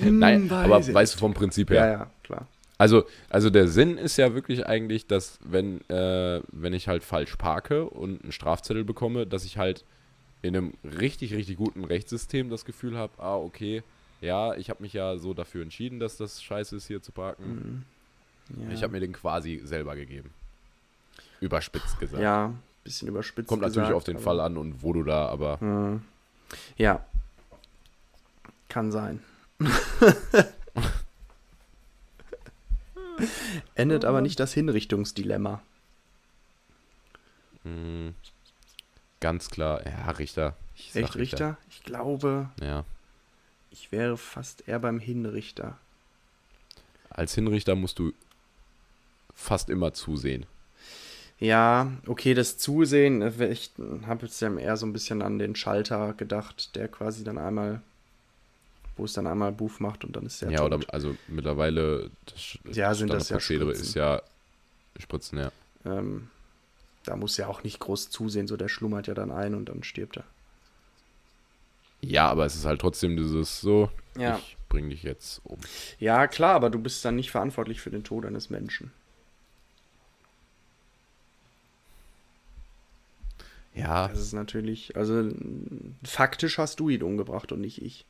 Nein, 0.00 0.42
Hm, 0.42 0.50
weiß 0.50 0.64
aber 0.88 0.94
weißt 0.94 1.14
du 1.14 1.18
vom 1.18 1.34
Prinzip 1.34 1.70
Ja, 1.70 1.82
her. 1.84 1.92
ja, 1.92 2.10
klar. 2.24 2.46
Also, 2.78 3.04
also 3.30 3.48
der 3.48 3.68
Sinn 3.68 3.96
ist 3.96 4.16
ja 4.18 4.34
wirklich 4.34 4.66
eigentlich, 4.66 5.06
dass 5.06 5.38
wenn, 5.42 5.80
äh, 5.88 6.42
wenn 6.52 6.74
ich 6.74 6.88
halt 6.88 7.04
falsch 7.04 7.36
parke 7.36 7.86
und 7.86 8.22
einen 8.22 8.32
Strafzettel 8.32 8.84
bekomme, 8.84 9.26
dass 9.26 9.44
ich 9.44 9.56
halt 9.56 9.84
in 10.42 10.54
einem 10.56 10.74
richtig, 10.84 11.32
richtig 11.32 11.56
guten 11.56 11.84
Rechtssystem 11.84 12.50
das 12.50 12.64
Gefühl 12.64 12.96
habe, 12.96 13.12
ah, 13.18 13.36
okay, 13.36 13.82
ja, 14.20 14.54
ich 14.54 14.70
habe 14.70 14.82
mich 14.82 14.92
ja 14.92 15.16
so 15.16 15.32
dafür 15.34 15.62
entschieden, 15.62 16.00
dass 16.00 16.16
das 16.16 16.42
scheiße 16.42 16.76
ist, 16.76 16.86
hier 16.86 17.02
zu 17.02 17.12
parken. 17.12 17.84
Mhm. 18.48 18.62
Ja. 18.68 18.74
Ich 18.74 18.82
habe 18.82 18.92
mir 18.92 19.00
den 19.00 19.12
quasi 19.12 19.60
selber 19.64 19.96
gegeben. 19.96 20.30
Überspitzt 21.40 21.98
gesagt. 21.98 22.22
Ja, 22.22 22.52
bisschen 22.84 23.08
überspitzt. 23.08 23.48
Kommt 23.48 23.62
natürlich 23.62 23.88
gesagt, 23.88 23.96
auf 23.96 24.04
den 24.04 24.18
Fall 24.18 24.40
an 24.40 24.56
und 24.56 24.82
wo 24.82 24.92
du 24.92 25.02
da, 25.02 25.26
aber 25.28 25.58
Mhm. 25.60 26.02
Ja. 26.76 27.04
Kann 28.68 28.92
sein. 28.92 29.20
Endet 33.74 34.04
aber 34.04 34.20
nicht 34.20 34.38
das 34.40 34.52
Hinrichtungsdilemma. 34.52 35.62
mh, 37.64 38.12
ganz 39.20 39.50
klar, 39.50 39.84
ja, 39.86 40.10
Richter. 40.12 40.56
Ich 40.74 40.94
Echt 40.94 41.16
Richter? 41.16 41.56
Ich 41.70 41.82
glaube, 41.84 42.50
Ja. 42.60 42.84
ich 43.70 43.92
wäre 43.92 44.16
fast 44.16 44.68
eher 44.68 44.78
beim 44.78 44.98
Hinrichter. 45.00 45.78
Als 47.10 47.34
Hinrichter 47.34 47.74
musst 47.74 47.98
du 47.98 48.12
fast 49.34 49.70
immer 49.70 49.94
zusehen. 49.94 50.44
Ja, 51.38 51.92
okay, 52.06 52.32
das 52.34 52.56
Zusehen, 52.56 53.20
äh, 53.22 53.48
ich 53.48 53.70
habe 54.06 54.26
jetzt 54.26 54.40
ja 54.40 54.54
eher 54.56 54.76
so 54.76 54.86
ein 54.86 54.92
bisschen 54.92 55.20
an 55.22 55.38
den 55.38 55.54
Schalter 55.54 56.14
gedacht, 56.14 56.74
der 56.76 56.88
quasi 56.88 57.24
dann 57.24 57.36
einmal, 57.38 57.82
wo 58.96 59.04
es 59.04 59.12
dann 59.12 59.26
einmal 59.26 59.52
Buff 59.52 59.80
macht 59.80 60.04
und 60.04 60.16
dann 60.16 60.26
ist 60.26 60.42
der 60.42 60.50
Ja, 60.50 60.58
tot. 60.60 60.72
oder 60.72 60.94
also 60.94 61.16
mittlerweile 61.28 62.10
das 62.26 62.58
Ja, 62.76 62.94
sind 62.94 63.12
das 63.12 63.28
ja 63.28 63.40
Standardprozedere 63.40 63.74
Spritzen. 63.74 63.82
ist 63.84 63.94
ja 63.94 64.22
Spritzen, 64.98 65.38
ja. 65.38 65.52
Ähm, 65.84 66.28
da 67.04 67.16
muss 67.16 67.36
ja 67.36 67.46
auch 67.46 67.62
nicht 67.62 67.78
groß 67.78 68.10
zusehen, 68.10 68.46
so 68.48 68.56
der 68.56 68.68
schlummert 68.68 69.06
ja 69.06 69.14
dann 69.14 69.30
ein 69.30 69.54
und 69.54 69.68
dann 69.68 69.82
stirbt 69.84 70.16
er. 70.16 70.24
Ja, 72.00 72.28
aber 72.28 72.46
es 72.46 72.54
ist 72.54 72.64
halt 72.64 72.80
trotzdem 72.80 73.16
dieses 73.16 73.60
so, 73.60 73.90
Ja. 74.16 74.36
ich 74.38 74.56
bring 74.68 74.90
dich 74.90 75.02
jetzt 75.02 75.40
um. 75.44 75.58
Ja, 75.98 76.26
klar, 76.26 76.54
aber 76.54 76.70
du 76.70 76.78
bist 76.78 77.04
dann 77.04 77.16
nicht 77.16 77.30
verantwortlich 77.30 77.80
für 77.80 77.90
den 77.90 78.04
Tod 78.04 78.24
eines 78.26 78.50
Menschen. 78.50 78.92
Ja, 83.74 84.08
Das 84.08 84.18
ist 84.18 84.32
natürlich, 84.32 84.96
also 84.96 85.30
faktisch 86.02 86.56
hast 86.58 86.80
du 86.80 86.88
ihn 86.88 87.02
umgebracht 87.02 87.52
und 87.52 87.60
nicht 87.60 87.82
ich. 87.82 88.06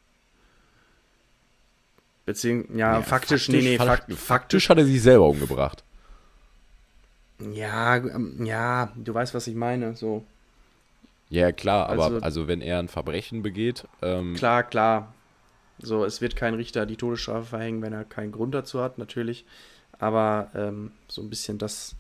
Beziehungsweise, 2.26 2.78
ja, 2.78 2.92
ja, 2.94 3.02
faktisch, 3.02 3.48
nee, 3.48 3.62
nee, 3.62 3.76
fakt- 3.78 3.88
fakt, 4.10 4.12
faktisch 4.12 4.68
hat 4.68 4.76
er 4.78 4.84
sich 4.84 5.00
selber 5.00 5.28
umgebracht. 5.28 5.82
Ja, 7.52 7.96
ähm, 7.96 8.44
ja, 8.44 8.92
du 8.96 9.12
weißt, 9.14 9.34
was 9.34 9.46
ich 9.46 9.54
meine, 9.54 9.94
so. 9.96 10.24
Ja, 11.28 11.52
klar, 11.52 11.88
aber 11.88 12.04
Also- 12.04 12.20
also, 12.20 12.48
wenn 12.48 12.60
er 12.60 12.78
ein 12.78 12.88
Verbrechen 12.88 13.42
begeht, 13.42 13.86
ähm, 14.02 14.34
Klar, 14.34 14.62
klar. 14.62 15.12
So, 15.78 16.04
es 16.04 16.20
wird 16.22 16.36
kein 16.36 16.54
Richter 16.54 16.86
die 16.86 16.96
Todesstrafe 16.96 17.44
verhängen, 17.46 17.82
wenn 17.82 17.92
er 17.92 18.04
keinen 18.04 18.32
Grund 18.32 18.54
dazu 18.54 18.80
hat, 18.80 18.96
natürlich. 18.98 19.44
Aber 19.98 20.50
ähm, 20.54 20.92
so 21.08 21.20
ein 21.20 21.28
bisschen 21.28 21.58
das, 21.58 21.94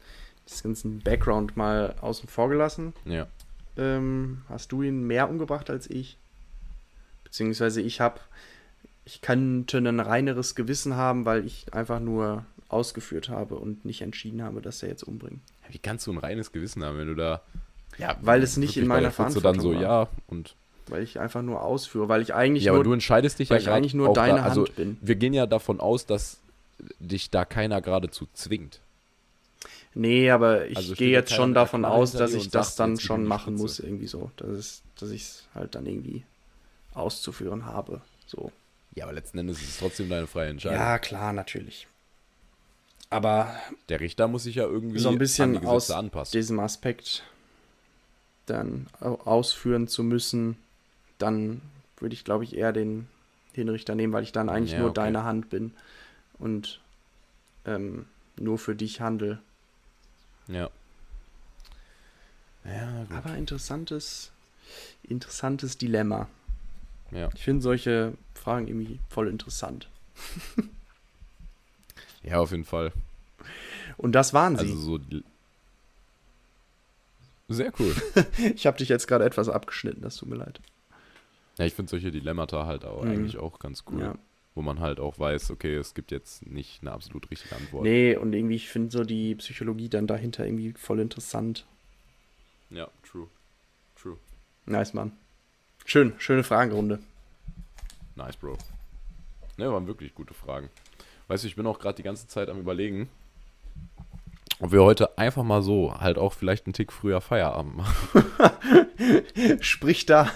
das 0.48 0.62
ganzen 0.62 1.00
Background 1.00 1.56
mal 1.56 1.94
außen 2.00 2.28
vor 2.28 2.48
gelassen. 2.48 2.92
ja. 3.04 3.26
ähm, 3.78 4.40
hast 4.48 4.72
du 4.72 4.80
ihn 4.80 5.06
mehr 5.06 5.28
umgebracht 5.28 5.68
als 5.68 5.90
ich. 5.90 6.16
Beziehungsweise 7.24 7.82
ich 7.82 8.00
habe, 8.00 8.20
ich 9.06 9.20
könnte 9.20 9.78
ein 9.78 10.00
reineres 10.00 10.56
Gewissen 10.56 10.96
haben, 10.96 11.24
weil 11.24 11.46
ich 11.46 11.72
einfach 11.72 12.00
nur 12.00 12.44
ausgeführt 12.68 13.28
habe 13.28 13.54
und 13.54 13.84
nicht 13.84 14.02
entschieden 14.02 14.42
habe, 14.42 14.60
dass 14.60 14.82
er 14.82 14.88
jetzt 14.88 15.04
umbringt. 15.04 15.40
Wie 15.70 15.78
kannst 15.78 16.06
du 16.08 16.12
ein 16.12 16.18
reines 16.18 16.50
Gewissen 16.50 16.84
haben, 16.84 16.98
wenn 16.98 17.06
du 17.06 17.14
da. 17.14 17.40
Ja, 17.98 18.16
Weil 18.20 18.42
es 18.42 18.56
nicht 18.56 18.76
in 18.76 18.88
meiner 18.88 19.12
Fotze 19.12 19.40
dann 19.40 19.60
so, 19.60 19.70
Verantwortung 19.70 19.82
ja, 19.82 20.08
und. 20.26 20.56
Weil 20.88 21.02
ich 21.02 21.18
einfach 21.20 21.42
nur 21.42 21.62
ausführe, 21.62 22.08
weil 22.08 22.20
ich 22.20 22.34
eigentlich 22.34 22.64
Ja, 22.64 22.72
aber 22.72 22.78
nur, 22.78 22.84
du 22.84 22.92
entscheidest 22.92 23.38
dich 23.38 23.48
weil 23.48 23.58
ja 23.58 23.62
ich 23.62 23.68
eigentlich 23.70 23.94
nur 23.94 24.12
deine 24.12 24.38
da, 24.38 24.42
also, 24.42 24.66
Hand 24.66 24.76
bin. 24.76 24.96
Wir 25.00 25.14
gehen 25.14 25.32
ja 25.32 25.46
davon 25.46 25.80
aus, 25.80 26.06
dass 26.06 26.40
dich 26.98 27.30
da 27.30 27.44
keiner 27.44 27.80
geradezu 27.80 28.26
zwingt. 28.34 28.80
Nee, 29.94 30.30
aber 30.30 30.66
ich 30.66 30.76
Also 30.76 30.94
gehe 30.94 31.10
ja 31.10 31.20
jetzt 31.20 31.32
schon 31.32 31.54
davon 31.54 31.84
aus, 31.84 32.12
dass 32.12 32.34
ich 32.34 32.50
das 32.50 32.74
dann 32.76 32.98
schon 32.98 33.24
machen 33.24 33.54
muss, 33.54 33.78
irgendwie 33.78 34.08
so. 34.08 34.30
Das 34.36 34.50
ist, 34.50 34.82
dass 34.98 35.10
ich 35.10 35.22
es 35.22 35.48
halt 35.54 35.74
dann 35.76 35.86
irgendwie 35.86 36.24
auszuführen 36.92 37.64
habe. 37.66 38.02
So. 38.26 38.50
Ja, 38.96 39.04
aber 39.04 39.12
letzten 39.12 39.38
Endes 39.38 39.62
ist 39.62 39.68
es 39.68 39.78
trotzdem 39.78 40.08
deine 40.08 40.26
freie 40.26 40.48
Entscheidung. 40.50 40.78
Ja, 40.80 40.98
klar, 40.98 41.32
natürlich. 41.32 41.86
Aber 43.10 43.54
Der 43.88 44.00
Richter 44.00 44.26
muss 44.26 44.42
sich 44.42 44.56
ja 44.56 44.64
irgendwie 44.64 44.98
so 44.98 45.10
ein 45.10 45.14
an 45.14 45.18
bisschen 45.18 45.60
die 45.60 45.66
aus 45.66 45.90
anpassen. 45.90 46.32
diesem 46.32 46.58
Aspekt 46.58 47.22
dann 48.46 48.86
au- 49.00 49.20
ausführen 49.24 49.88
zu 49.88 50.02
müssen, 50.02 50.56
dann 51.18 51.60
würde 51.98 52.14
ich, 52.14 52.24
glaube 52.24 52.44
ich, 52.44 52.56
eher 52.56 52.72
den 52.72 53.08
Hinrichter 53.52 53.94
nehmen, 53.94 54.12
weil 54.12 54.22
ich 54.22 54.32
dann 54.32 54.48
eigentlich 54.48 54.72
Ja, 54.72 54.80
nur 54.80 54.90
okay. 54.90 55.00
deine 55.00 55.24
Hand 55.24 55.50
bin 55.50 55.72
und 56.38 56.80
ähm, 57.64 58.06
nur 58.38 58.58
für 58.58 58.74
dich 58.76 59.00
handle. 59.00 59.38
Ja. 60.48 60.68
Ja, 62.64 63.04
gut. 63.04 63.16
Aber 63.16 63.36
interessantes, 63.36 64.30
interessantes 65.04 65.78
Dilemma. 65.78 66.28
Ja. 67.12 67.28
Ich 67.34 67.42
finde 67.44 67.62
solche 67.62 68.14
Fragen 68.46 68.68
irgendwie 68.68 69.00
voll 69.08 69.26
interessant. 69.28 69.88
ja, 72.22 72.38
auf 72.38 72.52
jeden 72.52 72.64
Fall. 72.64 72.92
Und 73.96 74.12
das 74.12 74.34
waren 74.34 74.56
sie. 74.56 74.66
Also 74.66 74.76
so. 74.76 75.00
Sehr 77.48 77.72
cool. 77.80 77.92
ich 78.54 78.68
habe 78.68 78.78
dich 78.78 78.88
jetzt 78.88 79.08
gerade 79.08 79.24
etwas 79.24 79.48
abgeschnitten, 79.48 80.00
das 80.02 80.14
tut 80.16 80.28
mir 80.28 80.36
leid. 80.36 80.60
Ja, 81.58 81.64
ich 81.64 81.74
finde 81.74 81.90
solche 81.90 82.12
Dilemmata 82.12 82.66
halt 82.66 82.84
auch 82.84 83.02
Mhm. 83.02 83.10
eigentlich 83.10 83.36
auch 83.38 83.58
ganz 83.58 83.82
cool. 83.90 84.00
Ja. 84.00 84.14
Wo 84.54 84.62
man 84.62 84.78
halt 84.78 85.00
auch 85.00 85.18
weiß, 85.18 85.50
okay, 85.50 85.74
es 85.74 85.94
gibt 85.94 86.12
jetzt 86.12 86.46
nicht 86.46 86.82
eine 86.82 86.92
absolut 86.92 87.28
richtige 87.32 87.56
Antwort. 87.56 87.82
Nee, 87.82 88.14
und 88.14 88.32
irgendwie, 88.32 88.54
ich 88.54 88.68
finde 88.68 88.92
so 88.92 89.02
die 89.02 89.34
Psychologie 89.34 89.88
dann 89.88 90.06
dahinter 90.06 90.46
irgendwie 90.46 90.72
voll 90.74 91.00
interessant. 91.00 91.66
Ja, 92.70 92.86
true. 93.02 93.26
True. 94.00 94.16
Nice, 94.66 94.94
Mann. 94.94 95.10
Schön, 95.84 96.12
schöne 96.18 96.44
Fragenrunde. 96.44 97.00
Nice, 98.16 98.36
Bro. 98.36 98.56
Ne, 99.58 99.70
waren 99.72 99.86
wirklich 99.86 100.14
gute 100.14 100.34
Fragen. 100.34 100.68
Weißt 101.28 101.44
du, 101.44 101.48
ich 101.48 101.56
bin 101.56 101.66
auch 101.66 101.78
gerade 101.78 101.96
die 101.96 102.02
ganze 102.02 102.26
Zeit 102.28 102.48
am 102.48 102.58
überlegen, 102.58 103.08
ob 104.60 104.72
wir 104.72 104.82
heute 104.82 105.18
einfach 105.18 105.42
mal 105.42 105.62
so 105.62 105.94
halt 105.98 106.18
auch 106.18 106.32
vielleicht 106.32 106.66
einen 106.66 106.72
Tick 106.72 106.92
früher 106.92 107.20
Feierabend 107.20 107.76
machen. 107.76 108.24
Spricht 109.60 110.08
da 110.10 110.30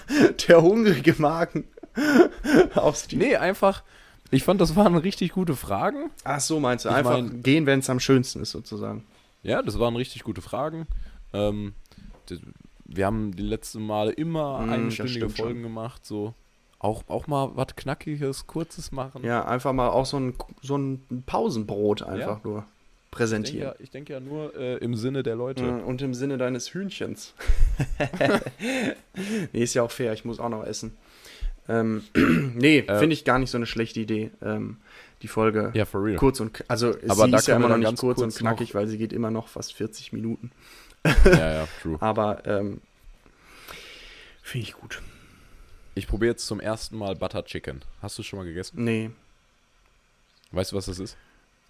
der 0.49 0.63
hungrige 0.63 1.15
Magen 1.19 1.65
aus 2.75 3.07
die. 3.07 3.17
Nee, 3.17 3.37
einfach, 3.37 3.83
ich 4.31 4.43
fand, 4.45 4.61
das 4.61 4.77
waren 4.77 4.97
richtig 4.97 5.33
gute 5.33 5.57
Fragen. 5.57 6.11
Ach 6.25 6.41
so, 6.41 6.61
meinst 6.61 6.85
du? 6.85 6.91
Ich 6.91 6.95
Einfach 6.95 7.13
mein- 7.13 7.43
gehen, 7.43 7.67
wenn 7.67 7.79
es 7.81 7.89
am 7.91 8.01
schönsten 8.01 8.41
ist, 8.41 8.51
sozusagen. 8.51 9.05
Ja, 9.43 9.63
das 9.63 9.79
waren 9.79 9.97
richtig 9.97 10.23
gute 10.23 10.43
Fragen. 10.43 10.87
Ähm, 11.33 11.75
wir 12.85 13.07
haben 13.07 13.35
die 13.35 13.43
letzten 13.43 13.87
Male 13.87 14.13
immer 14.13 14.61
Mm, 14.61 14.71
einstündige 14.71 15.31
Folgen 15.31 15.63
gemacht, 15.63 16.05
so. 16.05 16.35
Auch, 16.81 17.05
auch 17.09 17.27
mal 17.27 17.51
was 17.55 17.77
Knackiges, 17.77 18.47
Kurzes 18.47 18.91
machen. 18.91 19.23
Ja, 19.23 19.45
einfach 19.45 19.73
mal 19.73 19.89
auch 19.91 20.07
so 20.07 20.19
ein, 20.19 20.35
so 20.63 20.77
ein 20.77 21.23
Pausenbrot 21.27 22.03
einfach 22.03 22.39
Ja. 22.39 22.41
nur 22.43 22.59
ich 22.59 22.65
denke 22.65 22.71
präsentieren. 23.11 23.63
ja, 23.69 23.75
ich 23.81 23.91
denk 23.91 24.09
ja 24.09 24.19
nur 24.21 24.55
äh, 24.57 24.77
im 24.79 24.95
Sinne 24.95 25.23
der 25.23 25.35
Leute. 25.37 25.63
Mm, 25.65 25.81
Und 25.85 26.01
im 26.01 26.15
Sinne 26.15 26.39
deines 26.39 26.73
Hühnchens. 26.73 27.35
nee, 29.53 29.63
ist 29.63 29.75
ja 29.75 29.83
auch 29.83 29.91
fair, 29.91 30.13
ich 30.13 30.25
muss 30.25 30.41
auch 30.41 30.49
noch 30.49 30.65
essen. 30.65 30.97
Ähm, 31.69 32.03
nee, 32.55 32.79
Äh, 32.79 32.99
finde 32.99 33.13
ich 33.15 33.25
gar 33.25 33.39
nicht 33.39 33.51
so 33.51 33.59
eine 33.59 33.67
schlechte 33.67 34.01
Idee. 34.01 34.31
Ähm, 34.43 34.79
die 35.23 35.29
Folge 35.29 35.71
Ja, 35.75 35.85
for 35.85 36.03
real. 36.05 36.17
kurz 36.17 36.41
und 36.41 36.65
also 36.69 36.95
Aber 37.09 37.27
sie 37.27 37.35
ist 37.35 37.47
ja 37.49 37.57
immer 37.57 37.69
noch 37.69 37.77
nicht 37.77 37.85
ganz 37.87 38.01
kurz 38.01 38.19
und 38.19 38.25
kurz 38.29 38.39
knackig, 38.39 38.75
weil 38.75 38.87
sie 38.87 38.97
geht 38.97 39.13
immer 39.13 39.31
noch 39.31 39.49
fast 39.49 39.75
40 39.75 40.13
Minuten. 40.15 40.51
ja, 41.27 41.53
ja, 41.55 41.69
true. 41.83 41.97
Aber 42.01 42.47
ähm, 42.47 42.81
finde 44.43 44.67
ich 44.67 44.73
gut. 44.75 45.03
Ich 46.01 46.07
probiere 46.07 46.31
jetzt 46.31 46.47
zum 46.47 46.61
ersten 46.61 46.97
Mal 46.97 47.15
Butter 47.15 47.45
Chicken. 47.45 47.83
Hast 48.01 48.19
du 48.19 48.23
schon 48.23 48.39
mal 48.39 48.47
gegessen? 48.47 48.83
Nee, 48.83 49.11
Weißt 50.51 50.73
du, 50.73 50.77
was 50.77 50.87
das 50.87 50.99
ist? 50.99 51.15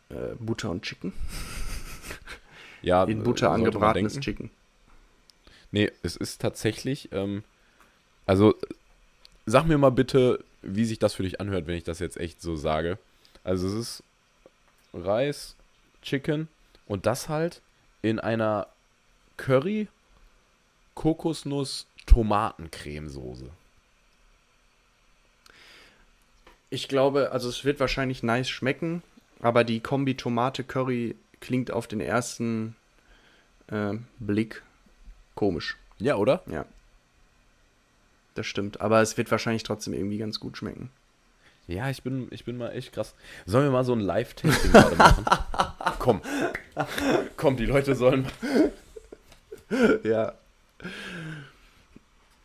äh, 0.08 0.36
Butter 0.38 0.70
und 0.70 0.82
Chicken. 0.82 1.12
Ja, 2.82 3.02
In 3.04 3.24
Butter 3.24 3.50
angebratenes. 3.50 4.20
Chicken. 4.20 4.50
Nee, 5.72 5.90
es 6.04 6.14
ist 6.14 6.40
tatsächlich, 6.40 7.10
ähm, 7.10 7.42
also 8.24 8.54
sag 9.46 9.66
mir 9.66 9.78
mal 9.78 9.90
bitte, 9.90 10.44
wie 10.62 10.84
sich 10.84 11.00
das 11.00 11.14
für 11.14 11.24
dich 11.24 11.40
anhört, 11.40 11.66
wenn 11.66 11.76
ich 11.76 11.82
das 11.84 11.98
jetzt 11.98 12.16
echt 12.16 12.40
so 12.40 12.54
sage. 12.54 12.98
Also 13.42 13.66
es 13.66 13.74
ist 13.74 14.02
Reis, 14.94 15.56
Chicken 16.02 16.46
und 16.86 17.04
das 17.04 17.28
halt 17.28 17.62
in 18.00 18.20
einer 18.20 18.68
Curry, 19.36 19.88
Kokosnuss, 20.94 21.86
Tomatencremesoße. 22.06 23.50
Ich 26.70 26.88
glaube, 26.88 27.32
also 27.32 27.48
es 27.48 27.64
wird 27.64 27.80
wahrscheinlich 27.80 28.22
nice 28.22 28.48
schmecken, 28.48 29.02
aber 29.42 29.64
die 29.64 29.80
Kombi 29.80 30.16
Tomate-Curry 30.16 31.16
klingt 31.40 31.72
auf 31.72 31.88
den 31.88 32.00
ersten 32.00 32.76
äh, 33.66 33.94
Blick 34.20 34.62
komisch. 35.34 35.76
Ja, 35.98 36.16
oder? 36.16 36.42
Ja. 36.46 36.64
Das 38.34 38.46
stimmt. 38.46 38.80
Aber 38.80 39.02
es 39.02 39.16
wird 39.16 39.30
wahrscheinlich 39.30 39.64
trotzdem 39.64 39.94
irgendwie 39.94 40.18
ganz 40.18 40.38
gut 40.38 40.56
schmecken. 40.56 40.90
Ja, 41.66 41.90
ich 41.90 42.02
bin, 42.02 42.28
ich 42.30 42.44
bin 42.44 42.56
mal 42.56 42.70
echt 42.70 42.92
krass. 42.92 43.14
Sollen 43.46 43.64
wir 43.64 43.70
mal 43.70 43.84
so 43.84 43.92
ein 43.92 44.00
Live-Tasting 44.00 44.72
gerade 44.72 44.96
machen? 44.96 45.24
Komm. 45.98 46.20
Komm, 47.36 47.56
die 47.56 47.66
Leute 47.66 47.94
sollen. 47.94 48.26
Ja. 50.02 50.34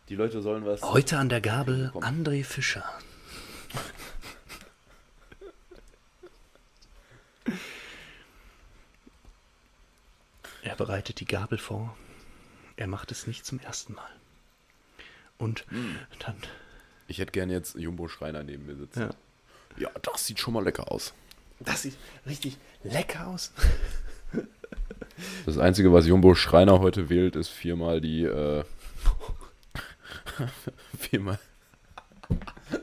Die 0.08 0.14
Leute 0.14 0.42
sollen 0.42 0.64
was. 0.64 0.82
Heute 0.82 1.18
an 1.18 1.28
der 1.28 1.40
Gabel 1.40 1.90
Komm. 1.92 2.04
André 2.04 2.44
Fischer. 2.44 2.84
Er 10.66 10.74
bereitet 10.74 11.20
die 11.20 11.26
Gabel 11.26 11.58
vor. 11.58 11.96
Er 12.74 12.88
macht 12.88 13.12
es 13.12 13.28
nicht 13.28 13.46
zum 13.46 13.60
ersten 13.60 13.94
Mal. 13.94 14.10
Und 15.38 15.64
dann, 16.18 16.34
Ich 17.06 17.18
hätte 17.18 17.30
gerne 17.30 17.52
jetzt 17.52 17.76
Jumbo 17.76 18.08
Schreiner 18.08 18.42
neben 18.42 18.66
mir 18.66 18.74
sitzen. 18.74 19.00
ja. 19.00 19.10
Ja, 19.78 19.90
das 20.02 20.26
sieht 20.26 20.40
schon 20.40 20.54
mal 20.54 20.64
lecker 20.64 20.90
aus. 20.90 21.12
Das 21.60 21.82
sieht 21.82 21.96
richtig 22.26 22.56
lecker 22.82 23.28
aus. 23.28 23.52
Das 25.44 25.56
Einzige, 25.56 25.92
was 25.92 26.06
Jumbo 26.06 26.34
Schreiner 26.34 26.80
heute 26.80 27.08
wählt, 27.10 27.36
ist 27.36 27.48
viermal 27.50 28.00
die. 28.00 28.24
Äh, 28.24 28.64
viermal. 30.98 31.38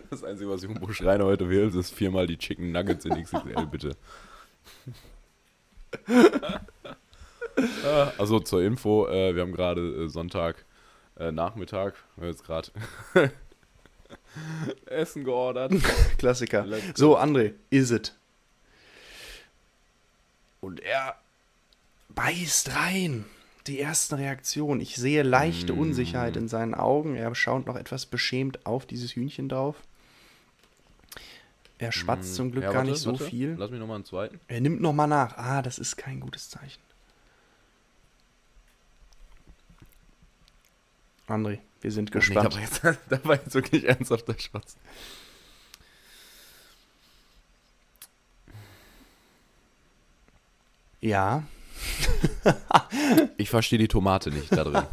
Das 0.09 0.23
Einzige, 0.23 0.49
was 0.49 0.63
Jumbo 0.63 0.93
Schreiner 0.93 1.25
heute 1.25 1.49
wählt, 1.49 1.75
ist 1.75 1.93
viermal 1.93 2.27
die 2.27 2.37
Chicken 2.37 2.71
Nuggets 2.71 3.03
in 3.05 3.21
XXL, 3.21 3.65
bitte. 3.65 3.97
Also 8.17 8.39
zur 8.39 8.61
Info, 8.63 9.07
äh, 9.07 9.35
wir 9.35 9.41
haben 9.41 9.51
gerade 9.53 9.81
äh, 9.81 10.07
Sonntag 10.09 10.65
äh, 11.17 11.31
Nachmittag, 11.31 11.95
wir 12.15 12.23
haben 12.25 12.31
jetzt 12.31 12.43
gerade 12.45 12.69
Essen 14.85 15.23
geordert. 15.23 15.73
Klassiker. 16.17 16.65
Let's. 16.65 16.99
So, 16.99 17.17
André, 17.17 17.53
is 17.69 17.91
it? 17.91 18.15
Und 20.61 20.79
er 20.79 21.15
beißt 22.09 22.75
rein. 22.75 23.25
Die 23.67 23.79
ersten 23.79 24.15
Reaktionen. 24.15 24.81
Ich 24.81 24.97
sehe 24.97 25.23
leichte 25.23 25.71
Mm. 25.73 25.79
Unsicherheit 25.79 26.35
in 26.35 26.49
seinen 26.49 26.73
Augen. 26.73 27.15
Er 27.15 27.33
schaut 27.33 27.65
noch 27.65 27.77
etwas 27.77 28.05
beschämt 28.05 28.65
auf 28.65 28.85
dieses 28.85 29.15
Hühnchen 29.15 29.47
drauf. 29.47 29.77
Er 31.77 31.93
schwatzt 31.93 32.35
zum 32.35 32.51
Glück 32.51 32.63
Ja, 32.65 32.69
gar 32.71 32.79
warte, 32.79 32.91
nicht 32.91 32.99
so 33.01 33.11
warte. 33.13 33.23
viel. 33.25 33.55
Lass 33.57 33.71
mich 33.71 33.79
nochmal 33.79 33.95
einen 33.95 34.05
zweiten. 34.05 34.39
Er 34.47 34.59
nimmt 34.59 34.81
noch 34.81 34.91
mal 34.93 35.07
nach. 35.07 35.37
Ah, 35.37 35.61
das 35.61 35.79
ist 35.79 35.95
kein 35.95 36.19
gutes 36.19 36.49
Zeichen. 36.49 36.81
André, 41.27 41.59
wir 41.81 41.91
sind 41.91 42.11
gespannt. 42.11 42.55
Nee, 42.55 42.65
da, 42.71 42.83
war 42.83 42.91
jetzt, 42.91 43.01
da 43.09 43.25
war 43.25 43.35
jetzt 43.35 43.53
wirklich 43.53 43.87
ernsthaft 43.87 44.27
der 44.27 44.39
Schwarz. 44.39 44.77
ja, 51.01 51.43
Ich 53.37 53.49
verstehe 53.49 53.79
die 53.79 53.87
Tomate 53.87 54.29
nicht 54.31 54.51
da 54.51 54.63
drin. 54.63 54.83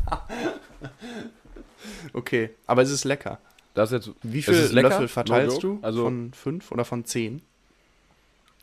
okay. 2.12 2.50
Aber 2.66 2.82
es 2.82 2.90
ist 2.90 3.04
lecker. 3.04 3.38
Das 3.74 3.90
jetzt, 3.92 4.10
Wie 4.22 4.42
viele 4.42 4.66
Löffel 4.68 5.02
no 5.02 5.08
verteilst 5.08 5.62
joke. 5.62 5.80
du? 5.80 5.86
Also 5.86 6.04
von 6.04 6.32
fünf 6.32 6.72
oder 6.72 6.84
von 6.84 7.04
zehn? 7.04 7.42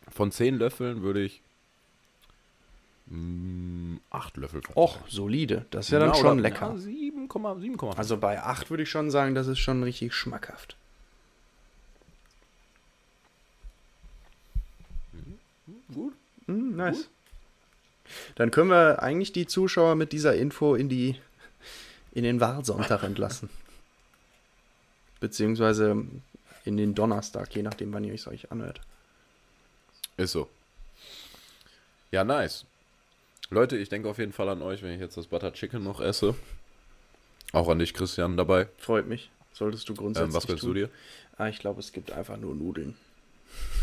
von 0.09 0.31
zehn 0.31 0.57
Löffeln 0.57 1.03
würde 1.03 1.21
ich 1.21 1.41
mm, 3.07 3.97
acht 4.09 4.35
Löffel 4.37 4.61
verteilen. 4.61 4.83
Och, 4.83 4.97
solide. 5.07 5.65
Das 5.69 5.85
ist 5.85 5.91
ja 5.91 5.99
dann 5.99 6.15
schon 6.15 6.39
lecker. 6.39 6.75
Ja, 6.75 7.06
7,7,5. 7.27 7.97
Also 7.97 8.17
bei 8.17 8.41
8 8.41 8.69
würde 8.69 8.83
ich 8.83 8.89
schon 8.89 9.11
sagen, 9.11 9.35
das 9.35 9.47
ist 9.47 9.59
schon 9.59 9.83
richtig 9.83 10.13
schmackhaft. 10.13 10.77
gut. 15.93 16.13
Mm, 16.47 16.75
nice. 16.75 17.09
Dann 18.35 18.51
können 18.51 18.69
wir 18.69 19.01
eigentlich 19.01 19.33
die 19.33 19.47
Zuschauer 19.47 19.95
mit 19.95 20.13
dieser 20.13 20.35
Info 20.35 20.75
in 20.75 20.89
die 20.89 21.15
in 22.13 22.23
den 22.23 22.39
Wahlsonntag 22.39 23.03
entlassen. 23.03 23.49
Beziehungsweise 25.19 26.05
in 26.63 26.77
den 26.77 26.95
Donnerstag, 26.95 27.53
je 27.55 27.63
nachdem, 27.63 27.93
wann 27.93 28.03
ihr 28.03 28.13
es 28.13 28.27
euch 28.27 28.51
anhört. 28.51 28.81
Ist 30.15 30.31
so. 30.31 30.49
Ja, 32.11 32.23
nice. 32.23 32.65
Leute, 33.49 33.77
ich 33.77 33.89
denke 33.89 34.09
auf 34.09 34.17
jeden 34.17 34.33
Fall 34.33 34.49
an 34.49 34.61
euch, 34.61 34.81
wenn 34.81 34.93
ich 34.93 34.99
jetzt 34.99 35.17
das 35.17 35.27
Butter 35.27 35.53
Chicken 35.53 35.83
noch 35.83 35.99
esse. 35.99 36.35
Auch 37.53 37.69
an 37.69 37.79
dich, 37.79 37.93
Christian, 37.93 38.37
dabei. 38.37 38.67
Freut 38.77 39.07
mich. 39.07 39.29
Solltest 39.53 39.87
du 39.89 39.95
grundsätzlich 39.95 40.29
Ähm, 40.29 40.35
was 40.35 40.45
tun. 40.45 40.69
du 40.69 40.73
dir? 40.73 40.89
Ah, 41.37 41.47
ich 41.47 41.59
glaube, 41.59 41.79
es 41.79 41.91
gibt 41.91 42.11
einfach 42.11 42.37
nur 42.37 42.53
Nudeln. 42.55 42.95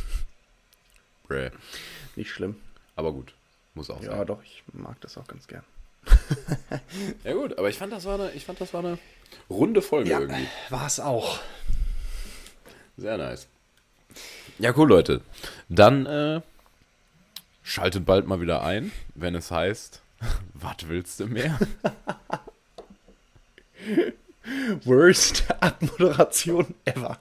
Bräh. 1.28 1.50
Nicht 2.16 2.30
schlimm. 2.30 2.56
Aber 2.96 3.12
gut. 3.12 3.32
Muss 3.74 3.90
auch 3.90 4.02
Ja, 4.02 4.18
sein. 4.18 4.26
doch, 4.26 4.42
ich 4.42 4.62
mag 4.72 5.00
das 5.00 5.16
auch 5.18 5.26
ganz 5.26 5.46
gern. 5.46 5.64
Ja 7.24 7.32
gut, 7.32 7.58
aber 7.58 7.68
ich 7.70 7.78
fand, 7.78 7.92
das 7.92 8.04
war 8.04 8.14
eine, 8.20 8.30
ich 8.32 8.44
fand, 8.44 8.60
das 8.60 8.72
war 8.74 8.84
eine 8.84 8.98
runde 9.48 9.80
Folge 9.82 10.10
Ja, 10.10 10.20
irgendwie. 10.20 10.46
war 10.70 10.86
es 10.86 11.00
auch. 11.00 11.38
Sehr 12.96 13.16
nice. 13.16 13.46
Ja, 14.58 14.72
cool, 14.76 14.88
Leute. 14.88 15.22
Dann 15.68 16.06
äh, 16.06 16.40
schaltet 17.62 18.04
bald 18.06 18.26
mal 18.28 18.40
wieder 18.40 18.62
ein, 18.62 18.92
wenn 19.14 19.34
es 19.34 19.50
heißt, 19.50 20.02
was 20.54 20.88
willst 20.88 21.18
du 21.20 21.26
mehr? 21.26 21.58
Worst 24.84 25.44
Abmoderation 25.60 26.74
ever. 26.84 27.18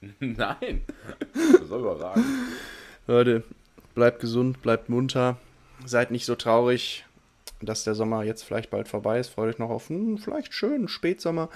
Nein. 0.20 0.82
Das 1.34 1.62
ist 1.62 1.70
überragend. 1.70 2.24
Leute, 3.06 3.42
bleibt 3.94 4.20
gesund, 4.20 4.62
bleibt 4.62 4.88
munter. 4.88 5.36
Seid 5.84 6.10
nicht 6.10 6.24
so 6.24 6.34
traurig, 6.34 7.04
dass 7.60 7.84
der 7.84 7.94
Sommer 7.94 8.22
jetzt 8.22 8.42
vielleicht 8.42 8.70
bald 8.70 8.88
vorbei 8.88 9.18
ist. 9.18 9.28
Freut 9.28 9.54
euch 9.54 9.58
noch 9.58 9.70
auf 9.70 9.90
einen 9.90 10.18
vielleicht 10.18 10.54
schönen 10.54 10.88
Spätsommer. 10.88 11.50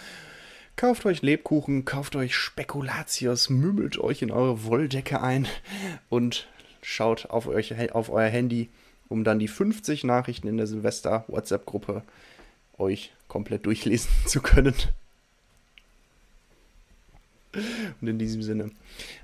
Kauft 0.77 1.07
euch 1.07 1.23
Lebkuchen, 1.23 1.85
kauft 1.85 2.17
euch 2.17 2.35
Spekulatius, 2.35 3.51
mümmelt 3.51 3.99
euch 3.99 4.23
in 4.23 4.31
eure 4.31 4.65
Wolldecke 4.65 5.21
ein 5.21 5.47
und 6.09 6.49
schaut 6.83 7.27
auf, 7.27 7.47
euch, 7.47 7.93
auf 7.93 8.11
euer 8.11 8.29
Handy, 8.29 8.71
um 9.09 9.25
dann 9.25 9.39
die 9.39 9.49
50 9.49 10.05
Nachrichten 10.05 10.49
in 10.49 10.57
der 10.57 10.67
Silvester-WhatsApp-Gruppe 10.67 12.03
euch 12.79 13.13
komplett 13.31 13.65
durchlesen 13.65 14.11
zu 14.27 14.43
können. 14.43 14.75
Und 18.01 18.07
in 18.07 18.19
diesem 18.19 18.43
Sinne, 18.43 18.71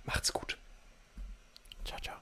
macht's 0.05 0.33
gut. 0.33 0.57
Ciao, 1.85 2.01
ciao. 2.01 2.16